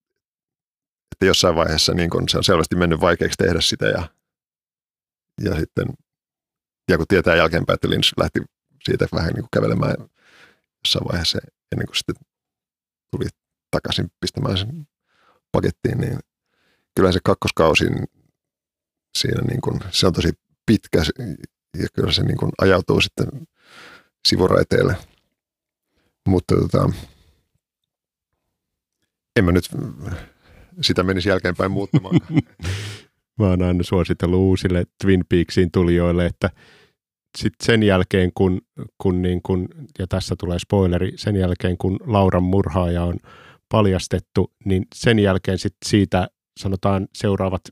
että 1.12 1.26
jossain 1.26 1.56
vaiheessa 1.56 1.94
niin 1.94 2.10
kuin 2.10 2.28
se 2.28 2.38
on 2.38 2.44
selvästi 2.44 2.76
mennyt 2.76 3.00
vaikeaksi 3.00 3.36
tehdä 3.36 3.60
sitä 3.60 3.86
ja, 3.86 4.08
ja 5.44 5.56
sitten 5.56 5.86
ja 6.90 6.96
kun 6.96 7.06
tietää 7.08 7.36
jälkeenpäin, 7.36 7.74
että 7.74 7.90
Lynch 7.90 8.12
lähti 8.20 8.40
siitä 8.84 9.06
vähän 9.12 9.32
niin 9.32 9.42
kuin 9.42 9.48
kävelemään 9.52 9.96
jossain 10.84 11.08
vaiheessa 11.08 11.38
ennen 11.72 11.86
kuin 11.86 11.96
sitten 11.96 12.16
tuli 13.10 13.28
takaisin 13.70 14.12
pistämään 14.20 14.58
sen 14.58 14.86
pakettiin, 15.52 15.98
niin 15.98 16.18
kyllä 16.96 17.12
se 17.12 17.20
kakkoskausi 17.24 17.84
siinä 19.18 19.42
niin 19.42 19.60
kuin, 19.60 19.80
se 19.90 20.06
on 20.06 20.12
tosi 20.12 20.32
pitkä 20.66 21.02
ja 21.78 21.86
kyllä 21.94 22.12
se 22.12 22.22
niin 22.22 22.36
kuin 22.36 22.52
ajautuu 22.60 23.00
sitten 23.00 23.26
sivuraiteelle 24.28 24.96
Mutta 26.28 26.54
tota, 26.56 26.90
en 29.36 29.44
mä 29.44 29.52
nyt 29.52 29.70
sitä 30.80 31.02
menisi 31.02 31.28
jälkeenpäin 31.28 31.70
muuttamaan. 31.70 32.20
mä 33.38 33.46
oon 33.46 33.62
aina 33.62 33.82
suositellut 33.82 34.40
uusille 34.40 34.84
Twin 35.02 35.24
Peaksin 35.28 35.70
tulijoille, 35.70 36.26
että 36.26 36.50
sitten 37.38 37.66
sen 37.66 37.82
jälkeen, 37.82 38.30
kun, 38.34 38.60
kun, 38.98 39.22
niin 39.22 39.42
kun, 39.42 39.68
ja 39.98 40.06
tässä 40.06 40.34
tulee 40.38 40.58
spoileri, 40.58 41.12
sen 41.16 41.36
jälkeen 41.36 41.78
kun 41.78 41.96
Lauran 42.06 42.42
murhaaja 42.42 43.04
on 43.04 43.16
paljastettu, 43.68 44.52
niin 44.64 44.86
sen 44.94 45.18
jälkeen 45.18 45.58
sit 45.58 45.76
siitä 45.86 46.28
sanotaan 46.60 47.08
seuraavat 47.14 47.62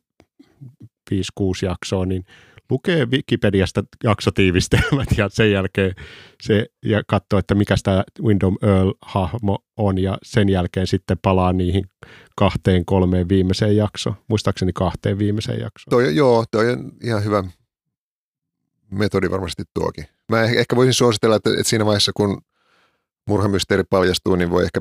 5-6 1.14 1.14
jaksoa, 1.62 2.06
niin 2.06 2.24
lukee 2.70 3.06
Wikipediasta 3.06 3.84
jaksotiivistelmät 4.04 5.08
ja 5.16 5.28
sen 5.28 5.52
jälkeen 5.52 5.94
se, 6.42 6.66
ja 6.84 7.02
katsoo, 7.06 7.38
että 7.38 7.54
mikä 7.54 7.74
tämä 7.82 8.04
Wyndham 8.22 8.56
Earl-hahmo 8.62 9.58
on 9.76 9.98
ja 9.98 10.18
sen 10.22 10.48
jälkeen 10.48 10.86
sitten 10.86 11.18
palaa 11.22 11.52
niihin 11.52 11.84
kahteen, 12.36 12.84
kolmeen 12.84 13.28
viimeiseen 13.28 13.76
jaksoon. 13.76 14.16
Muistaakseni 14.28 14.72
kahteen 14.72 15.18
viimeiseen 15.18 15.60
jaksoon. 15.60 15.90
Toi, 15.90 16.16
joo, 16.16 16.44
toi 16.50 16.70
on 16.70 16.92
ihan 17.02 17.24
hyvä 17.24 17.44
metodi 18.90 19.30
varmasti 19.30 19.62
tuokin. 19.74 20.06
Mä 20.28 20.42
ehkä 20.42 20.76
voisin 20.76 20.94
suositella, 20.94 21.36
että, 21.36 21.50
että 21.50 21.62
siinä 21.64 21.86
vaiheessa 21.86 22.12
kun 22.16 22.42
murhamysteeri 23.26 23.84
paljastuu, 23.90 24.36
niin 24.36 24.50
voi 24.50 24.64
ehkä 24.64 24.80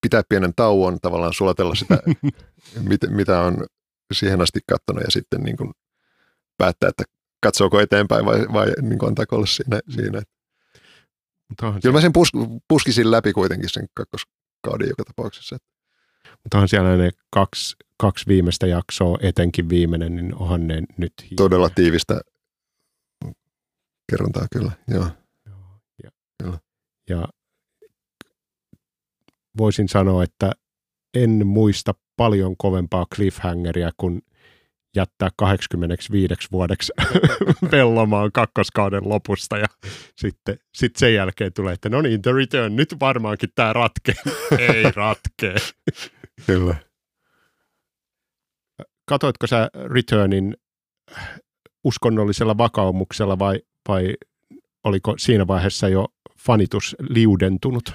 pitää 0.00 0.22
pienen 0.28 0.52
tauon, 0.56 0.98
tavallaan 1.02 1.32
sulatella 1.32 1.74
sitä, 1.74 1.98
mit, 2.88 3.00
mitä 3.08 3.40
on 3.40 3.66
siihen 4.12 4.40
asti 4.40 4.60
katsonut 4.70 5.04
ja 5.04 5.10
sitten 5.10 5.40
niin 5.40 5.56
kuin 5.56 5.72
päättää, 6.58 6.88
että 6.88 7.04
katsooko 7.42 7.80
eteenpäin 7.80 8.24
vai, 8.24 8.46
vai 8.52 8.66
niin 8.82 8.98
kuin 8.98 9.08
antaako 9.08 9.36
olla 9.36 9.46
siinä. 9.46 9.80
siinä. 9.88 10.22
Kyllä 11.82 11.92
mä 11.92 12.00
sen 12.00 12.12
pus, 12.12 12.28
puskisin 12.68 13.10
läpi 13.10 13.32
kuitenkin 13.32 13.68
sen 13.68 13.86
kakkoskauden 13.94 14.88
joka 14.88 15.04
tapauksessa. 15.04 15.56
Mutta 16.44 16.58
onhan 16.58 16.68
siellä 16.68 16.96
ne 16.96 17.10
kaksi, 17.30 17.76
kaksi 18.00 18.26
viimeistä 18.26 18.66
jaksoa, 18.66 19.18
etenkin 19.22 19.68
viimeinen, 19.68 20.16
niin 20.16 20.34
onhan 20.34 20.66
ne 20.66 20.82
nyt 20.96 21.12
hienoja. 21.20 21.36
Todella 21.36 21.70
tiivistä 21.70 22.20
kerrontaa 24.10 24.46
kyllä, 24.52 24.72
joo. 24.88 25.06
joo 25.46 25.80
ja, 26.04 26.10
kyllä. 26.42 26.58
ja 27.10 27.28
voisin 29.58 29.88
sanoa, 29.88 30.22
että 30.22 30.52
en 31.14 31.46
muista 31.46 31.94
paljon 32.16 32.56
kovempaa 32.56 33.06
cliffhangeria 33.14 33.90
kuin 33.96 34.22
jättää 34.96 35.28
85 35.36 36.34
vuodeksi 36.52 36.92
vellomaan 37.72 38.32
kakkoskauden 38.32 39.08
lopusta 39.08 39.58
ja 39.58 39.66
sitten 40.16 40.58
sit 40.74 40.96
sen 40.96 41.14
jälkeen 41.14 41.52
tulee, 41.52 41.72
että 41.72 41.88
no 41.88 42.02
niin, 42.02 42.22
The 42.22 42.32
Return, 42.32 42.76
nyt 42.76 42.96
varmaankin 43.00 43.48
tämä 43.54 43.72
ratkee. 43.72 44.14
Ei 44.74 44.84
ratkee. 44.96 45.56
Kyllä. 46.46 46.74
Katoitko 49.08 49.46
sä 49.46 49.70
Returnin 49.74 50.56
uskonnollisella 51.84 52.58
vakaumuksella 52.58 53.38
vai, 53.38 53.60
vai 53.88 54.14
oliko 54.84 55.14
siinä 55.18 55.46
vaiheessa 55.46 55.88
jo 55.88 56.06
fanitus 56.38 56.96
liudentunut? 57.00 57.94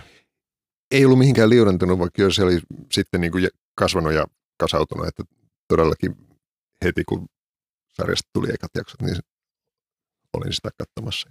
Ei 0.92 1.06
ollut 1.06 1.20
mihinkään 1.20 1.50
liudentunut, 1.50 2.00
vaikka 2.00 2.16
kyllä 2.16 2.32
se 2.32 2.44
oli 2.44 2.60
sitten 2.92 3.22
niin 3.22 3.32
kuin 3.32 3.48
kasvanut 3.76 4.14
ja 4.14 4.26
kasautunut, 4.60 5.08
että 5.08 5.24
todellakin 5.68 6.16
heti 6.86 7.04
kun 7.04 7.28
sarjasta 7.94 8.30
tuli 8.34 8.48
ekat 8.54 8.72
jaksot, 8.76 9.02
niin 9.02 9.16
olin 10.34 10.54
sitä 10.54 10.70
katsomassa. 10.78 11.30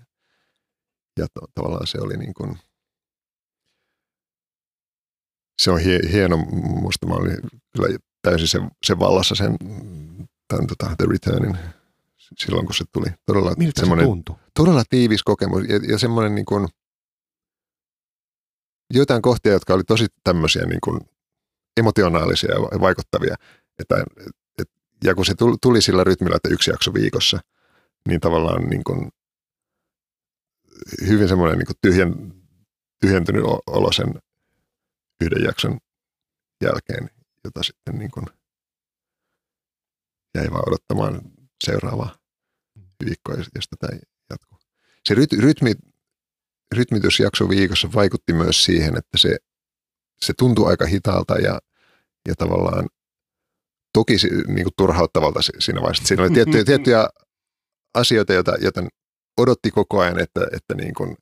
Ja 1.19 1.27
to, 1.35 1.41
tavallaan 1.55 1.87
se 1.87 1.99
oli 2.01 2.17
niin 2.17 2.35
kuin, 2.35 2.59
se 5.63 5.71
on 5.71 5.81
hie, 5.81 6.01
hieno, 6.13 6.37
musta 6.63 7.07
mä 7.07 7.15
olin 7.15 7.37
kyllä 7.77 7.99
täysin 8.23 8.49
se, 8.49 8.59
se 8.87 8.99
vallassa 8.99 9.35
sen 9.35 9.57
tämän, 10.49 10.67
tota, 10.67 10.97
The 10.97 11.07
Returnin 11.11 11.59
silloin, 12.39 12.67
kun 12.67 12.75
se 12.75 12.85
tuli. 12.93 13.07
Todella, 13.27 13.55
Miltä 13.59 13.81
se 13.81 14.03
tuntui? 14.05 14.37
Todella 14.55 14.83
tiivis 14.91 15.23
kokemus 15.23 15.65
ja, 15.69 15.77
ja 15.93 15.99
semmoinen 15.99 16.35
niin 16.35 16.45
kuin, 16.45 16.69
joitain 18.95 19.23
kohtia, 19.23 19.53
jotka 19.53 19.75
oli 19.75 19.85
tosi 19.85 20.07
tämmöisiä 20.25 20.67
niin 20.67 20.81
kuin 20.85 21.01
emotionaalisia 21.77 22.51
ja 22.51 22.81
vaikuttavia. 22.81 23.37
Että, 23.79 24.05
et, 24.59 24.71
ja 25.05 25.15
kun 25.15 25.27
se 25.27 25.35
tuli 25.63 25.83
sillä 25.83 26.05
rytmillä, 26.05 26.37
että 26.37 26.49
yksi 26.49 26.71
jakso 26.71 26.95
viikossa, 26.95 27.41
niin 28.09 28.21
tavallaan 28.21 28.63
niin 28.71 28.85
kuin 28.85 29.09
hyvin 31.09 31.29
semmoinen 31.29 31.59
niin 31.59 31.67
kuin 31.67 31.77
tyhjen, 31.83 32.35
tyhjentynyt 33.01 33.45
olo 33.67 33.93
sen 33.93 34.15
yhden 35.21 35.45
jakson 35.45 35.79
jälkeen, 36.65 37.11
jota 37.45 37.63
sitten 37.63 37.99
niin 37.99 38.11
kuin 38.11 38.27
jäi 40.35 40.51
vaan 40.51 40.69
odottamaan 40.69 41.21
seuraavaa 41.65 42.20
viikkoa, 43.05 43.35
jos 43.35 43.69
tätä 43.79 43.97
jatkuu. 44.31 44.59
Se 45.09 45.15
ryt, 45.15 45.33
rytmi, 45.33 45.73
rytmitys 46.75 47.21
jakso 47.21 47.49
viikossa 47.49 47.89
vaikutti 47.95 48.33
myös 48.33 48.65
siihen, 48.65 48.97
että 48.97 49.19
se, 49.19 49.37
se 50.21 50.33
tuntui 50.39 50.71
aika 50.71 50.87
hitaalta 50.87 51.35
ja, 51.35 51.61
ja 52.29 52.35
tavallaan 52.35 52.89
toki 53.93 54.17
niin 54.47 54.65
kuin 54.65 54.75
turhauttavalta 54.77 55.41
siinä 55.59 55.81
vaiheessa. 55.81 56.05
Siinä 56.05 56.23
oli 56.23 56.31
tiettyjä, 56.31 56.65
tiettyjä 56.71 57.09
asioita, 57.95 58.33
joita, 58.33 58.53
joita 58.61 58.83
odotti 59.37 59.71
koko 59.71 60.01
ajan, 60.01 60.21
että, 60.21 60.41
että 60.53 60.75
niin 60.75 60.95
kuin 60.95 61.17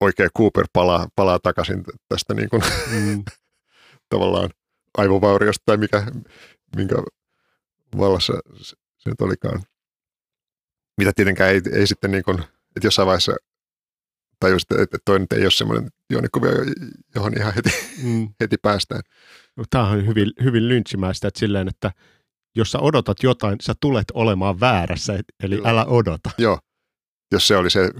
oikea 0.00 0.28
Cooper 0.38 0.66
palaa, 0.72 1.08
palaa 1.16 1.38
takaisin 1.38 1.84
tästä 2.08 2.34
niin 2.34 2.48
kuin, 2.48 2.62
mm. 2.90 3.24
tavallaan 4.10 4.50
aivovauriosta 4.98 5.62
tai 5.66 5.76
mikä, 5.76 6.06
minkä 6.76 6.94
vallassa 7.98 8.32
se 8.98 9.10
nyt 9.10 9.20
olikaan. 9.20 9.62
Mitä 11.00 11.12
tietenkään 11.16 11.50
ei, 11.50 11.60
ei 11.72 11.86
sitten 11.86 12.10
niin 12.10 12.24
kuin, 12.24 12.38
että 12.76 12.86
jossain 12.86 13.06
vaiheessa 13.06 13.32
tajusit, 14.40 14.72
että 14.72 14.98
toi 15.04 15.18
nyt 15.18 15.32
ei 15.32 15.42
ole 15.42 15.50
semmoinen 15.50 15.90
juonikuvio, 16.10 16.52
johon 17.14 17.32
ihan 17.36 17.54
heti, 17.54 17.70
mm. 18.02 18.28
heti 18.40 18.56
päästään. 18.62 19.02
No, 19.56 19.64
tämä 19.70 19.88
on 19.88 20.06
hyvin, 20.06 20.32
hyvin 20.42 20.68
lynchimäistä, 20.68 21.28
että 21.28 21.40
silleen, 21.40 21.68
että 21.68 21.92
jos 22.56 22.72
sä 22.72 22.78
odotat 22.78 23.16
jotain, 23.22 23.56
sä 23.60 23.74
tulet 23.80 24.10
olemaan 24.14 24.60
väärässä, 24.60 25.14
eli 25.14 25.56
Kyllä. 25.56 25.68
älä 25.68 25.84
odota. 25.84 26.30
Joo, 26.38 26.58
jos 27.32 27.48
se 27.48 27.56
oli 27.56 27.70
se 27.70 27.90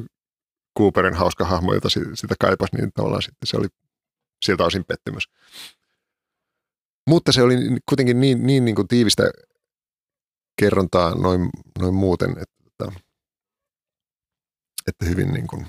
Cooperin 0.79 1.15
hauska 1.15 1.45
hahmo, 1.45 1.75
jota 1.75 1.89
sitä 1.89 2.35
kaipasi, 2.41 2.77
niin 2.77 2.93
tavallaan 2.95 3.23
sitten 3.23 3.47
se 3.47 3.57
oli 3.57 3.67
siltä 4.45 4.65
osin 4.65 4.85
pettymys. 4.85 5.29
Mutta 7.07 7.33
se 7.33 7.43
oli 7.43 7.57
kuitenkin 7.89 8.21
niin, 8.21 8.47
niin, 8.47 8.65
niin 8.65 8.75
kuin 8.75 8.89
tiivistä 8.89 9.31
kerrontaa 10.61 11.15
noin, 11.15 11.51
noin 11.79 11.95
muuten, 11.95 12.31
että, 12.31 12.60
että, 12.89 13.01
että 14.87 15.05
hyvin 15.07 15.33
niin 15.33 15.47
kuin 15.47 15.67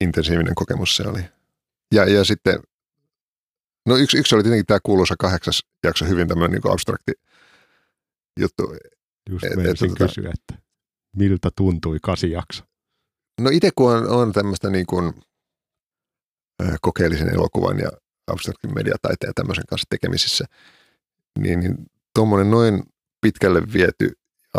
intensiivinen 0.00 0.54
kokemus 0.54 0.96
se 0.96 1.02
oli. 1.02 1.24
Ja, 1.94 2.04
ja 2.04 2.24
sitten, 2.24 2.60
no 3.86 3.96
yksi, 3.96 4.18
yksi 4.18 4.34
oli 4.34 4.42
tietenkin 4.42 4.66
tämä 4.66 4.80
kuuluisa 4.82 5.14
kahdeksas 5.18 5.60
jakso, 5.84 6.04
hyvin 6.04 6.28
tämmöinen 6.28 6.60
niin 6.64 6.72
abstrakti 6.72 7.12
juttu. 8.40 8.76
Just 9.30 9.44
et, 9.44 9.52
et, 9.52 9.78
tota, 9.78 10.06
kysyä, 10.06 10.30
että 10.34 10.62
miltä 11.16 11.50
tuntui 11.56 11.98
kasi 12.02 12.30
jakso? 12.30 12.64
No 13.40 13.50
itse 13.52 13.70
kun 13.76 13.92
on, 13.92 14.08
on 14.08 14.32
tämmöistä 14.32 14.70
niin 14.70 14.86
kuin, 14.86 15.12
kokeellisen 16.80 17.34
elokuvan 17.34 17.78
ja 17.78 17.90
abstraktin 18.26 18.74
mediataiteen 18.74 19.28
ja 19.28 19.32
tämmöisen 19.34 19.64
kanssa 19.68 19.86
tekemisissä, 19.90 20.44
niin, 21.38 21.60
niin 21.60 21.76
tuommoinen 22.14 22.50
noin 22.50 22.82
pitkälle 23.20 23.62
viety 23.72 24.12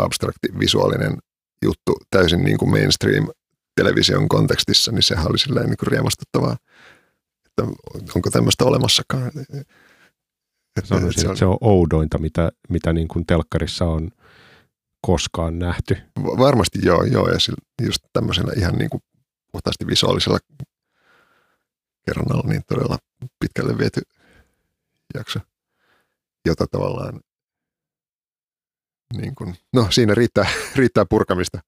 abstrakti 0.04 0.48
visuaalinen 0.58 1.18
juttu 1.62 1.96
täysin 2.10 2.44
niin 2.44 2.58
kuin 2.58 2.70
mainstream 2.70 3.28
television 3.76 4.28
kontekstissa, 4.28 4.92
niin 4.92 5.02
sehän 5.02 5.28
oli 5.28 5.38
silleen 5.38 5.66
niin 5.66 5.76
kuin 5.76 5.88
riemastuttavaa, 5.88 6.56
että 7.46 7.62
onko 8.14 8.30
tämmöistä 8.30 8.64
olemassakaan. 8.64 9.32
Sanoisin, 10.84 11.22
se, 11.22 11.28
on, 11.28 11.36
se 11.36 11.44
on 11.44 11.58
oudointa, 11.60 12.18
mitä, 12.18 12.52
mitä 12.68 12.92
niin 12.92 13.08
kuin 13.08 13.26
telkkarissa 13.26 13.84
on 13.84 14.10
koskaan 15.06 15.58
nähty. 15.58 15.96
Varmasti 16.16 16.78
joo, 16.82 17.04
joo 17.04 17.28
ja 17.28 17.38
just 17.82 18.04
tämmöisellä 18.12 18.52
ihan 18.56 18.74
niin 18.74 18.90
kuin 18.90 19.02
puhtaasti 19.52 19.86
visuaalisella 19.86 20.38
kerronnalla 22.06 22.48
niin 22.48 22.62
todella 22.68 22.98
pitkälle 23.40 23.78
viety 23.78 24.00
jakso, 25.14 25.40
jota 26.46 26.66
tavallaan 26.66 27.20
niin 29.16 29.34
kuin, 29.34 29.56
no 29.72 29.90
siinä 29.90 30.14
riittää, 30.14 30.46
riittää 30.76 31.04
purkamista. 31.10 31.60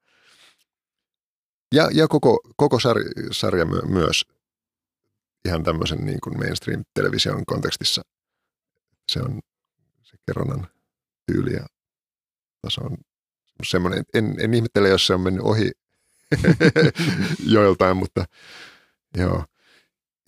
Ja, 1.74 1.88
ja 1.92 2.08
koko, 2.08 2.40
koko 2.56 2.80
sarja, 2.80 3.04
sarja 3.32 3.64
my, 3.64 3.80
myös 3.88 4.24
ihan 5.48 5.62
tämmöisen 5.62 5.98
niin 6.06 6.20
kuin 6.20 6.38
mainstream-television 6.38 7.46
kontekstissa. 7.46 8.02
Se 9.12 9.20
on 9.20 9.40
se 10.02 10.16
kerronnan 10.26 10.68
tyyli 11.26 11.52
ja 11.52 11.66
taso 12.62 12.80
on 12.84 12.96
semmoinen, 13.64 14.04
en, 14.14 14.34
en 14.38 14.54
ihmettele, 14.54 14.88
jos 14.88 15.06
se 15.06 15.14
on 15.14 15.20
mennyt 15.20 15.44
ohi 15.44 15.70
joiltain, 17.54 17.96
mutta 17.96 18.24
Joo. 19.16 19.44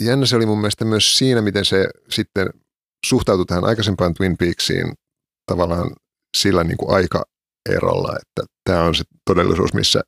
Jännä 0.03 0.25
se 0.25 0.35
oli 0.35 0.45
mun 0.45 0.57
mielestä 0.57 0.85
myös 0.85 1.17
siinä, 1.17 1.41
miten 1.41 1.65
se 1.65 1.87
sitten 2.09 2.49
suhtautui 3.05 3.45
tähän 3.45 3.65
aikaisempaan 3.65 4.13
Twin 4.13 4.37
Peaksiin 4.37 4.93
tavallaan 5.45 5.95
sillä 6.37 6.63
niin 6.63 6.77
kuin 6.77 6.95
aikaerolla, 6.95 8.15
että 8.21 8.53
tämä 8.63 8.83
on 8.83 8.95
se 8.95 9.03
todellisuus, 9.25 9.73
missä 9.73 10.01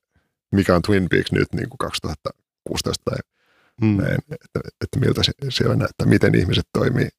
mikä 0.52 0.76
on 0.76 0.82
Twin 0.82 1.08
Peaks 1.10 1.32
nyt 1.32 1.48
niin 1.54 1.70
kuin 1.70 1.78
2016 1.78 3.04
tai 3.06 3.18
mm. 3.82 3.98
näin, 3.98 4.18
että, 4.32 4.60
että 4.82 5.00
miltä 5.00 5.24
se 5.24 5.32
siellä 5.50 5.76
näyttää, 5.76 6.08
miten 6.08 6.36
ihmiset 6.36 6.66
toimii, 6.74 7.10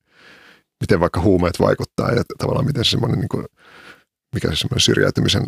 miten 0.80 1.00
vaikka 1.00 1.20
huumeet 1.20 1.60
vaikuttaa 1.60 2.12
ja 2.12 2.22
tavallaan 2.38 2.66
miten 2.66 2.84
se 2.84 2.90
semmoinen, 2.90 3.18
niin 3.18 3.28
kuin, 3.28 3.46
mikä 4.34 4.50
se 4.50 4.56
semmoinen 4.56 4.80
syrjäytymisen 4.80 5.42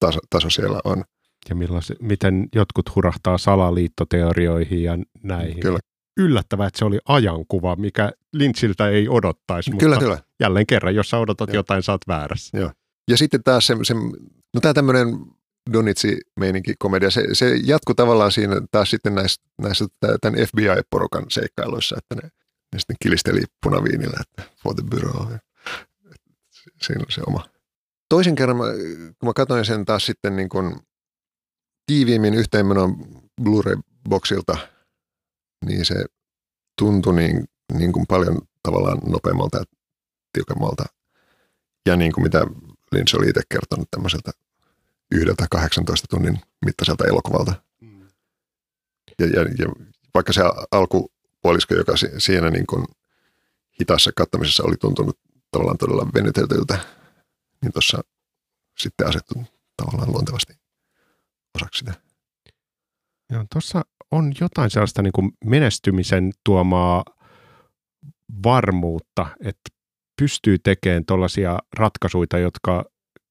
taso, 0.00 0.18
taso 0.30 0.50
siellä 0.50 0.80
on. 0.84 1.04
Ja 1.50 1.56
miten 2.00 2.48
jotkut 2.54 2.94
hurahtaa 2.94 3.38
salaliittoteorioihin 3.38 4.82
ja 4.82 4.98
näihin. 5.22 5.60
Kyllä. 5.60 5.78
Yllättävää, 6.16 6.66
että 6.66 6.78
se 6.78 6.84
oli 6.84 6.98
ajankuva, 7.08 7.76
mikä 7.76 8.12
Lynchiltä 8.32 8.88
ei 8.88 9.08
odottaisi, 9.08 9.70
kyllä, 9.70 9.96
mutta 9.96 10.04
kyllä. 10.04 10.18
jälleen 10.40 10.66
kerran, 10.66 10.94
jos 10.94 11.10
sä 11.10 11.18
odotat 11.18 11.48
Joo. 11.48 11.54
jotain, 11.54 11.82
oot 11.88 12.08
väärässä. 12.08 12.58
Joo. 12.58 12.72
Ja 13.10 13.16
sitten 13.16 13.42
taas 13.42 13.66
se, 13.66 13.76
se 13.82 13.94
no 14.54 14.60
tämä 14.62 14.74
tämmöinen 14.74 15.08
Donitsi-meininki 15.72 16.74
komedia, 16.78 17.10
se, 17.10 17.26
se 17.32 17.54
jatkuu 17.64 17.94
tavallaan 17.94 18.32
siinä 18.32 18.56
taas 18.70 18.90
sitten 18.90 19.14
näissä, 19.14 19.42
näissä 19.62 19.84
tämän 20.20 20.40
FBI-porukan 20.46 21.26
seikkailuissa, 21.28 21.96
että 21.98 22.14
ne, 22.14 22.30
ne 22.72 22.78
sitten 22.78 22.96
kilisteli 23.02 23.42
punaviinillä, 23.62 24.20
että 24.20 24.52
for 24.62 24.74
the 24.74 24.84
bureau. 24.90 25.26
Siinä 26.82 27.00
on 27.00 27.12
se 27.12 27.20
oma. 27.26 27.44
Toisen 28.08 28.34
kerran, 28.34 28.56
kun 29.18 29.28
mä 29.28 29.32
katsoin 29.32 29.64
sen 29.64 29.84
taas 29.84 30.06
sitten 30.06 30.36
niin 30.36 30.48
kuin 30.48 30.76
tiiviimmin 31.86 32.34
yhteenmenon 32.34 32.96
Blu-ray-boksilta, 33.42 34.56
niin 35.62 35.84
se 35.84 36.04
tuntui 36.78 37.14
niin, 37.14 37.44
niin 37.72 37.92
kuin 37.92 38.06
paljon 38.06 38.38
tavallaan 38.62 38.98
nopeammalta 39.06 39.58
ja 39.58 39.64
tiukemmalta. 40.32 40.84
Ja 41.86 41.96
niin 41.96 42.12
kuin 42.12 42.24
mitä 42.24 42.46
Lynch 42.92 43.16
oli 43.16 43.28
itse 43.28 43.40
kertonut 43.48 43.90
tämmöiseltä 43.90 44.30
yhdeltä 45.12 45.46
18 45.50 46.06
tunnin 46.10 46.40
mittaiselta 46.64 47.04
elokuvalta. 47.04 47.54
Mm. 47.80 48.08
Ja, 49.18 49.26
ja, 49.26 49.42
ja 49.42 49.66
vaikka 50.14 50.32
se 50.32 50.42
alkupuolisko, 50.70 51.74
joka 51.74 51.92
siinä 52.18 52.50
niin 52.50 52.66
kuin 52.66 52.84
hitaassa 53.80 54.10
kattamisessa 54.16 54.64
oli 54.64 54.76
tuntunut 54.76 55.18
tavallaan 55.50 55.78
todella 55.78 56.06
venyteltyltä, 56.14 56.78
niin 57.62 57.72
tuossa 57.72 58.00
sitten 58.78 59.06
asettu 59.06 59.34
tavallaan 59.76 60.12
luontevasti 60.12 60.52
osaksi 61.54 61.78
sitä. 61.78 61.94
Joo, 63.30 63.44
tuossa 63.52 63.82
on 64.12 64.32
jotain 64.40 64.70
sellaista 64.70 65.02
niin 65.02 65.12
kuin 65.12 65.32
menestymisen 65.44 66.32
tuomaa 66.44 67.04
varmuutta, 68.44 69.26
että 69.40 69.70
pystyy 70.18 70.58
tekemään 70.58 71.04
tuollaisia 71.06 71.58
ratkaisuja, 71.78 72.38
jotka 72.38 72.84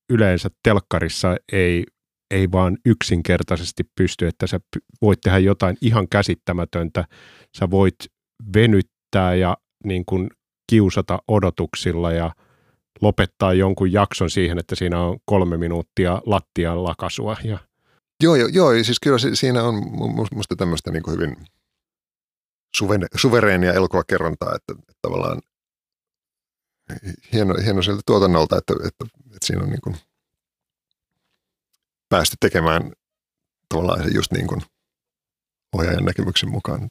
yleensä 0.10 0.50
telkkarissa 0.64 1.36
ei, 1.52 1.84
ei 2.32 2.52
vaan 2.52 2.78
yksinkertaisesti 2.86 3.84
pysty, 3.96 4.28
että 4.28 4.48
sä 4.48 4.60
voit 5.02 5.22
tehdä 5.22 5.38
jotain 5.38 5.78
ihan 5.82 6.08
käsittämätöntä, 6.10 7.06
sä 7.58 7.70
voit 7.70 7.96
venyttää 8.56 9.36
ja 9.36 9.58
niin 9.84 10.06
kuin 10.06 10.30
kiusata 10.70 11.20
odotuksilla 11.28 12.12
ja 12.12 12.32
lopettaa 13.02 13.54
jonkun 13.54 13.92
jakson 13.94 14.30
siihen, 14.30 14.60
että 14.60 14.76
siinä 14.76 15.00
on 15.00 15.18
kolme 15.26 15.58
minuuttia 15.58 16.22
lattian 16.26 16.84
lakasua. 16.84 17.38
Ja... 17.44 17.58
Joo, 18.22 18.36
joo, 18.36 18.48
joo, 18.48 18.84
siis 18.84 19.00
kyllä 19.00 19.18
siinä 19.34 19.64
on 19.64 19.76
musta 20.32 20.56
tämmöistä 20.56 20.92
niin 20.92 21.04
kuin 21.04 21.14
hyvin 21.14 21.38
suvereenia 23.16 23.74
elokuvakerrontaa, 23.74 24.56
että, 24.56 24.74
että 24.80 24.94
tavallaan 25.02 25.42
hieno, 27.34 27.56
hieno 27.66 27.82
sieltä 27.82 28.02
tuotannolta, 28.06 28.58
että, 28.58 28.74
että, 28.74 29.06
että 29.26 29.46
siinä 29.46 29.64
on 29.64 29.70
niin 29.70 29.82
kuin 29.84 29.96
päästy 32.10 32.36
tekemään 32.40 32.92
tavallaan 33.70 34.04
se 34.04 34.10
just 34.10 34.32
niin 34.32 34.48
kuin 34.48 34.62
ohjaajan 35.74 36.06
näkemyksen 36.06 36.52
mukaan. 36.52 36.88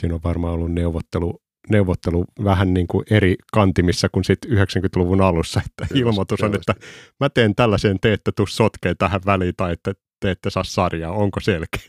Siinä 0.00 0.14
on 0.14 0.20
varmaan 0.24 0.54
ollut 0.54 0.72
neuvottelu, 0.72 1.42
neuvottelu 1.70 2.24
vähän 2.44 2.74
niin 2.74 2.86
kuin 2.86 3.04
eri 3.10 3.36
kantimissa 3.52 4.08
kuin 4.08 4.24
sitten 4.24 4.50
90-luvun 4.50 5.20
alussa, 5.20 5.60
että 5.66 5.86
Kyllä, 5.88 6.00
ilmoitus 6.00 6.40
on, 6.40 6.54
että 6.54 6.74
mä 7.20 7.28
teen 7.28 7.54
tällaisen, 7.54 8.00
te 8.00 8.12
ette 8.12 8.32
tuu 8.32 8.46
sotkeen 8.46 8.96
tähän 8.96 9.20
väliin 9.26 9.54
tai 9.56 9.72
että 9.72 9.92
te 10.22 10.30
ette 10.30 10.50
saa 10.50 10.64
sarjaa, 10.64 11.12
onko 11.12 11.40
selkeä? 11.40 11.80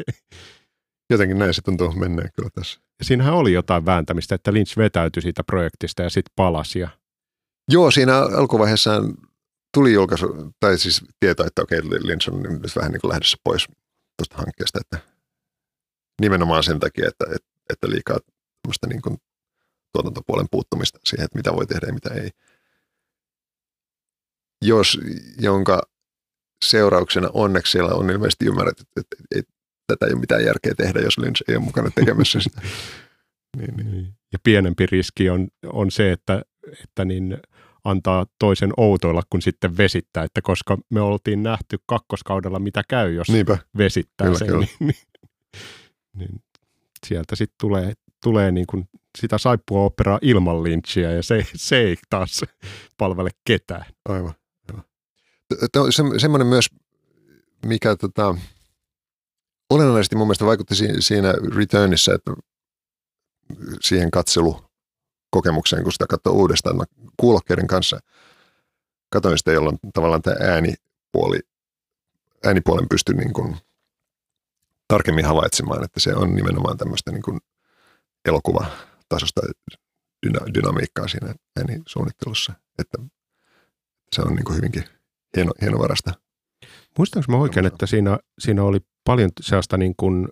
Jotenkin 1.09 1.39
näin 1.39 1.53
se 1.53 1.61
tuntuu 1.61 1.91
menneen 1.91 2.29
kyllä 2.35 2.49
tässä. 2.55 2.79
Ja 2.99 3.05
siinähän 3.05 3.33
oli 3.33 3.53
jotain 3.53 3.85
vääntämistä, 3.85 4.35
että 4.35 4.53
Lynch 4.53 4.77
vetäytyi 4.77 5.21
siitä 5.21 5.43
projektista 5.43 6.03
ja 6.03 6.09
sitten 6.09 6.33
palasi. 6.35 6.79
Ja 6.79 6.89
Joo, 7.71 7.91
siinä 7.91 8.17
alkuvaiheessa 8.17 8.91
tuli 9.73 9.93
julkaisu, 9.93 10.53
tai 10.59 10.77
siis 10.77 11.01
tieto, 11.19 11.45
että 11.45 11.61
okei, 11.61 11.79
Lynch 11.83 12.29
on 12.29 12.43
nyt 12.43 12.75
vähän 12.75 12.91
niin 12.91 13.01
kuin 13.01 13.09
lähdössä 13.09 13.37
pois 13.43 13.67
tuosta 14.17 14.37
hankkeesta, 14.37 14.79
että 14.81 14.99
nimenomaan 16.21 16.63
sen 16.63 16.79
takia, 16.79 17.07
että, 17.07 17.25
että, 17.25 17.49
että 17.69 17.89
liikaa 17.89 18.19
tämmöistä 18.61 18.87
niin 18.87 19.01
kuin 19.01 19.17
tuotantopuolen 19.93 20.47
puuttumista 20.51 20.99
siihen, 21.05 21.25
että 21.25 21.37
mitä 21.37 21.53
voi 21.53 21.67
tehdä 21.67 21.87
ja 21.87 21.93
mitä 21.93 22.09
ei. 22.13 22.29
Jos, 24.61 24.99
jonka 25.39 25.81
seurauksena 26.69 27.29
onneksi 27.33 27.71
siellä 27.71 27.91
on 27.91 28.09
ilmeisesti 28.09 28.45
ymmärretty, 28.45 28.83
että, 28.97 29.01
että, 29.21 29.39
että 29.39 29.53
tätä 29.87 30.05
ei 30.05 30.13
ole 30.13 30.19
mitään 30.19 30.45
järkeä 30.45 30.73
tehdä, 30.77 30.99
jos 30.99 31.17
Lynch 31.17 31.43
ei 31.47 31.55
ole 31.55 31.65
mukana 31.65 31.91
tekemässä 31.95 32.39
sitä. 32.39 32.61
niin, 33.57 33.91
niin. 33.91 34.13
Ja 34.33 34.39
pienempi 34.43 34.85
riski 34.85 35.29
on, 35.29 35.47
on 35.65 35.91
se, 35.91 36.11
että, 36.11 36.41
että 36.83 37.05
niin 37.05 37.37
antaa 37.83 38.25
toisen 38.39 38.73
outoilla 38.77 39.23
kuin 39.29 39.41
sitten 39.41 39.77
vesittää, 39.77 40.23
että 40.23 40.41
koska 40.41 40.77
me 40.89 41.01
oltiin 41.01 41.43
nähty 41.43 41.77
kakkoskaudella, 41.85 42.59
mitä 42.59 42.81
käy, 42.89 43.13
jos 43.13 43.29
Niinpä. 43.29 43.57
vesittää 43.77 44.25
kyllä, 44.27 44.39
sen, 44.39 44.47
kyllä. 44.47 44.65
Niin, 44.79 44.87
niin, 44.87 44.95
niin 46.17 46.41
sieltä 47.07 47.35
sitten 47.35 47.55
tulee, 47.61 47.93
tulee 48.23 48.51
niin 48.51 48.67
kuin 48.67 48.89
sitä 49.17 49.37
saippua 49.37 49.83
operaa 49.83 50.19
ilman 50.21 50.63
lynchiä 50.63 51.11
ja 51.11 51.23
se, 51.23 51.45
se 51.55 51.77
ei 51.77 51.97
taas 52.09 52.41
palvele 52.97 53.29
ketään. 53.45 53.85
Aivan. 54.09 54.33
Se, 55.89 56.03
semmoinen 56.19 56.47
myös, 56.47 56.69
mikä 57.65 57.95
tota, 57.95 58.35
olennaisesti 59.69 60.15
mun 60.15 60.27
mielestä 60.27 60.45
vaikutti 60.45 60.75
siinä 60.99 61.33
Returnissa, 61.55 62.13
että 62.13 62.31
siihen 63.81 64.11
katselu 64.11 64.63
kokemukseen, 65.29 65.83
kun 65.83 65.91
sitä 65.91 66.05
katsoo 66.09 66.33
uudestaan. 66.33 66.77
Mä 66.77 66.83
kuulokkeiden 67.17 67.67
kanssa 67.67 67.99
katsoin 69.09 69.37
sitä, 69.37 69.51
jolloin 69.51 69.77
tavallaan 69.93 70.21
tämä 70.21 70.35
äänipuoli, 70.39 71.39
äänipuolen 72.45 72.89
pystyi 72.89 73.15
niin 73.15 73.33
kuin 73.33 73.57
tarkemmin 74.87 75.25
havaitsemaan, 75.25 75.83
että 75.83 75.99
se 75.99 76.15
on 76.15 76.35
nimenomaan 76.35 76.77
tämmöistä 76.77 77.11
niin 77.11 77.21
kuin 77.21 77.39
elokuvatasosta 78.25 79.41
dyna- 80.25 80.53
dynamiikkaa 80.53 81.07
siinä 81.07 81.35
äänisuunnittelussa, 81.57 82.53
että 82.79 82.97
se 84.11 84.21
on 84.21 84.35
niin 84.35 84.45
kuin 84.45 84.55
hyvinkin 84.55 84.83
hieno, 85.37 85.51
hienovarasta. 85.61 86.11
Muistanko 86.97 87.31
mä 87.31 87.37
oikein, 87.37 87.65
että 87.65 87.85
siinä, 87.85 88.19
siinä 88.39 88.63
oli 88.63 88.79
paljon 89.05 89.29
sellaista 89.41 89.77
niin 89.77 89.93
kuin 89.97 90.27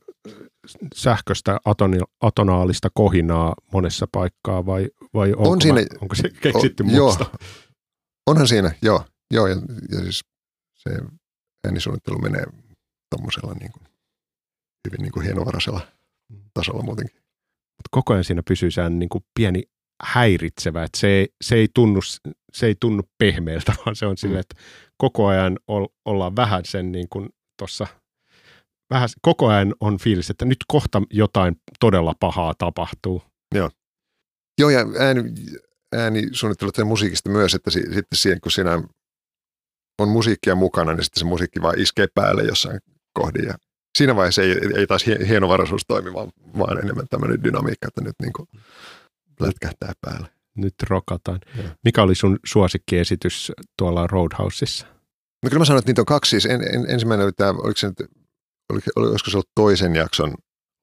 sähköstä 0.96 1.60
atoni, 1.66 1.98
atonaalista 2.22 2.90
kohinaa 2.94 3.56
monessa 3.74 4.08
paikkaa 4.12 4.66
vai, 4.66 4.90
vai 5.14 5.32
onko, 5.32 5.50
on 5.50 5.62
siinä, 5.62 5.82
mä, 5.82 5.88
onko 6.02 6.16
se 6.16 6.30
keksitty 6.42 6.84
on, 6.84 6.96
Joo, 6.96 7.18
onhan 8.28 8.48
siinä, 8.48 8.72
joo. 8.82 9.06
joo 9.34 9.48
ja, 9.48 9.56
ja 9.92 10.00
siis 10.02 10.22
se 10.76 10.90
äänisuunnittelu 11.68 12.18
menee 12.18 12.46
tuommoisella 13.10 13.54
niin 13.54 13.72
kuin, 13.72 13.84
hyvin 14.88 15.02
niin 15.02 15.12
kuin 15.12 15.26
hienovaraisella 15.26 15.82
tasolla 16.54 16.84
muutenkin. 16.84 17.16
Mutta 17.78 17.90
koko 17.92 18.14
ajan 18.14 18.24
siinä 18.24 18.44
pysyy 18.48 18.72
sehän 18.72 19.00
niin 19.00 19.10
kuin 19.10 19.24
pieni 19.36 19.64
häiritsevä, 20.04 20.84
että 20.84 21.00
se 21.00 21.08
ei, 21.08 21.28
se 21.42 21.56
ei, 21.56 21.68
tunnu, 21.74 22.00
se 22.54 22.66
ei 22.66 22.76
tunnu 22.80 23.04
pehmeältä, 23.18 23.74
vaan 23.86 23.96
se 23.96 24.06
on 24.06 24.14
mm. 24.14 24.18
silleen, 24.18 24.40
että 24.40 24.56
koko 24.98 25.28
ajan 25.28 25.60
ollaan 26.06 26.36
vähän 26.36 26.66
sen 26.66 26.92
niin 26.92 27.08
kuin 27.10 27.30
tuossa– 27.58 27.88
vähän 28.92 29.10
koko 29.22 29.48
ajan 29.48 29.76
on 29.80 29.98
fiilis, 29.98 30.30
että 30.30 30.46
nyt 30.46 30.58
kohta 30.68 31.02
jotain 31.10 31.56
todella 31.80 32.14
pahaa 32.20 32.54
tapahtuu. 32.58 33.24
Joo. 33.56 33.70
Joo, 34.60 34.70
ja 34.70 34.86
ääni, 35.00 35.24
ääni 35.96 36.30
suunnittelut 36.32 36.78
ja 36.78 36.86
musiikista 36.86 37.30
myös, 37.30 37.56
että 37.56 37.72
si, 37.72 37.80
sitten 37.80 38.18
siihen, 38.18 38.42
kun 38.42 38.52
siinä 38.52 38.84
on 40.00 40.10
musiikkia 40.10 40.56
mukana, 40.56 40.94
niin 40.94 41.04
sitten 41.04 41.20
se 41.20 41.26
musiikki 41.26 41.62
vaan 41.62 41.80
iskee 41.80 42.08
päälle 42.16 42.44
jossain 42.44 42.80
kohdin. 43.14 43.46
Ja 43.46 43.54
siinä 43.98 44.16
vaiheessa 44.16 44.42
ei, 44.42 44.56
ei 44.76 44.88
taas 44.88 45.06
hienovaraisuus 45.28 45.82
toimi, 45.88 46.14
vaan, 46.14 46.32
vaan 46.58 46.80
enemmän 46.84 47.08
tämmöinen 47.10 47.44
dynamiikka, 47.44 47.88
että 47.88 48.02
nyt 48.02 48.16
niin 48.22 48.34
kuin 48.34 48.48
lätkähtää 49.40 49.94
päälle. 50.02 50.30
Nyt 50.58 50.74
rokataan. 50.90 51.40
Ja. 51.58 51.64
Mikä 51.84 52.04
oli 52.04 52.16
sun 52.16 52.40
suosikkiesitys 52.46 53.52
tuolla 53.78 54.08
Roadhouseissa? 54.08 54.88
No 55.44 55.50
kyllä 55.50 55.60
mä 55.60 55.66
sanoin, 55.66 55.80
että 55.80 55.90
niitä 55.90 56.02
on 56.02 56.06
kaksi. 56.06 56.30
Siis 56.30 56.46
en, 56.46 56.62
en, 56.62 56.86
ensimmäinen 56.90 57.26
oli 57.26 57.34
tämä, 57.34 57.50
oliko 57.50 57.78
se 57.78 57.88
nyt 57.88 58.12
oliko, 58.72 58.92
olisiko 58.96 59.32
se 59.32 59.38
ollut 59.38 59.50
toisen 59.56 59.96
jakson 59.96 60.34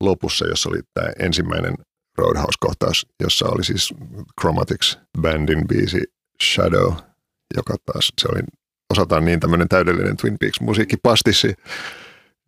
lopussa, 0.00 0.46
jossa 0.46 0.68
oli 0.68 0.80
tämä 0.94 1.08
ensimmäinen 1.18 1.74
Roadhouse-kohtaus, 2.18 3.06
jossa 3.20 3.46
oli 3.48 3.64
siis 3.64 3.94
Chromatics 4.40 4.98
bandin 5.20 5.68
biisi 5.68 6.00
Shadow, 6.42 6.94
joka 7.56 7.74
taas 7.86 8.12
se 8.20 8.28
oli 8.32 8.40
osataan 8.90 9.24
niin 9.24 9.40
tämmöinen 9.40 9.68
täydellinen 9.68 10.16
Twin 10.16 10.38
Peaks 10.38 10.60
musiikkipastissi, 10.60 11.54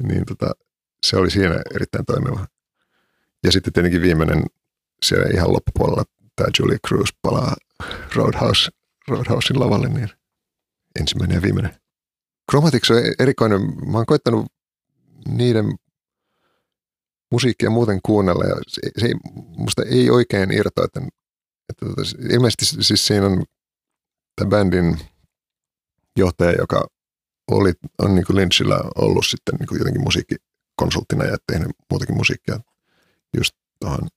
niin 0.02 0.24
tota, 0.26 0.52
se 1.06 1.16
oli 1.16 1.30
siinä 1.30 1.62
erittäin 1.74 2.04
toimiva. 2.04 2.46
Ja 3.44 3.52
sitten 3.52 3.72
tietenkin 3.72 4.02
viimeinen 4.02 4.44
siellä 5.02 5.26
ihan 5.34 5.52
loppupuolella 5.52 6.04
tämä 6.40 6.50
Julie 6.58 6.78
Cruz 6.88 7.10
palaa 7.22 7.56
Roadhouse, 8.14 8.70
Roadhousein 9.08 9.60
lavalle, 9.60 9.88
niin 9.88 10.10
ensimmäinen 11.00 11.34
ja 11.34 11.42
viimeinen. 11.42 11.80
Chromatics 12.50 12.90
on 12.90 12.96
erikoinen. 13.18 13.60
Mä 13.60 13.98
oon 13.98 14.06
koittanut 14.06 14.46
niiden 15.28 15.74
musiikkia 17.32 17.70
muuten 17.70 18.00
kuunnella 18.04 18.44
ja 18.44 18.56
se, 18.68 18.80
se 18.98 19.06
ei, 19.06 19.14
musta 19.56 19.82
ei 19.82 20.10
oikein 20.10 20.52
irtoa, 20.52 20.84
että, 20.84 21.00
että 21.68 21.86
tota, 21.86 22.02
ilmeisesti 22.30 22.84
siis 22.84 23.06
siinä 23.06 23.26
on 23.26 23.44
tämän 24.36 24.50
bändin 24.50 24.98
johtaja, 26.16 26.52
joka 26.52 26.86
oli, 27.50 27.72
on 27.98 28.14
niin 28.14 28.26
kuin 28.26 28.36
Lynchillä 28.36 28.80
ollut 28.96 29.26
sitten 29.26 29.54
niin 29.54 29.66
kuin 29.66 29.78
jotenkin 29.78 30.02
musiikkikonsulttina 30.02 31.24
ja 31.24 31.36
tehnyt 31.52 31.70
muutakin 31.90 32.16
musiikkia 32.16 32.60
just 33.36 33.54
tuohon 33.80 34.08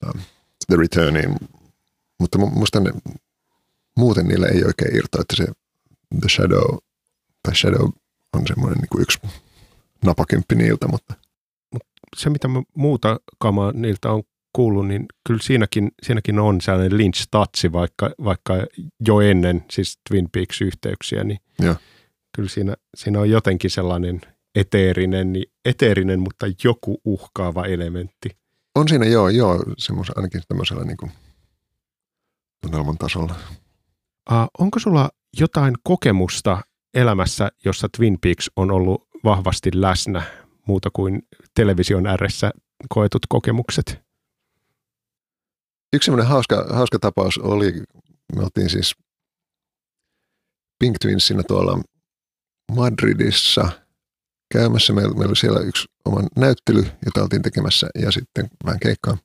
tota, 0.00 0.18
The 0.66 0.76
Returniin. 0.76 1.36
Mutta 2.20 2.38
musta 2.38 2.80
ne, 2.80 2.92
muuten 3.96 4.26
niillä 4.26 4.46
ei 4.46 4.64
oikein 4.64 4.96
irtoa, 4.96 5.20
että 5.20 5.36
se 5.36 5.44
The 6.20 6.28
Shadow, 6.28 6.78
tai 7.42 7.56
Shadow 7.56 7.88
on 8.32 8.46
semmoinen 8.46 8.78
niin 8.78 8.88
kuin 8.92 9.02
yksi 9.02 9.18
napakymppi 10.04 10.54
niiltä, 10.54 10.88
mutta 10.88 11.14
se, 12.16 12.30
mitä 12.30 12.48
muuta 12.74 13.20
kamaa 13.38 13.72
niiltä 13.72 14.10
on 14.10 14.22
kuullut, 14.52 14.88
niin 14.88 15.06
kyllä 15.26 15.40
siinäkin, 15.42 15.90
siinäkin 16.02 16.38
on 16.38 16.60
sellainen 16.60 16.98
Lynch-tatsi, 16.98 17.72
vaikka, 17.72 18.10
vaikka 18.24 18.54
jo 19.06 19.20
ennen 19.20 19.64
siis 19.70 19.98
Twin 20.08 20.28
Peaks-yhteyksiä, 20.32 21.24
niin 21.24 21.38
ja. 21.62 21.76
kyllä 22.36 22.48
siinä, 22.48 22.74
siinä 22.96 23.20
on 23.20 23.30
jotenkin 23.30 23.70
sellainen 23.70 24.20
eteerinen, 24.54 25.32
niin 25.32 25.44
eteerinen, 25.64 26.20
mutta 26.20 26.46
joku 26.64 27.00
uhkaava 27.04 27.66
elementti. 27.66 28.36
On 28.74 28.88
siinä, 28.88 29.06
joo, 29.06 29.28
joo, 29.28 29.64
semmoisen, 29.78 30.18
ainakin 30.18 30.42
tämmöisellä 30.48 30.84
niin 30.84 30.96
kuin 30.96 31.12
tunnelman 32.62 32.98
tasolla. 32.98 33.34
Uh, 34.30 34.36
onko 34.58 34.78
sulla 34.78 35.10
jotain 35.40 35.74
kokemusta 35.82 36.60
elämässä, 36.94 37.48
jossa 37.64 37.88
Twin 37.96 38.18
Peaks 38.20 38.50
on 38.56 38.70
ollut 38.70 39.08
vahvasti 39.24 39.70
läsnä 39.74 40.22
muuta 40.66 40.90
kuin 40.92 41.22
television 41.54 42.06
ääressä 42.06 42.50
koetut 42.88 43.22
kokemukset? 43.28 44.02
Yksi 45.92 46.04
semmoinen 46.04 46.28
hauska, 46.28 46.66
hauska 46.70 46.98
tapaus 46.98 47.38
oli, 47.38 47.72
me 48.36 48.42
oltiin 48.42 48.70
siis 48.70 48.94
Pink 50.78 50.96
Twinsinä 51.00 51.42
tuolla 51.42 51.78
Madridissa 52.72 53.83
käymässä. 54.54 54.92
Meillä, 54.92 55.14
meillä 55.14 55.30
oli 55.30 55.36
siellä 55.36 55.60
yksi 55.60 55.88
oma 56.04 56.20
näyttely, 56.36 56.86
jota 57.04 57.22
oltiin 57.22 57.42
tekemässä 57.42 57.86
ja 57.94 58.10
sitten 58.10 58.48
vähän 58.64 58.80
keikkaa. 58.80 59.16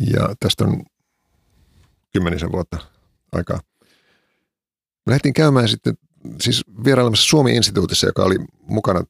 Ja 0.00 0.34
tästä 0.40 0.64
on 0.64 0.82
kymmenisen 2.12 2.52
vuotta 2.52 2.78
aikaa. 3.32 3.60
Me 5.06 5.10
lähdettiin 5.10 5.34
käymään 5.34 5.68
sitten 5.68 5.94
siis 6.40 6.62
vierailemassa 6.84 7.28
Suomi-instituutissa, 7.28 8.06
joka 8.06 8.22
oli 8.24 8.36
mukana 8.62 9.04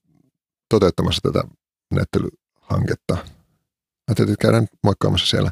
toteuttamassa 0.68 1.20
tätä 1.22 1.44
näyttelyhanketta. 1.94 3.16
Ajattelin, 4.08 4.32
että 4.32 4.42
käydään 4.42 4.66
moikkaamassa 4.84 5.26
siellä. 5.26 5.50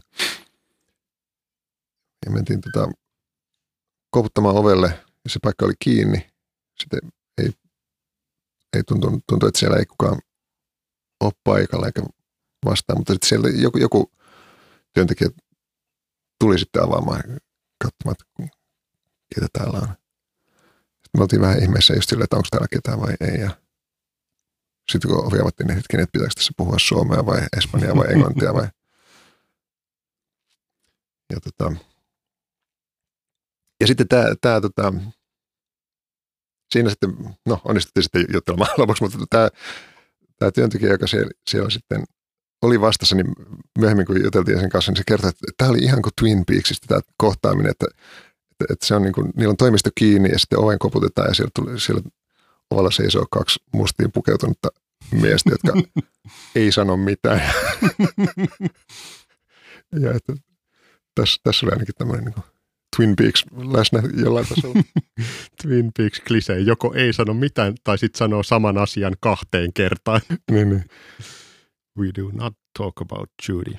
Ja 2.26 2.32
mentiin 2.32 2.60
tota, 2.60 2.92
koputtamaan 4.10 4.56
ovelle 4.56 4.86
ja 5.24 5.30
se 5.30 5.38
paikka 5.42 5.64
oli 5.64 5.74
kiinni. 5.84 6.30
Sitten 6.80 7.00
ei, 8.76 8.82
tuntunut, 8.82 9.24
tuntui, 9.28 9.48
että 9.48 9.58
siellä 9.58 9.76
ei 9.76 9.86
kukaan 9.86 10.18
ole 11.20 11.32
paikalla 11.44 11.86
eikä 11.86 12.02
vastaa, 12.64 12.96
mutta 12.96 13.12
sitten 13.12 13.28
siellä 13.28 13.48
joku, 13.48 13.78
joku 13.78 14.12
työntekijä 14.94 15.30
tuli 16.40 16.58
sitten 16.58 16.82
avaamaan 16.82 17.22
katsomaan, 17.84 18.16
että 18.20 18.52
ketä 19.34 19.46
täällä 19.52 19.78
on. 19.78 19.88
Sitten 20.92 21.18
me 21.18 21.22
oltiin 21.22 21.42
vähän 21.42 21.62
ihmeessä 21.62 21.94
just 21.94 22.08
silleen, 22.08 22.24
että 22.24 22.36
onko 22.36 22.48
täällä 22.50 22.68
ketään 22.70 23.00
vai 23.00 23.14
ei. 23.20 23.40
Ja 23.40 23.50
sitten 24.92 25.10
kun 25.10 25.26
ovi 25.26 25.40
avattiin, 25.40 25.66
niin 25.66 25.76
hetken, 25.76 26.00
että 26.00 26.12
pitääkö 26.12 26.34
tässä 26.34 26.52
puhua 26.56 26.76
suomea 26.78 27.26
vai 27.26 27.40
espanjaa 27.58 27.96
vai 27.96 28.12
englantia 28.12 28.54
vai. 28.54 28.68
Ja, 31.32 31.40
tota, 31.40 31.72
ja 33.80 33.86
sitten 33.86 34.08
tämä, 34.08 34.24
tämä 34.40 34.60
tota, 34.60 34.92
siinä 36.72 36.90
sitten, 36.90 37.10
no 37.46 37.60
onnistuttiin 37.64 38.02
sitten 38.04 38.24
juttelemaan 38.32 38.70
lopuksi, 38.78 39.02
mutta 39.02 39.18
tämä, 39.30 39.48
tämä 40.38 40.50
työntekijä, 40.50 40.92
joka 40.92 41.06
siellä, 41.06 41.30
siellä 41.50 41.70
sitten 41.70 42.04
oli 42.62 42.80
vastassa, 42.80 43.16
niin 43.16 43.32
myöhemmin 43.78 44.06
kun 44.06 44.24
juteltiin 44.24 44.60
sen 44.60 44.70
kanssa, 44.70 44.92
niin 44.92 44.96
se 44.96 45.02
kertoi, 45.06 45.28
että 45.28 45.46
tämä 45.56 45.70
oli 45.70 45.78
ihan 45.78 46.02
kuin 46.02 46.12
Twin 46.20 46.44
Peaksista 46.46 46.86
tämä 46.86 47.00
kohtaaminen, 47.16 47.70
että, 47.70 47.86
että, 48.50 48.72
että 48.72 48.86
se 48.86 48.94
on 48.94 49.02
niin 49.02 49.12
kuin, 49.12 49.30
niillä 49.36 49.50
on 49.50 49.56
toimisto 49.56 49.90
kiinni 49.94 50.30
ja 50.30 50.38
sitten 50.38 50.58
oven 50.58 50.78
koputetaan 50.78 51.28
ja 51.28 51.34
siellä, 51.34 51.50
tuli, 51.54 51.80
siellä 51.80 52.02
ovalla 52.70 52.90
seisoo 52.90 53.26
kaksi 53.30 53.60
mustiin 53.72 54.12
pukeutunutta 54.12 54.68
miestä, 55.12 55.50
jotka 55.50 55.72
ei 56.54 56.72
sano 56.72 56.96
mitään. 56.96 57.42
ja 60.02 60.10
että 60.10 60.32
tässä, 61.14 61.40
tässä 61.42 61.66
oli 61.66 61.72
ainakin 61.72 61.94
tämmöinen 61.98 62.24
niin 62.24 62.44
Twin 62.96 63.16
Peaks 63.16 63.44
läsnä 63.72 64.02
jollain 64.24 64.46
tasolla. 64.48 64.82
Twin 65.62 65.90
Peaks 65.96 66.20
klisee, 66.20 66.60
joko 66.60 66.94
ei 66.94 67.12
sano 67.12 67.34
mitään 67.34 67.74
tai 67.84 67.98
sitten 67.98 68.18
sanoo 68.18 68.42
saman 68.42 68.78
asian 68.78 69.16
kahteen 69.20 69.72
kertaan. 69.72 70.20
niin, 70.50 70.68
niin. 70.68 70.84
We 71.98 72.10
do 72.18 72.30
not 72.32 72.54
talk 72.78 73.00
about 73.00 73.30
Judy. 73.48 73.74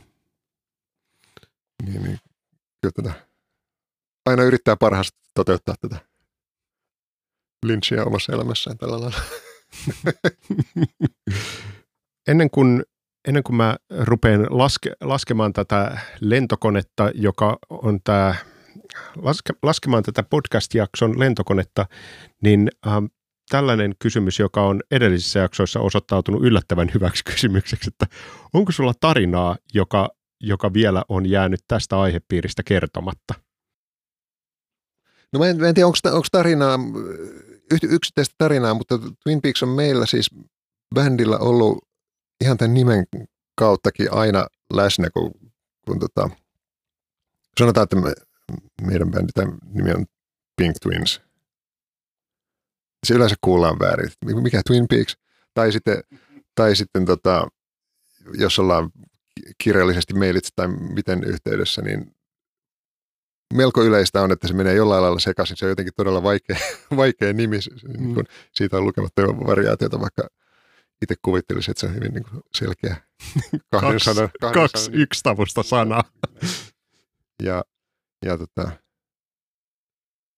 Niin, 1.85 2.03
niin. 2.03 2.19
Kyllä 2.81 2.91
tätä, 2.95 3.27
aina 4.25 4.43
yrittää 4.43 4.75
parhaasti 4.75 5.19
toteuttaa 5.33 5.75
tätä 5.81 6.11
Lynchia 7.65 8.05
omassa 8.05 8.33
elämässään 8.33 8.77
tällä 8.77 9.01
lailla. 9.01 9.21
ennen, 12.27 12.49
kuin, 12.49 12.83
ennen 13.27 13.43
kuin 13.43 13.55
mä 13.55 13.77
rupean 13.99 14.47
laske, 14.49 14.91
laskemaan 15.01 15.53
tätä 15.53 15.99
lentokonetta, 16.19 17.11
joka 17.15 17.57
on 17.69 17.99
tämä, 18.03 18.35
laske, 19.15 19.53
laskemaan 19.63 20.03
tätä 20.03 20.23
podcast-jakson 20.23 21.19
lentokonetta, 21.19 21.85
niin 22.41 22.71
ähm, 22.87 23.05
tällainen 23.49 23.95
kysymys, 23.99 24.39
joka 24.39 24.63
on 24.63 24.81
edellisissä 24.91 25.39
jaksoissa 25.39 25.79
osoittautunut 25.79 26.43
yllättävän 26.43 26.91
hyväksi 26.93 27.23
kysymykseksi, 27.31 27.89
että 27.89 28.15
onko 28.53 28.71
sulla 28.71 28.93
tarinaa, 28.99 29.57
joka, 29.73 30.09
joka 30.39 30.73
vielä 30.73 31.03
on 31.09 31.25
jäänyt 31.25 31.59
tästä 31.67 31.99
aihepiiristä 31.99 32.63
kertomatta? 32.63 33.33
No 35.33 35.39
mä 35.39 35.47
en, 35.47 35.57
mä 35.57 35.67
en 35.67 35.75
tiedä, 35.75 35.87
onko 35.87 36.27
tarinaa 36.31 36.79
yksittäistä 37.83 38.35
tarinaa, 38.37 38.73
mutta 38.73 38.99
Twin 39.23 39.41
Peaks 39.41 39.63
on 39.63 39.69
meillä 39.69 40.05
siis 40.05 40.29
bändillä 40.95 41.37
ollut 41.37 41.77
ihan 42.43 42.57
tämän 42.57 42.73
nimen 42.73 43.05
kauttakin 43.55 44.13
aina 44.13 44.47
läsnä, 44.73 45.09
kun, 45.09 45.31
kun 45.87 45.99
tota, 45.99 46.29
sanotaan, 47.59 47.83
että 47.83 47.95
me, 47.95 48.13
meidän 48.81 49.11
bändi, 49.11 49.31
tämä 49.33 49.53
nimi 49.73 49.91
on 49.91 50.05
Pink 50.57 50.75
Twins. 50.81 51.21
Se 53.07 53.13
yleensä 53.13 53.35
kuullaan 53.41 53.79
väärin. 53.79 54.11
Mikä 54.41 54.61
Twin 54.67 54.85
Peaks? 54.89 55.17
Tai 55.53 55.71
sitten, 55.71 56.03
tai 56.55 56.75
sitten 56.75 57.05
tota, 57.05 57.47
jos 58.33 58.59
ollaan 58.59 58.91
kirjallisesti 59.63 60.13
mailitse 60.13 60.49
tai 60.55 60.67
miten 60.67 61.23
yhteydessä, 61.23 61.81
niin 61.81 62.15
melko 63.53 63.83
yleistä 63.83 64.21
on, 64.21 64.31
että 64.31 64.47
se 64.47 64.53
menee 64.53 64.73
jollain 64.73 65.03
lailla 65.03 65.19
sekaisin. 65.19 65.57
Se 65.57 65.65
on 65.65 65.69
jotenkin 65.69 65.93
todella 65.97 66.23
vaikea, 66.23 66.57
vaikea 66.97 67.33
nimi. 67.33 67.57
Mm. 67.57 68.03
Niin 68.03 68.15
kun 68.15 68.23
siitä 68.51 68.77
on 68.77 68.85
lukematta 68.85 69.21
variaatiota, 69.21 70.01
vaikka 70.01 70.27
itse 71.01 71.15
kuvittelisin, 71.21 71.71
että 71.71 71.81
se 71.81 71.87
on 71.87 71.95
hyvin 71.95 72.13
niin 72.13 72.23
kuin 72.23 72.43
selkeä 72.53 72.95
kahden 73.71 73.91
kaksi, 73.91 74.13
sanan, 74.13 74.29
kahden 74.41 74.61
kaksi 74.61 74.85
sanan. 74.85 74.99
yksitavusta 74.99 75.63
sanaa. 75.63 76.03
Ja, 77.43 77.63
ja 78.25 78.37
tota, 78.37 78.71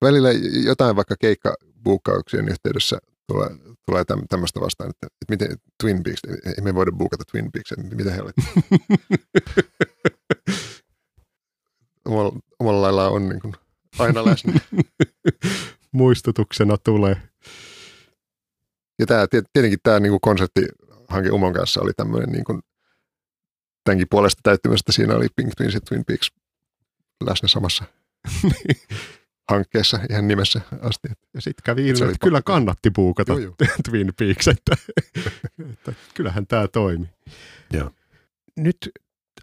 välillä 0.02 0.30
jotain 0.66 0.96
vaikka 0.96 1.16
keikkabuukkauksien 1.20 2.50
yhteydessä 2.50 2.98
tulee, 3.28 3.50
tulee 3.86 4.04
tämmöistä 4.30 4.60
vastaan, 4.60 4.90
että, 4.90 5.08
että 5.08 5.26
miten 5.30 5.58
Twin 5.84 6.04
Peaks, 6.04 6.22
ei 6.46 6.64
me 6.64 6.76
voida 6.76 6.92
buukata 6.92 7.24
Twin 7.32 7.52
Peaks, 7.52 7.74
mitä 7.96 8.12
helvettiä. 8.12 8.54
omalla, 12.06 12.40
omalla 12.60 12.82
lailla 12.82 13.10
on 13.10 13.30
niin 13.30 13.42
kuin 13.42 13.54
aina 14.00 14.26
läsnä. 14.26 14.54
Muistutuksena 15.92 16.78
tulee. 16.78 17.22
Ja 19.00 19.06
tämä, 19.06 19.28
tietenkin 19.54 19.80
tämä 19.84 20.00
niin 20.00 20.12
kuin 20.12 20.22
konsepti 20.22 20.62
hanke 21.08 21.30
Umon 21.30 21.54
kanssa 21.54 21.82
oli 21.82 21.92
tämmöinen 21.94 22.30
niin 22.30 22.44
kuin, 22.44 22.62
tämänkin 23.84 24.08
puolesta 24.10 24.40
täyttymästä. 24.44 24.92
Siinä 24.92 25.16
oli 25.16 25.28
Pink 25.36 25.50
Twins 25.58 25.74
ja 25.74 25.82
Twin 25.82 26.06
Peaks 26.06 26.32
läsnä 27.24 27.47
samassa 27.47 27.84
hankkeessa 29.51 29.99
ihan 30.09 30.28
nimessä 30.28 30.61
asti. 30.82 31.07
Ja 31.34 31.41
sitten 31.41 31.64
kävi 31.64 31.88
ilmi, 31.88 32.05
että 32.05 32.18
kyllä 32.22 32.41
kannatti 32.41 32.91
puukata 32.91 33.34
joo, 33.34 33.39
joo. 33.39 33.55
Twin 33.89 34.14
Peaks, 34.20 34.47
että, 34.47 34.76
että 35.70 35.93
kyllähän 36.14 36.47
tämä 36.47 36.68
toimi. 36.68 37.09
Joo. 37.74 37.91
Nyt 38.57 38.78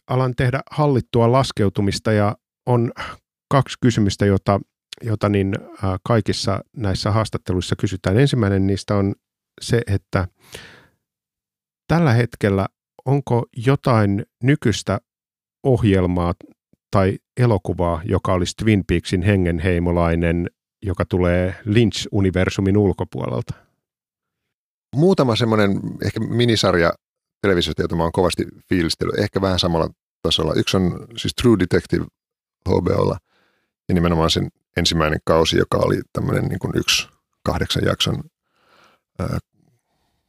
alan 0.07 0.37
tehdä 0.37 0.61
hallittua 0.71 1.33
laskeutumista 1.33 2.13
ja 2.13 2.37
on 2.67 2.93
kaksi 3.49 3.77
kysymystä, 3.81 4.27
jota, 4.27 4.61
jota 5.03 5.29
niin 5.29 5.55
kaikissa 6.05 6.65
näissä 6.77 7.11
haastatteluissa 7.11 7.77
kysytään. 7.77 8.19
Ensimmäinen 8.19 8.67
niistä 8.67 8.97
on 8.97 9.15
se, 9.61 9.83
että 9.87 10.29
tällä 11.89 12.13
hetkellä 12.13 12.67
onko 13.05 13.47
jotain 13.57 14.27
nykyistä 14.43 15.01
ohjelmaa 15.63 16.35
tai 16.91 17.19
elokuvaa, 17.37 18.03
joka 18.05 18.33
olisi 18.33 18.57
Twin 18.57 18.85
Peaksin 18.87 19.23
hengenheimolainen, 19.23 20.51
joka 20.83 21.05
tulee 21.05 21.55
Lynch-universumin 21.65 22.77
ulkopuolelta? 22.77 23.55
Muutama 24.97 25.37
semmoinen 25.37 25.81
ehkä 26.05 26.21
minisarja 26.21 26.93
televisiota, 27.43 27.83
jota 27.83 27.97
mä 27.97 28.03
oon 28.03 28.13
kovasti 28.13 28.47
fiilistellyt, 28.69 29.19
ehkä 29.19 29.41
vähän 29.41 29.59
samalla 29.59 29.89
tasolla. 30.23 30.55
Yksi 30.55 30.77
on 30.77 31.07
siis 31.17 31.35
True 31.43 31.59
Detective 31.59 32.05
HBOlla 32.69 33.19
ja 33.89 33.95
nimenomaan 33.95 34.31
sen 34.31 34.49
ensimmäinen 34.77 35.21
kausi, 35.25 35.57
joka 35.57 35.79
oli 35.79 36.01
tämmöinen 36.13 36.45
niin 36.45 36.59
kuin 36.59 36.73
yksi 36.77 37.09
kahdeksan 37.43 37.85
jakson 37.85 38.23
ää, 39.19 39.39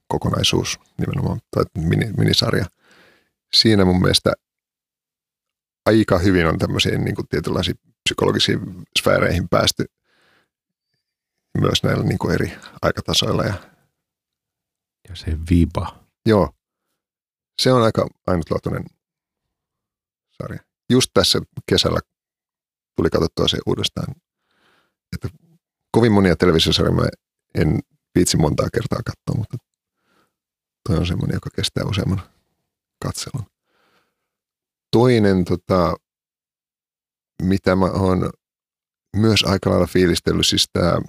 kokonaisuus 0.08 0.80
nimenomaan, 0.98 1.40
tai 1.52 1.64
mini, 1.78 2.12
minisarja. 2.18 2.66
Siinä 3.54 3.86
mun 3.86 4.02
mielestä 4.02 4.34
aika 5.86 6.18
hyvin 6.18 6.48
on 6.48 6.58
tämmöisiin 6.58 7.04
niin 7.04 7.16
kuin 7.16 7.28
tietynlaisiin 7.28 7.80
psykologisiin 8.04 8.60
sfääreihin 9.00 9.50
päästy 9.50 9.86
myös 11.58 11.84
näillä 11.84 12.04
niin 12.04 12.20
kuin 12.20 12.34
eri 12.34 12.54
aikatasoilla. 12.82 13.44
Ja, 13.44 13.54
ja 15.10 15.16
se 15.16 15.38
viba. 15.50 16.06
Joo, 16.26 16.50
se 17.62 17.72
on 17.72 17.84
aika 17.84 18.08
ainutlaatuinen 18.28 18.86
sarja. 20.32 20.60
Just 20.90 21.12
tässä 21.14 21.40
kesällä 21.66 22.00
tuli 22.96 23.10
katsottua 23.10 23.48
se 23.48 23.58
uudestaan. 23.66 24.16
Että 25.14 25.30
kovin 25.92 26.12
monia 26.12 26.36
televisiosarjoja 26.36 26.96
mä 26.96 27.08
en 27.56 27.80
viitsi 28.16 28.38
montaa 28.38 28.68
kertaa 28.74 29.00
katsoa, 29.06 29.38
mutta 29.38 29.58
toi 30.90 30.98
on 30.98 31.06
semmoinen, 31.06 31.36
joka 31.36 31.50
kestää 31.56 31.84
useamman 31.86 32.22
katselun. 33.04 33.46
Toinen, 34.92 35.46
tota, 35.46 35.96
mitä 37.42 37.76
mä 37.76 37.86
oon 37.86 38.30
myös 39.16 39.44
aika 39.44 39.70
lailla 39.70 39.88
fiilistellyt, 39.88 40.48
siis 40.48 40.70
tämä 40.74 41.02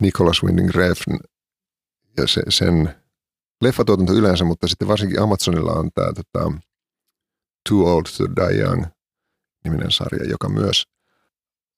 Nicholas 0.00 0.42
Winding 0.42 0.70
Refn 0.70 1.18
ja 2.16 2.26
se, 2.26 2.42
sen 2.48 2.94
leffatuotanto 3.62 4.12
yleensä, 4.12 4.44
mutta 4.44 4.68
sitten 4.68 4.88
varsinkin 4.88 5.20
Amazonilla 5.20 5.72
on 5.72 5.90
tämä 5.94 6.12
tota, 6.12 6.52
Too 7.68 7.94
Old 7.94 8.04
to 8.16 8.24
Die 8.36 8.60
Young 8.60 8.84
niminen 9.64 9.90
sarja, 9.90 10.30
joka 10.30 10.48
myös 10.48 10.84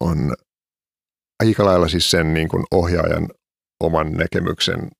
on 0.00 0.34
aika 1.40 1.64
lailla 1.64 1.88
siis 1.88 2.10
sen 2.10 2.34
niin 2.34 2.48
kuin 2.48 2.64
ohjaajan 2.70 3.28
oman 3.80 4.12
näkemyksen 4.12 4.90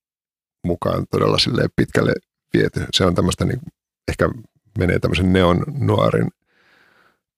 mukaan 0.64 1.06
todella 1.10 1.36
pitkälle 1.76 2.12
viety. 2.54 2.86
Se 2.94 3.06
on 3.06 3.14
tämmöistä, 3.14 3.44
niin, 3.44 3.60
ehkä 4.08 4.28
menee 4.78 4.98
tämmöisen 4.98 5.32
neon 5.32 5.64
nuorin 5.78 6.28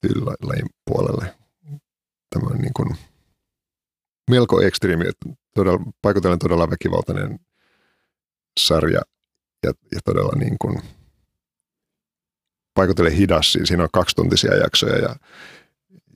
tyylilajin 0.00 0.66
puolelle. 0.84 1.34
Tämmöinen 2.30 2.62
niin 2.62 2.72
kuin 2.76 2.96
melko 4.30 4.60
ekstriimi, 4.60 5.04
todella, 5.54 5.80
paikotellen 6.02 6.38
todella 6.38 6.70
väkivaltainen 6.70 7.38
sarja 8.60 9.00
ja, 9.66 9.72
ja 9.92 10.00
todella 10.04 10.32
niin 10.38 10.56
kuin 10.60 10.80
paikotellen 12.74 13.12
hidas. 13.12 13.58
Siinä 13.64 13.82
on 13.82 13.88
kaksituntisia 13.92 14.56
jaksoja 14.56 14.96
ja, 14.98 15.16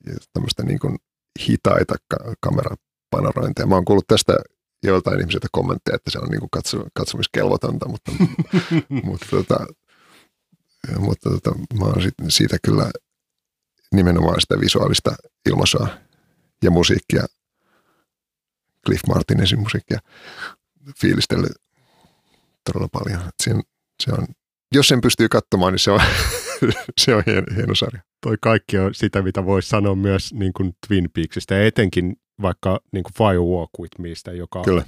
ja 0.06 0.14
tämmöistä 0.32 0.62
niin 0.62 0.78
kuin 0.78 0.96
hitaita 1.48 1.94
ka- 2.08 2.34
kamerapanerointeja. 2.40 3.66
Mä 3.66 3.74
oon 3.74 3.84
kuullut 3.84 4.06
tästä 4.06 4.32
joiltain 4.82 5.20
ihmisiltä 5.20 5.48
kommentteja, 5.52 5.94
että 5.94 6.10
se 6.10 6.18
on 6.18 6.28
niin 6.28 6.40
kuin 6.40 6.50
katso, 6.50 6.84
katsomiskelvotonta, 6.94 7.88
mutta, 7.88 8.12
mutta, 9.04 9.26
tota, 9.30 9.66
mutta 10.98 11.30
tota, 11.30 11.54
mä 11.78 11.84
oon 11.84 12.02
sit, 12.02 12.14
siitä 12.28 12.56
kyllä 12.64 12.90
nimenomaan 13.94 14.40
sitä 14.40 14.60
visuaalista 14.60 15.14
ilmaisua 15.48 15.88
ja 16.62 16.70
musiikkia, 16.70 17.26
Cliff 18.86 19.02
Martinesin 19.08 19.60
musiikkia 19.60 19.98
fiilistellyt 21.00 21.52
todella 22.64 22.88
paljon. 22.92 23.20
Siinä, 23.42 23.62
se 24.02 24.12
on, 24.12 24.26
jos 24.74 24.88
sen 24.88 25.00
pystyy 25.00 25.28
katsomaan, 25.28 25.72
niin 25.72 25.78
se 25.78 25.90
on, 25.90 26.00
se 27.00 27.14
on 27.14 27.22
hieno, 27.26 27.46
hieno 27.56 27.74
sarja. 27.74 28.02
Toi 28.20 28.36
kaikki 28.40 28.78
on 28.78 28.94
sitä, 28.94 29.22
mitä 29.22 29.44
voisi 29.44 29.68
sanoa 29.68 29.94
myös 29.94 30.34
niin 30.34 30.52
kuin 30.52 30.72
Twin 30.88 31.10
Peaksista 31.14 31.54
ja 31.54 31.66
etenkin 31.66 32.16
vaikka 32.42 32.80
niin 32.92 33.04
kuin 33.04 33.14
Fire 33.18 33.38
Walk 33.38 33.70
With 33.80 33.98
Meistä, 33.98 34.32
joka 34.32 34.62
Kyllä. 34.62 34.84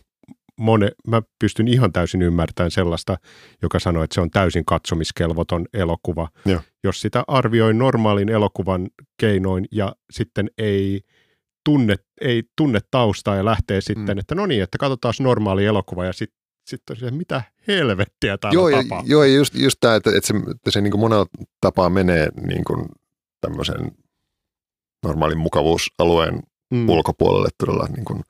Mone, 0.60 0.90
mä 1.08 1.22
pystyn 1.38 1.68
ihan 1.68 1.92
täysin 1.92 2.22
ymmärtämään 2.22 2.70
sellaista, 2.70 3.16
joka 3.62 3.78
sanoo, 3.78 4.02
että 4.02 4.14
se 4.14 4.20
on 4.20 4.30
täysin 4.30 4.64
katsomiskelvoton 4.64 5.66
elokuva. 5.72 6.28
Joo. 6.44 6.60
Jos 6.84 7.00
sitä 7.00 7.24
arvioi 7.28 7.74
normaalin 7.74 8.28
elokuvan 8.28 8.88
keinoin 9.20 9.64
ja 9.72 9.96
sitten 10.12 10.50
ei 10.58 11.00
tunne, 11.64 11.96
ei 12.20 12.42
tunne 12.56 12.80
taustaa 12.90 13.36
ja 13.36 13.44
lähtee 13.44 13.80
sitten, 13.80 14.16
mm. 14.16 14.18
että 14.18 14.34
no 14.34 14.46
niin, 14.46 14.62
että 14.62 14.78
katsotaan 14.78 15.14
normaali 15.20 15.64
elokuva 15.64 16.04
ja 16.04 16.12
sitten 16.12 16.44
sitten 16.66 16.96
se, 16.96 17.10
mitä 17.10 17.42
helvettiä 17.68 18.38
täällä 18.38 18.54
joo, 18.54 18.70
tapahtuu. 18.70 19.08
Ja, 19.08 19.12
joo, 19.12 19.24
ja 19.24 19.34
just, 19.34 19.54
just 19.54 19.76
tämä, 19.80 19.94
että, 19.94 20.10
että 20.16 20.26
se, 20.26 20.34
että 20.36 20.70
se 20.70 20.80
niin 20.80 20.98
monella 20.98 21.26
tapaa 21.60 21.88
menee 21.88 22.28
niin 22.46 22.64
kuin 22.64 22.88
tämmöisen 23.40 23.92
normaalin 25.04 25.38
mukavuusalueen 25.38 26.42
mm. 26.70 26.88
ulkopuolelle 26.88 27.48
todella 27.58 27.86
niin 27.96 28.04
kuin 28.04 28.22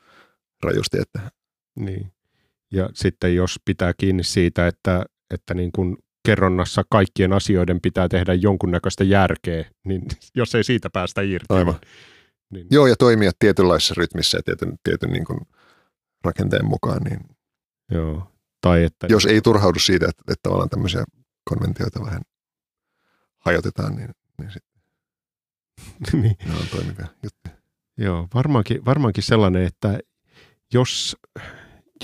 rajusti. 0.62 0.98
Että. 1.00 1.20
Niin. 1.76 2.12
Ja 2.74 2.88
sitten 2.94 3.34
jos 3.34 3.60
pitää 3.64 3.92
kiinni 3.98 4.24
siitä, 4.24 4.66
että, 4.66 5.04
että 5.34 5.54
niin 5.54 5.72
kuin 5.72 5.96
kerronnassa 6.26 6.82
kaikkien 6.90 7.32
asioiden 7.32 7.80
pitää 7.80 8.08
tehdä 8.08 8.34
jonkunnäköistä 8.34 9.04
järkeä, 9.04 9.64
niin 9.84 10.02
jos 10.34 10.54
ei 10.54 10.64
siitä 10.64 10.90
päästä 10.90 11.22
irti. 11.22 11.46
Aivan. 11.48 11.74
Niin. 12.50 12.66
Joo, 12.70 12.86
ja 12.86 12.96
toimia 12.96 13.30
tietynlaisessa 13.38 13.94
rytmissä 13.96 14.38
ja 14.38 14.42
tietyn, 14.42 14.78
tietyn 14.84 15.10
niin 15.10 15.24
kuin 15.24 15.40
rakenteen 16.24 16.64
mukaan. 16.64 17.02
Niin 17.02 17.20
Joo. 17.90 18.30
Tai 18.60 18.84
että... 18.84 19.06
Jos 19.10 19.26
ei 19.26 19.40
turhaudu 19.40 19.78
siitä, 19.78 20.06
että, 20.08 20.22
että 20.28 20.42
tavallaan 20.42 20.68
tämmöisiä 20.68 21.04
konventioita 21.44 22.00
vähän 22.00 22.22
hajotetaan, 23.38 23.96
niin, 23.96 24.10
niin 24.38 24.50
sitten 24.50 24.74
niin. 26.22 26.36
ne 26.44 26.54
on 26.54 26.66
toimivia 26.70 27.06
juttuja. 27.22 27.54
Joo, 27.98 28.28
varmaankin, 28.34 28.84
varmaankin 28.84 29.22
sellainen, 29.22 29.62
että 29.62 29.98
jos, 30.72 31.16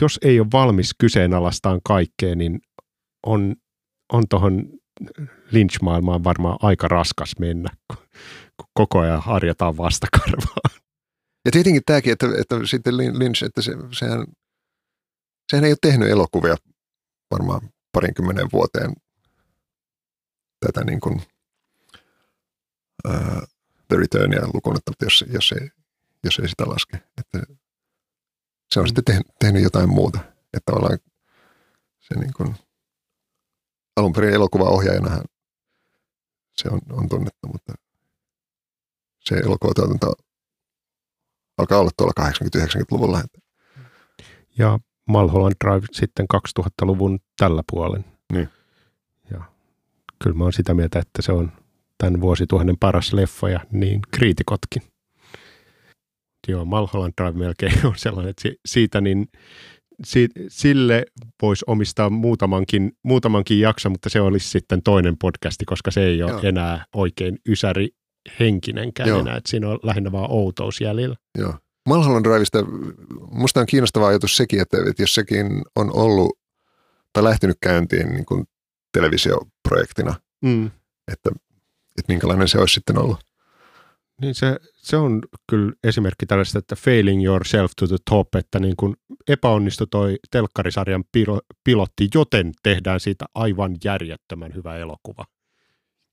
jos 0.01 0.19
ei 0.23 0.41
ole 0.41 0.49
valmis 0.53 0.95
kyseenalaistaan 0.99 1.81
kaikkea, 1.85 2.35
niin 2.35 2.61
on, 3.27 3.57
on 4.13 4.29
tuohon 4.29 4.65
lynch-maailmaan 5.51 6.25
varmaan 6.25 6.59
aika 6.63 6.89
raskas 6.89 7.33
mennä, 7.39 7.69
kun, 7.89 8.07
koko 8.75 8.99
ajan 8.99 9.23
harjataan 9.23 9.77
vastakarvaa. 9.77 10.81
Ja 11.45 11.51
tietenkin 11.51 11.83
tämäkin, 11.87 12.13
että, 12.13 12.27
että 12.41 12.57
sitten 12.65 12.97
Lynch, 12.97 13.45
että 13.45 13.63
se, 13.63 13.73
sehän, 13.93 14.27
sehän 15.51 15.65
ei 15.65 15.73
ole 15.73 15.79
tehnyt 15.83 16.09
elokuvia 16.09 16.57
varmaan 17.31 17.61
parinkymmenen 17.93 18.49
vuoteen 18.53 18.93
tätä 20.67 20.85
niin 20.85 21.01
kuin, 21.01 21.23
uh, 23.09 23.43
The 23.89 23.97
Returnia 23.97 24.47
lukuun 24.55 24.77
jos, 25.03 25.25
jos 25.33 25.53
ei 25.53 25.69
jos 26.25 26.39
ei 26.39 26.49
sitä 26.49 26.65
laske. 26.67 26.97
Että 27.19 27.55
se 28.75 28.81
on 28.81 28.87
sitten 28.87 29.05
tehnyt, 29.05 29.27
tehnyt 29.39 29.63
jotain 29.63 29.89
muuta. 29.89 30.19
Että 30.55 30.73
tavallaan 30.73 30.99
se 32.01 32.15
niin 32.15 32.33
kuin, 32.37 32.55
alun 33.97 34.13
perin 34.13 34.35
elokuvaohjaajanahan 34.35 35.25
se 36.57 36.69
on, 36.69 36.81
on 36.91 37.09
tunnettu, 37.09 37.49
mutta 37.53 37.75
se 39.21 39.35
elokuvatuotanto 39.35 40.13
alkaa 41.59 41.79
olla 41.79 41.91
tuolla 41.97 42.29
80-90-luvulla. 42.31 43.23
Ja 44.59 44.79
Malholland 45.09 45.55
Drive 45.65 45.87
sitten 45.93 46.27
2000-luvun 46.35 47.19
tällä 47.37 47.63
puolen. 47.71 48.05
Niin. 48.33 48.49
Ja 49.31 49.45
kyllä 50.23 50.37
mä 50.37 50.45
oon 50.45 50.53
sitä 50.53 50.75
mieltä, 50.75 50.99
että 50.99 51.23
se 51.23 51.33
on 51.33 51.53
tämän 51.99 52.21
vuosituhannen 52.21 52.79
paras 52.79 53.13
leffa 53.13 53.49
ja 53.49 53.61
niin 53.73 54.01
kriitikotkin. 54.13 54.83
Joo, 56.49 56.65
Malholland 56.65 57.13
Drive 57.21 57.39
melkein 57.39 57.87
on 57.87 57.95
sellainen, 57.97 58.31
että 58.31 58.49
siitä 58.67 59.01
niin 59.01 59.29
si, 60.05 60.29
sille 60.49 61.05
voisi 61.43 61.65
omistaa 61.67 62.11
muutamankin, 62.11 62.93
muutamankin 63.03 63.61
jakso, 63.61 63.91
mutta 63.91 64.09
se 64.09 64.21
olisi 64.21 64.49
sitten 64.49 64.83
toinen 64.83 65.17
podcasti, 65.19 65.65
koska 65.65 65.91
se 65.91 66.05
ei 66.05 66.23
ole 66.23 66.31
Joo. 66.31 66.41
enää 66.43 66.85
oikein 66.95 67.39
ysäri 67.49 67.89
henkinenkään 68.41 69.09
Joo. 69.09 69.21
enää, 69.21 69.37
että 69.37 69.51
siinä 69.51 69.69
on 69.69 69.79
lähinnä 69.83 70.13
vaan 70.13 70.31
outous 70.31 70.81
jäljellä. 70.81 71.17
Joo. 71.39 71.55
Mulholland 71.87 72.25
Driveista, 72.25 72.59
musta 73.31 73.61
on 73.61 73.67
kiinnostava 73.67 74.07
ajatus 74.07 74.37
sekin, 74.37 74.61
että, 74.61 74.77
että 74.91 75.03
jos 75.03 75.15
sekin 75.15 75.47
on 75.77 75.97
ollut 75.97 76.39
tai 77.13 77.25
lähtenyt 77.25 77.57
käyntiin 77.63 78.09
niin 78.09 78.25
kuin 78.25 78.45
televisioprojektina, 78.93 80.15
mm. 80.43 80.67
että, 81.13 81.31
että 81.99 82.09
minkälainen 82.09 82.49
se 82.49 82.59
olisi 82.59 82.75
sitten 82.75 82.99
ollut. 82.99 83.30
Niin 84.21 84.35
se, 84.35 84.57
se 84.77 84.97
on 84.97 85.23
kyllä 85.51 85.73
esimerkki 85.85 86.27
tällaista, 86.27 86.59
että 86.59 86.77
failing 86.77 87.25
yourself 87.25 87.73
to 87.77 87.87
the 87.87 87.97
top, 88.11 88.35
että 88.35 88.61
niin 88.61 88.77
kuin 88.77 88.97
epäonnistui 89.29 89.87
toi 89.91 90.19
telkkarisarjan 90.31 91.05
pilo, 91.13 91.41
pilotti, 91.65 92.09
joten 92.15 92.53
tehdään 92.63 93.01
siitä 93.01 93.25
aivan 93.35 93.77
järjettömän 93.85 94.55
hyvä 94.55 94.77
elokuva. 94.77 95.25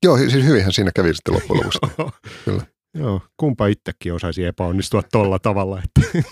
Joo, 0.04 0.18
siis 0.18 0.34
hyvinhän 0.34 0.74
siinä 0.74 0.92
kävi 0.96 1.14
sitten 1.14 1.34
loppujen 1.34 1.58
lopuksi. 1.58 1.80
kyllä. 2.46 2.64
Joo, 2.94 3.22
kumpa 3.38 3.68
itsekin 3.68 4.14
osaisi 4.14 4.46
epäonnistua 4.46 5.02
tolla 5.12 5.40
tavalla, 5.40 5.82
että 5.84 6.20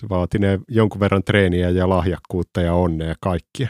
se 0.00 0.08
vaati 0.08 0.38
ne 0.38 0.60
jonkun 0.68 1.00
verran 1.00 1.24
treeniä 1.24 1.70
ja 1.70 1.88
lahjakkuutta 1.88 2.60
ja 2.60 2.74
onnea 2.74 3.08
ja 3.08 3.14
kaikkia. 3.20 3.68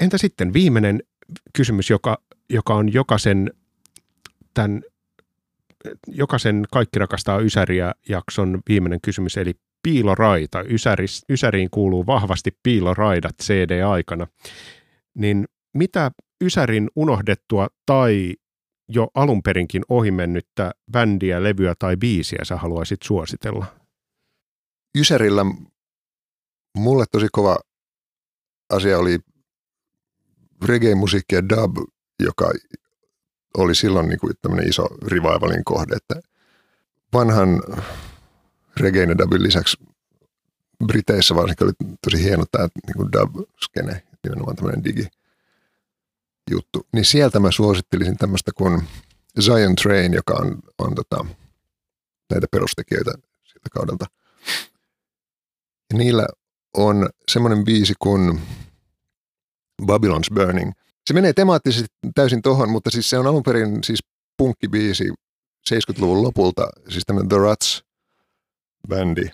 Entä 0.00 0.18
sitten 0.18 0.52
viimeinen 0.52 1.02
kysymys, 1.56 1.90
joka, 1.90 2.22
joka 2.50 2.74
on 2.74 2.92
jokaisen 2.92 3.50
tämän 4.54 4.82
jokaisen 6.06 6.64
Kaikki 6.72 6.98
rakastaa 6.98 7.38
Ysäriä 7.38 7.92
jakson 8.08 8.60
viimeinen 8.68 9.00
kysymys, 9.00 9.36
eli 9.36 9.54
piiloraita. 9.82 10.62
Ysäris, 10.62 11.24
Ysäriin 11.30 11.70
kuuluu 11.70 12.06
vahvasti 12.06 12.50
piiloraidat 12.62 13.34
CD-aikana. 13.42 14.26
Niin 15.14 15.48
mitä 15.74 16.10
Ysärin 16.44 16.90
unohdettua 16.96 17.68
tai 17.86 18.34
jo 18.88 19.08
alun 19.14 19.42
perinkin 19.42 19.82
ohimennyttä 19.88 20.70
bändiä, 20.92 21.42
levyä 21.42 21.74
tai 21.78 21.96
biisiä 21.96 22.38
sä 22.42 22.56
haluaisit 22.56 23.02
suositella? 23.02 23.66
Ysärillä 24.98 25.44
mulle 26.76 27.04
tosi 27.12 27.26
kova 27.32 27.58
asia 28.70 28.98
oli 28.98 29.18
reggae-musiikki 30.64 31.34
ja 31.34 31.48
dub, 31.48 31.76
joka 32.20 32.52
oli 33.56 33.74
silloin 33.74 34.08
niin 34.08 34.18
kuin 34.18 34.32
tämmöinen 34.42 34.68
iso 34.68 34.86
revivalin 35.06 35.64
kohde, 35.64 35.96
että 35.96 36.28
vanhan 37.12 37.62
reggae 38.76 39.18
dubin 39.18 39.42
lisäksi 39.42 39.76
Briteissä 40.86 41.34
varsinkin 41.34 41.66
oli 41.66 41.72
tosi 42.04 42.24
hieno 42.24 42.44
tämä 42.52 42.68
niin 42.86 43.12
dub-skene, 43.12 44.02
nimenomaan 44.24 44.56
tämmöinen 44.56 44.84
digi 44.84 45.06
juttu. 46.50 46.86
Niin 46.92 47.04
sieltä 47.04 47.40
mä 47.40 47.50
suosittelisin 47.50 48.16
tämmöistä 48.16 48.50
kuin 48.54 48.82
Zion 49.40 49.74
Train, 49.74 50.12
joka 50.12 50.34
on, 50.34 50.58
on 50.78 50.94
tota, 50.94 51.26
näitä 52.30 52.46
perustekijöitä 52.50 53.10
siltä 53.44 53.68
kaudelta. 53.72 54.06
Ja 55.92 55.98
niillä 55.98 56.26
on 56.76 57.08
semmoinen 57.28 57.64
biisi 57.64 57.94
kuin 57.98 58.40
Babylon's 59.82 60.34
Burning– 60.34 60.72
se 61.10 61.14
menee 61.14 61.32
temaattisesti 61.32 61.88
täysin 62.14 62.42
tohon, 62.42 62.70
mutta 62.70 62.90
siis 62.90 63.10
se 63.10 63.18
on 63.18 63.26
alun 63.26 63.42
perin 63.42 63.84
siis 63.84 64.00
punkkibiisi 64.36 65.08
70-luvun 65.70 66.22
lopulta, 66.22 66.68
siis 66.88 67.04
tämmöinen 67.06 67.28
The 67.28 67.36
Ruts-bändi. 67.36 69.30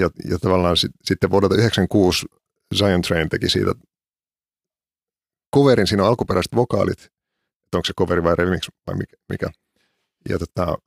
Ja, 0.00 0.10
ja 0.30 0.38
tavallaan 0.38 0.76
sit, 0.76 0.90
sitten 1.04 1.30
vuodelta 1.30 1.54
96 1.54 2.26
Zion 2.74 3.02
Train 3.02 3.28
teki 3.28 3.48
siitä 3.48 3.72
coverin, 5.54 5.86
siinä 5.86 6.02
on 6.02 6.08
alkuperäiset 6.08 6.54
vokaalit, 6.54 7.00
että 7.64 7.76
onko 7.76 7.84
se 7.84 7.92
coveri 7.98 8.22
vai 8.22 8.36
remix 8.36 8.68
vai 8.86 8.96
mikä. 9.28 9.50
Ja 10.28 10.38
tota, 10.38 10.78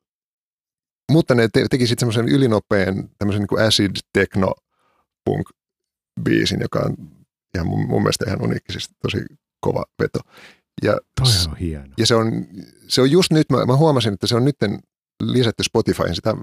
mutta 1.11 1.35
ne 1.35 1.47
te, 1.53 1.65
teki 1.69 1.87
sitten 1.87 1.99
semmoisen 1.99 2.35
ylinopean, 2.35 3.09
tämmöisen 3.17 3.45
niin 3.51 3.67
acid 3.67 3.95
techno 4.13 4.53
punk 5.25 5.49
biisin, 6.23 6.61
joka 6.61 6.79
on 6.79 7.20
ihan 7.55 7.67
mun, 7.67 7.87
mun 7.87 8.01
mielestä 8.01 8.25
ihan 8.27 8.41
uniikki, 8.41 8.71
siis 8.71 8.89
tosi 9.01 9.17
kova 9.59 9.85
veto. 10.01 10.19
Ja, 10.83 10.97
Toi 11.21 11.51
on 11.51 11.57
hieno. 11.57 11.93
Ja 11.97 12.05
se 12.05 12.15
on, 12.15 12.45
se 12.87 13.01
on 13.01 13.11
just 13.11 13.31
nyt, 13.31 13.49
mä, 13.51 13.65
mä 13.65 13.75
huomasin, 13.75 14.13
että 14.13 14.27
se 14.27 14.35
on 14.35 14.45
nyt 14.45 14.55
lisätty 15.23 15.63
Spotifyin. 15.63 16.15
Sitä 16.15 16.35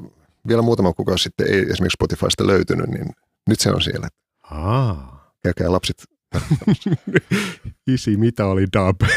vielä 0.49 0.63
muutama 0.63 0.93
kuukausi 0.93 1.23
sitten 1.23 1.47
ei 1.47 1.61
esimerkiksi 1.61 1.97
Spotifysta 1.97 2.47
löytynyt, 2.47 2.87
niin 2.87 3.07
nyt 3.49 3.61
se 3.61 3.71
on 3.71 3.83
siellä. 3.83 4.09
Aa. 4.43 5.33
Käykää 5.43 5.73
lapset. 5.73 6.05
Isi, 7.95 8.17
mitä 8.17 8.47
oli 8.47 8.67
dub? 8.77 9.01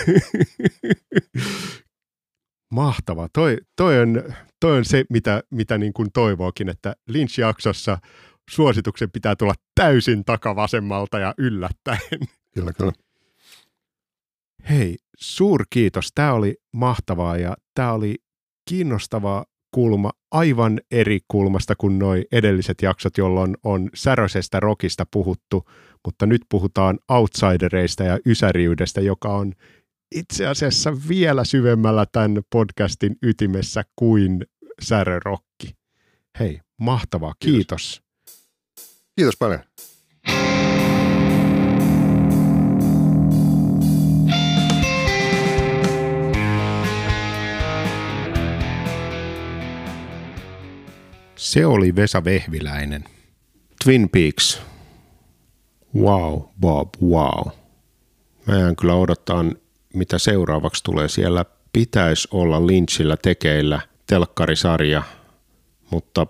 Mahtava. 2.72 3.28
Toi, 3.34 3.58
toi, 3.76 4.00
on, 4.00 4.24
toi 4.60 4.78
on 4.78 4.86
se, 4.86 5.06
mitä, 5.10 5.44
mitä 5.52 5.78
niin 5.78 5.94
kuin 5.94 6.12
toivookin, 6.12 6.70
että 6.70 6.96
Lynch-jaksossa 7.10 7.98
suosituksen 8.50 9.12
pitää 9.12 9.36
tulla 9.36 9.54
täysin 9.76 10.26
takavasemmalta 10.26 11.20
ja 11.20 11.34
yllättäen. 11.38 12.00
Kyllä, 12.56 12.74
kyllä. 12.74 12.92
Hei, 14.70 14.98
suurkiitos. 15.18 16.10
Tämä 16.16 16.34
oli 16.34 16.58
mahtavaa 16.74 17.38
ja 17.38 17.56
tämä 17.76 17.94
oli 17.94 18.16
kiinnostava 18.70 19.46
kulma 19.72 20.12
aivan 20.32 20.80
eri 20.92 21.20
kulmasta 21.28 21.76
kuin 21.76 22.00
nuo 22.00 22.14
edelliset 22.32 22.82
jaksot, 22.82 23.18
jolloin 23.18 23.58
on 23.64 23.90
säröisestä 23.94 24.60
rokista 24.60 25.06
puhuttu, 25.12 25.70
mutta 26.06 26.26
nyt 26.26 26.42
puhutaan 26.50 27.00
outsidereista 27.10 28.04
ja 28.04 28.20
ysäriydestä, 28.26 29.02
joka 29.02 29.30
on 29.30 29.54
itse 30.16 30.48
asiassa 30.48 30.94
vielä 31.10 31.44
syvemmällä 31.44 32.06
tämän 32.12 32.42
podcastin 32.52 33.16
ytimessä 33.22 33.84
kuin 33.96 34.46
särörokki. 34.82 35.76
Hei, 36.40 36.60
mahtavaa. 36.80 37.34
Kiitos. 37.40 37.58
Kiitos, 37.58 38.11
Kiitos 39.16 39.38
paljon. 39.40 39.60
Se 51.36 51.66
oli 51.66 51.96
Vesa 51.96 52.24
Vehviläinen. 52.24 53.04
Twin 53.84 54.10
Peaks. 54.10 54.62
Wow, 55.96 56.42
Bob, 56.62 56.90
wow. 57.02 57.48
Mä 58.48 58.60
jään 58.60 58.76
kyllä 58.76 58.94
odottaa, 58.96 59.46
mitä 59.94 60.18
seuraavaksi 60.18 60.84
tulee. 60.84 61.08
Siellä 61.08 61.46
pitäisi 61.74 62.28
olla 62.32 62.68
Lynchillä 62.68 63.18
tekeillä 63.18 63.82
telkkarisarja, 64.08 65.04
mutta 65.90 66.28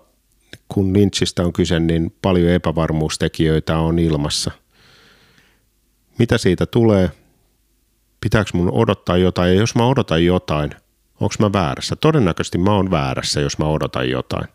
kun 0.72 0.92
Lynchistä 0.92 1.42
on 1.42 1.52
kyse, 1.52 1.80
niin 1.80 2.14
paljon 2.22 2.48
epävarmuustekijöitä 2.48 3.78
on 3.78 3.98
ilmassa. 3.98 4.50
Mitä 6.18 6.38
siitä 6.38 6.66
tulee? 6.66 7.10
Pitääkö 8.20 8.50
mun 8.54 8.72
odottaa 8.72 9.16
jotain? 9.16 9.54
Ja 9.54 9.60
jos 9.60 9.74
mä 9.74 9.86
odotan 9.86 10.24
jotain, 10.24 10.70
onko 11.20 11.34
mä 11.38 11.52
väärässä? 11.52 11.96
Todennäköisesti 11.96 12.58
mä 12.58 12.74
oon 12.74 12.90
väärässä, 12.90 13.40
jos 13.40 13.58
mä 13.58 13.64
odotan 13.64 14.10
jotain. 14.10 14.48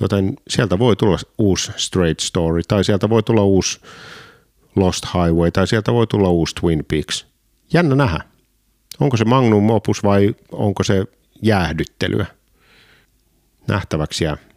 Joten 0.00 0.36
sieltä 0.48 0.78
voi 0.78 0.96
tulla 0.96 1.18
uusi 1.38 1.72
Straight 1.76 2.20
Story, 2.20 2.62
tai 2.68 2.84
sieltä 2.84 3.10
voi 3.10 3.22
tulla 3.22 3.42
uusi 3.42 3.80
Lost 4.76 5.04
Highway, 5.14 5.50
tai 5.50 5.66
sieltä 5.66 5.92
voi 5.92 6.06
tulla 6.06 6.28
uusi 6.28 6.54
Twin 6.60 6.84
Peaks. 6.88 7.26
Jännä 7.72 7.94
nähdä. 7.94 8.20
Onko 9.00 9.16
se 9.16 9.24
magnum 9.24 9.70
opus 9.70 10.02
vai 10.02 10.34
onko 10.52 10.82
se 10.82 11.04
jäähdyttelyä? 11.42 12.26
Nähtäväksi 13.68 14.24
jää. 14.24 14.53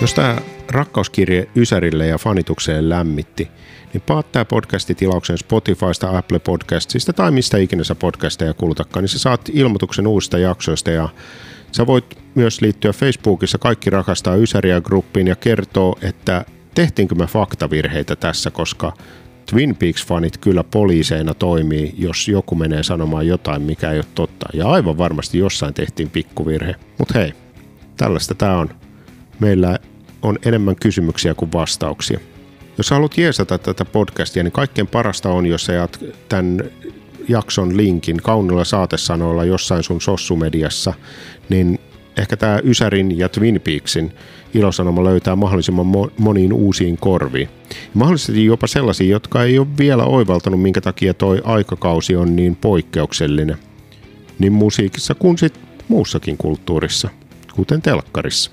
Jos 0.00 0.14
tämä 0.14 0.36
rakkauskirje 0.68 1.48
Ysärille 1.56 2.06
ja 2.06 2.18
fanitukseen 2.18 2.88
lämmitti– 2.88 3.48
niin 3.96 4.02
paat 4.06 4.32
tämä 4.32 4.44
podcasti 4.44 4.94
tilauksen 4.94 5.38
Spotifysta, 5.38 6.18
Apple 6.18 6.38
Podcastista 6.38 7.12
tai 7.12 7.30
mistä 7.30 7.58
ikinä 7.58 7.84
sä 7.84 7.94
podcasteja 7.94 8.54
kulutakaan, 8.54 9.02
niin 9.02 9.08
sä 9.08 9.18
saat 9.18 9.48
ilmoituksen 9.52 10.06
uusista 10.06 10.38
jaksoista 10.38 10.90
ja 10.90 11.08
sä 11.72 11.86
voit 11.86 12.18
myös 12.34 12.60
liittyä 12.60 12.92
Facebookissa 12.92 13.58
Kaikki 13.58 13.90
rakastaa 13.90 14.34
Ysäriä 14.34 14.80
gruppiin 14.80 15.26
ja 15.26 15.36
kertoa, 15.36 15.98
että 16.02 16.44
tehtiinkö 16.74 17.14
me 17.14 17.26
faktavirheitä 17.26 18.16
tässä, 18.16 18.50
koska 18.50 18.92
Twin 19.50 19.76
Peaks-fanit 19.76 20.38
kyllä 20.40 20.64
poliiseina 20.64 21.34
toimii, 21.34 21.94
jos 21.98 22.28
joku 22.28 22.54
menee 22.54 22.82
sanomaan 22.82 23.26
jotain, 23.26 23.62
mikä 23.62 23.90
ei 23.90 23.98
ole 23.98 24.06
totta. 24.14 24.46
Ja 24.54 24.68
aivan 24.68 24.98
varmasti 24.98 25.38
jossain 25.38 25.74
tehtiin 25.74 26.10
pikkuvirhe. 26.10 26.74
Mutta 26.98 27.18
hei, 27.18 27.32
tällaista 27.96 28.34
tämä 28.34 28.58
on. 28.58 28.85
Meillä 29.40 29.78
on 30.22 30.38
enemmän 30.44 30.76
kysymyksiä 30.76 31.34
kuin 31.34 31.52
vastauksia. 31.52 32.20
Jos 32.78 32.90
haluat 32.90 33.18
jeesata 33.18 33.58
tätä 33.58 33.84
podcastia, 33.84 34.42
niin 34.42 34.52
kaikkein 34.52 34.86
parasta 34.86 35.30
on, 35.30 35.46
jos 35.46 35.64
sä 35.64 35.72
jaat 35.72 36.00
tämän 36.28 36.64
jakson 37.28 37.76
linkin 37.76 38.16
kaunilla 38.16 38.64
saatesanoilla 38.64 39.44
jossain 39.44 39.82
sun 39.82 40.00
sossumediassa, 40.00 40.94
niin 41.48 41.78
ehkä 42.16 42.36
tämä 42.36 42.60
Ysärin 42.64 43.18
ja 43.18 43.28
Twin 43.28 43.60
Peaksin 43.60 44.12
ilosanoma 44.54 45.04
löytää 45.04 45.36
mahdollisimman 45.36 45.86
moniin 46.18 46.52
uusiin 46.52 46.96
korviin. 46.96 47.48
Mahdollisesti 47.94 48.44
jopa 48.44 48.66
sellaisia, 48.66 49.10
jotka 49.10 49.42
ei 49.42 49.58
ole 49.58 49.66
vielä 49.78 50.04
oivaltanut, 50.04 50.62
minkä 50.62 50.80
takia 50.80 51.14
toi 51.14 51.40
aikakausi 51.44 52.16
on 52.16 52.36
niin 52.36 52.56
poikkeuksellinen. 52.56 53.58
Niin 54.38 54.52
musiikissa 54.52 55.14
kuin 55.14 55.38
sit 55.38 55.60
muussakin 55.88 56.36
kulttuurissa, 56.36 57.08
kuten 57.54 57.82
telkkarissa. 57.82 58.50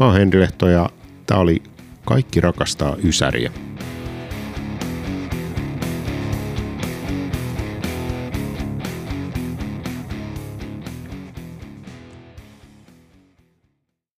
Mä 0.00 0.06
oon 0.06 0.14
Henri 0.14 0.40
Lehto 0.40 0.68
ja 0.68 0.90
tää 1.26 1.38
oli 1.38 1.62
Kaikki 2.04 2.40
rakastaa 2.40 2.96
Ysäriä. 3.04 3.50